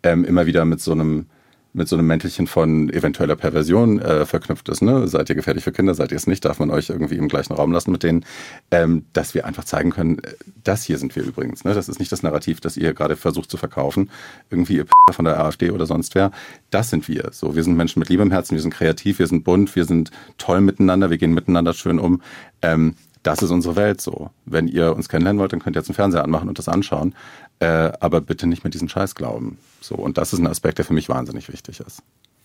ähm, 0.03 0.25
immer 0.25 0.45
wieder 0.45 0.67
mit 0.67 0.83
so 0.83 0.93
einem 0.93 1.27
mit 1.73 1.89
so 1.89 1.97
einem 1.97 2.07
Mäntelchen 2.07 2.47
von 2.47 2.91
eventueller 2.91 3.37
Perversion 3.37 4.01
äh, 4.01 4.27
verknüpft 4.27 4.69
ist. 4.69 4.83
Ne? 4.83 5.07
Seid 5.07 5.29
ihr 5.29 5.35
gefährlich 5.35 5.63
für 5.63 5.73
Kinder, 5.73 5.95
seid 5.95 6.11
ihr 6.11 6.17
es 6.17 6.27
nicht, 6.27 6.45
darf 6.45 6.59
man 6.59 6.71
euch 6.71 6.91
irgendwie 6.91 7.17
im 7.17 7.29
gleichen 7.29 7.53
Raum 7.53 7.73
lassen 7.73 7.93
mit 7.93 8.03
denen, 8.03 8.25
ähm, 8.71 9.05
dass 9.13 9.35
wir 9.35 9.47
einfach 9.47 9.65
zeigen 9.65 9.91
können, 9.91 10.19
äh, 10.19 10.35
das 10.65 10.85
hier 10.85 10.99
sind 10.99 11.15
wir 11.15 11.23
übrigens. 11.23 11.65
Ne? 11.65 11.75
Das 11.75 11.89
ist 11.89 11.99
nicht 11.99 12.11
das 12.11 12.23
Narrativ, 12.23 12.61
das 12.61 12.77
ihr 12.77 12.93
gerade 12.93 13.17
versucht 13.17 13.51
zu 13.51 13.57
verkaufen, 13.57 14.11
irgendwie 14.51 14.77
ihr 14.77 14.85
P 14.85 14.91
von 15.13 15.25
der 15.25 15.39
AfD 15.39 15.71
oder 15.71 15.87
sonst 15.87 16.15
wer. 16.15 16.33
Das 16.71 16.91
sind 16.91 17.09
wir. 17.09 17.31
So, 17.33 17.55
wir 17.55 17.63
sind 17.63 17.77
Menschen 17.77 18.01
mit 18.01 18.09
Liebe 18.09 18.23
im 18.23 18.31
Herzen, 18.31 18.55
wir 18.55 18.63
sind 18.63 18.75
kreativ, 18.75 19.19
wir 19.19 19.27
sind 19.27 19.45
bunt, 19.45 19.75
wir 19.77 19.85
sind 19.85 20.11
toll 20.39 20.61
miteinander, 20.61 21.11
wir 21.11 21.19
gehen 21.19 21.35
miteinander 21.35 21.73
schön 21.73 21.99
um. 21.99 22.21
Ähm, 22.63 22.95
das 23.23 23.43
ist 23.43 23.51
unsere 23.51 23.77
Welt 23.77 24.01
so. 24.01 24.31
Wenn 24.47 24.69
ihr 24.69 24.95
uns 24.95 25.09
kennenlernen 25.09 25.41
wollt, 25.41 25.53
dann 25.53 25.61
könnt 25.61 25.77
ihr 25.77 25.81
jetzt 25.81 25.89
einen 25.89 25.97
Fernseher 25.97 26.25
anmachen 26.25 26.49
und 26.49 26.59
das 26.59 26.69
anschauen. 26.69 27.15
Äh, 27.59 27.93
aber 28.01 28.21
bitte 28.21 28.47
nicht 28.47 28.65
mit 28.65 28.75
diesen 28.75 28.89
Scheiß 28.89 29.15
glauben. 29.15 29.59
So, 29.81 29.95
und 29.95 30.17
das 30.17 30.33
ist 30.33 30.39
ein 30.39 30.47
Aspekt, 30.47 30.79
der 30.79 30.85
für 30.85 30.95
mich 30.95 31.09
wahnsinnig 31.09 31.53
wichtig 31.53 31.81
ist. 31.81 32.03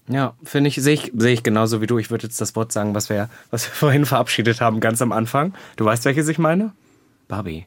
Ja, 0.07 0.33
finde 0.43 0.67
ich, 0.67 0.75
sehe 0.75 0.93
ich, 0.93 1.11
sehe 1.15 1.33
ich 1.33 1.43
genauso 1.43 1.81
wie 1.81 1.87
du. 1.87 1.97
Ich 1.97 2.11
würde 2.11 2.27
jetzt 2.27 2.39
das 2.39 2.55
Wort 2.55 2.71
sagen, 2.71 2.93
was 2.93 3.09
wir, 3.09 3.29
was 3.51 3.65
wir 3.67 3.71
vorhin 3.73 4.05
verabschiedet 4.05 4.61
haben, 4.61 4.79
ganz 4.79 5.01
am 5.01 5.11
Anfang. 5.11 5.53
Du 5.77 5.85
weißt, 5.85 6.05
welches 6.05 6.27
ich 6.27 6.37
meine? 6.37 6.73
Barbie. 7.27 7.65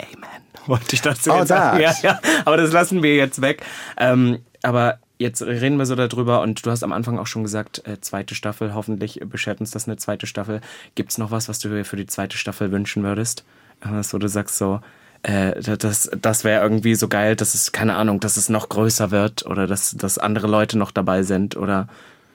Amen. 0.00 0.44
Wollte 0.66 0.94
ich 0.94 1.02
dazu 1.02 1.30
Oh, 1.30 1.38
jetzt 1.38 1.48
sagen. 1.48 1.80
Ja, 1.80 1.94
ja, 2.02 2.20
aber 2.44 2.56
das 2.56 2.72
lassen 2.72 3.02
wir 3.02 3.14
jetzt 3.14 3.40
weg. 3.40 3.62
Ähm, 3.96 4.38
aber 4.62 4.98
jetzt 5.18 5.42
reden 5.42 5.78
wir 5.78 5.86
so 5.86 5.94
darüber 5.94 6.42
und 6.42 6.64
du 6.64 6.70
hast 6.70 6.82
am 6.82 6.92
Anfang 6.92 7.18
auch 7.18 7.26
schon 7.26 7.42
gesagt, 7.42 7.86
äh, 7.86 8.00
zweite 8.00 8.34
Staffel, 8.34 8.74
hoffentlich 8.74 9.20
beschert 9.24 9.60
uns 9.60 9.70
das 9.70 9.86
eine 9.86 9.96
zweite 9.96 10.26
Staffel. 10.26 10.60
Gibt 10.94 11.10
es 11.10 11.18
noch 11.18 11.30
was, 11.30 11.48
was 11.48 11.58
du 11.58 11.68
dir 11.68 11.84
für 11.84 11.96
die 11.96 12.06
zweite 12.06 12.36
Staffel 12.36 12.72
wünschen 12.72 13.02
würdest? 13.02 13.44
Was, 13.80 14.14
wo 14.14 14.18
du 14.18 14.28
sagst 14.28 14.56
so, 14.56 14.80
äh, 15.22 15.60
das, 15.60 16.10
das 16.20 16.44
wäre 16.44 16.62
irgendwie 16.62 16.94
so 16.94 17.08
geil, 17.08 17.36
dass 17.36 17.54
es, 17.54 17.72
keine 17.72 17.96
Ahnung, 17.96 18.20
dass 18.20 18.36
es 18.36 18.48
noch 18.48 18.68
größer 18.68 19.10
wird 19.10 19.46
oder 19.46 19.66
dass, 19.66 19.92
dass 19.92 20.18
andere 20.18 20.46
Leute 20.46 20.78
noch 20.78 20.90
dabei 20.90 21.22
sind 21.22 21.56
oder 21.56 21.88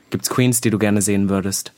gibt's 0.09 0.29
Queens, 0.29 0.61
die 0.61 0.69
du 0.69 0.79
gerne 0.79 1.01
sehen 1.01 1.29
würdest? 1.29 1.73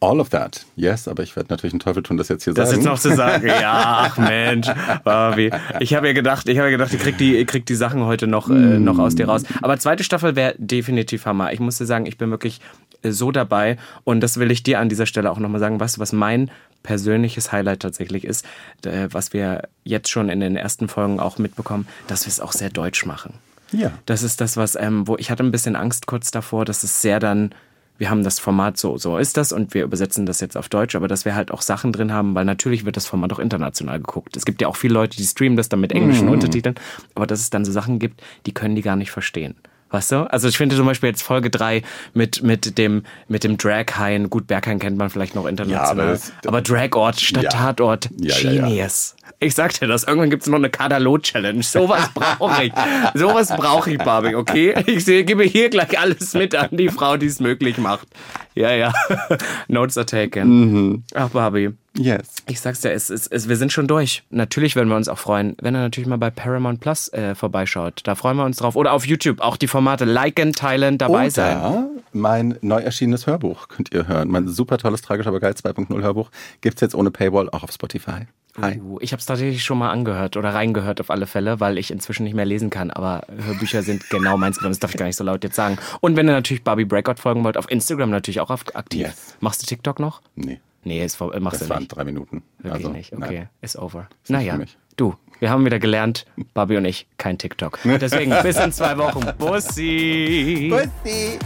All 0.00 0.20
of 0.20 0.28
that, 0.28 0.64
yes, 0.76 1.08
aber 1.08 1.24
ich 1.24 1.34
werde 1.34 1.52
natürlich 1.52 1.72
einen 1.72 1.80
Teufel 1.80 2.04
tun, 2.04 2.16
das 2.16 2.28
jetzt 2.28 2.44
hier 2.44 2.54
Das 2.54 2.68
sagen. 2.70 2.80
jetzt 2.82 2.86
noch 2.88 2.98
zu 3.00 3.16
sagen, 3.16 3.46
ja, 3.48 4.06
ach 4.08 4.16
Mensch, 4.18 4.68
Barbie. 5.02 5.50
Ich 5.80 5.92
habe 5.94 6.06
ja 6.06 6.12
gedacht, 6.12 6.48
ich 6.48 6.56
habe 6.58 6.68
ja 6.70 6.76
gedacht, 6.76 6.92
ihr 6.92 7.00
kriegt 7.00 7.18
die, 7.18 7.36
ihr 7.36 7.46
kriegt 7.46 7.68
die 7.68 7.74
Sachen 7.74 8.04
heute 8.04 8.28
noch, 8.28 8.48
äh, 8.48 8.52
noch 8.52 8.98
aus 9.00 9.16
dir 9.16 9.26
raus. 9.28 9.42
Aber 9.60 9.76
zweite 9.78 10.04
Staffel 10.04 10.36
wäre 10.36 10.54
definitiv 10.56 11.26
Hammer. 11.26 11.52
Ich 11.52 11.58
muss 11.58 11.78
dir 11.78 11.86
sagen, 11.86 12.06
ich 12.06 12.16
bin 12.16 12.30
wirklich 12.30 12.60
äh, 13.02 13.10
so 13.10 13.32
dabei 13.32 13.76
und 14.04 14.20
das 14.20 14.38
will 14.38 14.52
ich 14.52 14.62
dir 14.62 14.78
an 14.78 14.88
dieser 14.88 15.06
Stelle 15.06 15.30
auch 15.32 15.38
nochmal 15.40 15.58
sagen, 15.60 15.78
du, 15.78 15.84
was 15.98 16.12
mein 16.12 16.48
persönliches 16.84 17.50
Highlight 17.50 17.80
tatsächlich 17.80 18.24
ist, 18.24 18.46
äh, 18.84 19.08
was 19.10 19.32
wir 19.32 19.62
jetzt 19.82 20.10
schon 20.10 20.28
in 20.28 20.38
den 20.38 20.54
ersten 20.56 20.88
Folgen 20.88 21.18
auch 21.18 21.38
mitbekommen, 21.38 21.88
dass 22.06 22.24
wir 22.24 22.30
es 22.30 22.38
auch 22.40 22.52
sehr 22.52 22.70
deutsch 22.70 23.04
machen. 23.04 23.34
ja. 23.72 23.90
Das 24.06 24.22
ist 24.22 24.40
das, 24.40 24.56
was, 24.56 24.76
ähm, 24.76 25.08
wo 25.08 25.16
ich 25.16 25.30
hatte 25.32 25.42
ein 25.42 25.50
bisschen 25.50 25.74
Angst 25.74 26.06
kurz 26.06 26.30
davor, 26.30 26.64
dass 26.64 26.84
es 26.84 27.02
sehr 27.02 27.18
dann, 27.18 27.50
wir 27.98 28.10
haben 28.10 28.22
das 28.22 28.38
Format 28.38 28.78
so, 28.78 28.96
so 28.96 29.18
ist 29.18 29.36
das 29.36 29.52
und 29.52 29.74
wir 29.74 29.84
übersetzen 29.84 30.24
das 30.24 30.40
jetzt 30.40 30.56
auf 30.56 30.68
Deutsch, 30.68 30.94
aber 30.94 31.08
dass 31.08 31.24
wir 31.24 31.34
halt 31.34 31.50
auch 31.50 31.62
Sachen 31.62 31.92
drin 31.92 32.12
haben, 32.12 32.34
weil 32.34 32.44
natürlich 32.44 32.84
wird 32.84 32.96
das 32.96 33.06
Format 33.06 33.32
auch 33.32 33.40
international 33.40 33.98
geguckt. 33.98 34.36
Es 34.36 34.44
gibt 34.44 34.62
ja 34.62 34.68
auch 34.68 34.76
viele 34.76 34.94
Leute, 34.94 35.16
die 35.16 35.24
streamen 35.24 35.56
das 35.56 35.68
dann 35.68 35.80
mit 35.80 35.92
englischen 35.92 36.28
Untertiteln, 36.28 36.76
aber 37.14 37.26
dass 37.26 37.40
es 37.40 37.50
dann 37.50 37.64
so 37.64 37.72
Sachen 37.72 37.98
gibt, 37.98 38.22
die 38.46 38.54
können 38.54 38.76
die 38.76 38.82
gar 38.82 38.96
nicht 38.96 39.10
verstehen. 39.10 39.56
Weißt 39.90 40.12
du? 40.12 40.30
Also 40.30 40.48
ich 40.48 40.56
finde 40.58 40.76
zum 40.76 40.84
Beispiel 40.86 41.08
jetzt 41.08 41.22
Folge 41.22 41.48
3 41.50 41.82
mit, 42.12 42.42
mit 42.42 42.76
dem, 42.76 43.04
mit 43.26 43.42
dem 43.44 43.56
Drag-Hain, 43.56 44.28
gut, 44.28 44.46
Berghain 44.46 44.78
kennt 44.78 44.98
man 44.98 45.08
vielleicht 45.08 45.34
noch 45.34 45.46
international, 45.46 45.86
Ja, 45.96 46.02
aber 46.02 46.10
das- 46.12 46.32
aber 46.46 46.60
Dragort 46.60 47.20
statt 47.20 47.44
Ja. 47.44 47.48
Tatort, 47.50 48.10
Ja. 48.20 48.34
Genius. 48.38 49.14
Ich 49.40 49.54
sag 49.54 49.72
dir 49.78 49.86
das, 49.86 50.02
irgendwann 50.04 50.30
gibt's 50.30 50.46
noch 50.48 50.58
eine 50.58 50.68
Kadalot-Challenge. 50.68 51.62
Sowas 51.62 52.10
brauche 52.14 52.64
ich. 52.64 52.72
Sowas 53.14 53.48
brauche 53.56 53.92
ich, 53.92 53.98
Barbie, 53.98 54.34
okay? 54.34 54.74
Ich 54.86 55.04
seh- 55.04 55.22
gebe 55.22 55.44
hier 55.44 55.70
gleich 55.70 55.98
alles 55.98 56.34
mit 56.34 56.54
an 56.54 56.68
die 56.72 56.88
Frau, 56.88 57.16
die 57.16 57.26
es 57.26 57.38
möglich 57.40 57.78
macht. 57.78 58.08
Ja, 58.54 58.72
ja. 58.72 58.92
Notes 59.68 59.96
are 59.96 60.06
taken. 60.06 61.04
Ach, 61.14 61.28
Barbie. 61.30 61.70
Yes. 61.98 62.28
Ich 62.46 62.60
sag's 62.60 62.80
dir, 62.80 62.92
es, 62.92 63.10
es, 63.10 63.26
es, 63.26 63.48
wir 63.48 63.56
sind 63.56 63.72
schon 63.72 63.88
durch. 63.88 64.22
Natürlich 64.30 64.76
werden 64.76 64.88
wir 64.88 64.96
uns 64.96 65.08
auch 65.08 65.18
freuen, 65.18 65.56
wenn 65.60 65.74
er 65.74 65.82
natürlich 65.82 66.08
mal 66.08 66.16
bei 66.16 66.30
Paramount 66.30 66.80
Plus 66.80 67.12
äh, 67.12 67.34
vorbeischaut. 67.34 68.00
Da 68.04 68.14
freuen 68.14 68.36
wir 68.36 68.44
uns 68.44 68.58
drauf. 68.58 68.76
Oder 68.76 68.92
auf 68.92 69.06
YouTube 69.06 69.40
auch 69.40 69.56
die 69.56 69.66
Formate 69.66 70.04
liken, 70.04 70.52
teilen, 70.52 70.98
dabei 70.98 71.28
sein. 71.30 71.58
Oder 71.58 71.90
mein 72.12 72.56
neu 72.62 72.80
erschienenes 72.80 73.26
Hörbuch 73.26 73.68
könnt 73.68 73.92
ihr 73.92 74.06
hören. 74.06 74.28
Mein 74.28 74.48
super 74.48 74.78
tolles, 74.78 75.02
tragisch, 75.02 75.26
aber 75.26 75.40
geil 75.40 75.52
2.0 75.52 76.02
Hörbuch 76.02 76.30
gibt's 76.60 76.80
jetzt 76.80 76.94
ohne 76.94 77.10
Paywall 77.10 77.50
auch 77.50 77.64
auf 77.64 77.72
Spotify. 77.72 78.26
Hi. 78.60 78.80
Uh, 78.80 78.98
ich 79.00 79.12
habe 79.12 79.20
es 79.20 79.26
tatsächlich 79.26 79.62
schon 79.62 79.78
mal 79.78 79.90
angehört 79.90 80.36
oder 80.36 80.52
reingehört 80.52 81.00
auf 81.00 81.10
alle 81.10 81.26
Fälle, 81.26 81.60
weil 81.60 81.78
ich 81.78 81.90
inzwischen 81.90 82.24
nicht 82.24 82.34
mehr 82.34 82.44
lesen 82.44 82.70
kann. 82.70 82.90
Aber 82.90 83.22
Hörbücher 83.28 83.82
sind 83.82 84.08
genau 84.10 84.36
meins 84.36 84.56
geworden. 84.56 84.72
Das 84.72 84.80
darf 84.80 84.90
ich 84.90 84.96
gar 84.96 85.06
nicht 85.06 85.16
so 85.16 85.24
laut 85.24 85.44
jetzt 85.44 85.56
sagen. 85.56 85.78
Und 86.00 86.16
wenn 86.16 86.28
ihr 86.28 86.32
natürlich 86.32 86.64
Barbie 86.64 86.84
Breakout 86.84 87.20
folgen 87.20 87.44
wollt, 87.44 87.56
auf 87.56 87.70
Instagram 87.70 88.10
natürlich 88.10 88.40
auch 88.40 88.50
aktiv. 88.50 89.02
Yes. 89.02 89.36
Machst 89.40 89.62
du 89.62 89.66
TikTok 89.66 90.00
noch? 90.00 90.22
Nee, 90.34 90.60
Nee, 90.88 91.04
ist, 91.04 91.16
vor- 91.16 91.38
machst 91.38 91.60
das 91.60 91.68
du 91.68 91.74
waren 91.74 91.80
nicht. 91.82 91.88
drei 91.94 92.04
Minuten. 92.04 92.42
Wirklich 92.58 92.72
Also, 92.86 92.88
nicht. 92.96 93.12
nein. 93.18 93.28
Okay, 93.28 93.48
ist 93.60 93.76
over. 93.76 94.08
Ist 94.22 94.30
naja, 94.30 94.58
du, 94.96 95.14
wir 95.38 95.50
haben 95.50 95.64
wieder 95.64 95.78
gelernt, 95.78 96.24
Barbie 96.54 96.76
und 96.78 96.84
ich, 96.86 97.06
kein 97.18 97.36
TikTok. 97.38 97.78
Deswegen 97.84 98.34
bis 98.42 98.58
in 98.58 98.72
zwei 98.72 98.96
Wochen. 98.98 99.20
Bussi. 99.38 100.68
Bussi. 100.70 101.38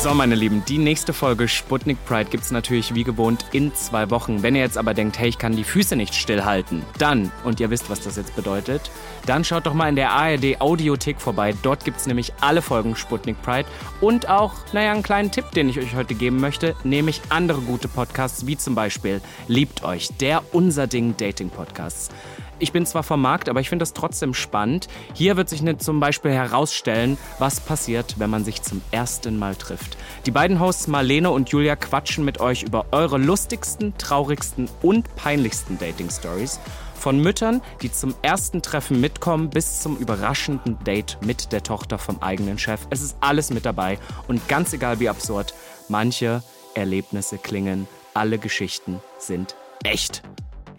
So, 0.00 0.14
meine 0.14 0.36
Lieben, 0.36 0.62
die 0.64 0.78
nächste 0.78 1.12
Folge 1.12 1.48
Sputnik 1.48 1.98
Pride 2.06 2.30
gibt's 2.30 2.52
natürlich 2.52 2.94
wie 2.94 3.02
gewohnt 3.02 3.46
in 3.50 3.74
zwei 3.74 4.10
Wochen. 4.10 4.44
Wenn 4.44 4.54
ihr 4.54 4.62
jetzt 4.62 4.78
aber 4.78 4.94
denkt, 4.94 5.18
hey, 5.18 5.28
ich 5.28 5.38
kann 5.38 5.56
die 5.56 5.64
Füße 5.64 5.96
nicht 5.96 6.14
stillhalten, 6.14 6.84
dann, 6.98 7.32
und 7.42 7.58
ihr 7.58 7.68
wisst, 7.70 7.90
was 7.90 7.98
das 8.02 8.14
jetzt 8.14 8.36
bedeutet, 8.36 8.92
dann 9.26 9.42
schaut 9.42 9.66
doch 9.66 9.74
mal 9.74 9.88
in 9.88 9.96
der 9.96 10.12
ARD 10.12 10.60
Audiothek 10.60 11.20
vorbei. 11.20 11.52
Dort 11.62 11.84
gibt's 11.84 12.06
nämlich 12.06 12.32
alle 12.40 12.62
Folgen 12.62 12.94
Sputnik 12.94 13.42
Pride 13.42 13.68
und 14.00 14.28
auch, 14.28 14.54
naja, 14.72 14.92
einen 14.92 15.02
kleinen 15.02 15.32
Tipp, 15.32 15.50
den 15.50 15.68
ich 15.68 15.80
euch 15.80 15.96
heute 15.96 16.14
geben 16.14 16.38
möchte, 16.38 16.76
nämlich 16.84 17.20
andere 17.28 17.60
gute 17.60 17.88
Podcasts, 17.88 18.46
wie 18.46 18.56
zum 18.56 18.76
Beispiel 18.76 19.20
Liebt 19.48 19.82
euch, 19.82 20.10
der 20.20 20.44
Unser 20.52 20.86
Ding 20.86 21.16
Dating 21.16 21.50
Podcasts. 21.50 22.10
Ich 22.60 22.72
bin 22.72 22.86
zwar 22.86 23.04
vom 23.04 23.22
Markt, 23.22 23.48
aber 23.48 23.60
ich 23.60 23.68
finde 23.68 23.82
das 23.82 23.92
trotzdem 23.92 24.34
spannend. 24.34 24.88
Hier 25.14 25.36
wird 25.36 25.48
sich 25.48 25.62
ne, 25.62 25.78
zum 25.78 26.00
Beispiel 26.00 26.32
herausstellen, 26.32 27.16
was 27.38 27.60
passiert, 27.60 28.16
wenn 28.18 28.30
man 28.30 28.44
sich 28.44 28.62
zum 28.62 28.82
ersten 28.90 29.38
Mal 29.38 29.54
trifft. 29.54 29.96
Die 30.26 30.32
beiden 30.32 30.58
Hosts 30.58 30.88
Marlene 30.88 31.30
und 31.30 31.50
Julia 31.50 31.76
quatschen 31.76 32.24
mit 32.24 32.40
euch 32.40 32.64
über 32.64 32.86
eure 32.90 33.18
lustigsten, 33.18 33.96
traurigsten 33.96 34.68
und 34.82 35.14
peinlichsten 35.14 35.78
Dating-Stories. 35.78 36.58
Von 36.94 37.20
Müttern, 37.20 37.62
die 37.80 37.92
zum 37.92 38.14
ersten 38.22 38.60
Treffen 38.60 39.00
mitkommen, 39.00 39.50
bis 39.50 39.80
zum 39.80 39.96
überraschenden 39.96 40.82
Date 40.82 41.16
mit 41.24 41.52
der 41.52 41.62
Tochter 41.62 41.96
vom 41.96 42.20
eigenen 42.20 42.58
Chef. 42.58 42.80
Es 42.90 43.02
ist 43.02 43.16
alles 43.20 43.50
mit 43.50 43.64
dabei 43.64 44.00
und 44.26 44.48
ganz 44.48 44.72
egal 44.72 44.98
wie 44.98 45.08
absurd, 45.08 45.54
manche 45.88 46.42
Erlebnisse 46.74 47.38
klingen, 47.38 47.86
alle 48.14 48.38
Geschichten 48.38 49.00
sind 49.16 49.54
echt. 49.84 50.22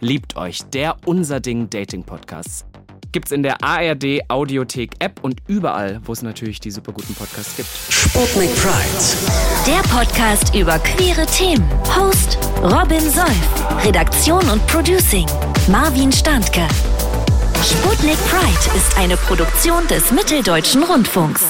Liebt 0.02 0.36
euch, 0.36 0.62
der 0.72 0.96
Unser 1.04 1.40
Ding 1.40 1.68
Dating 1.68 2.02
Podcast. 2.04 2.64
Gibt's 3.12 3.32
in 3.32 3.42
der 3.42 3.62
ARD 3.62 4.20
Audiothek 4.28 4.92
App 5.00 5.22
und 5.22 5.42
überall, 5.46 6.00
wo 6.04 6.12
es 6.12 6.22
natürlich 6.22 6.58
die 6.58 6.70
super 6.70 6.92
guten 6.92 7.14
Podcasts 7.14 7.54
gibt. 7.56 7.68
Sputnik 7.68 8.48
Pride. 8.56 9.66
Der 9.66 9.82
Podcast 9.90 10.54
über 10.54 10.78
queere 10.78 11.26
Themen. 11.26 11.68
Host 11.94 12.38
Robin 12.62 13.00
Solf. 13.10 13.84
Redaktion 13.84 14.48
und 14.48 14.66
Producing 14.68 15.26
Marvin 15.68 16.10
Standke. 16.12 16.66
Sputnik 17.62 18.16
Pride 18.28 18.76
ist 18.76 18.96
eine 18.96 19.18
Produktion 19.18 19.86
des 19.88 20.12
Mitteldeutschen 20.12 20.82
Rundfunks. 20.82 21.44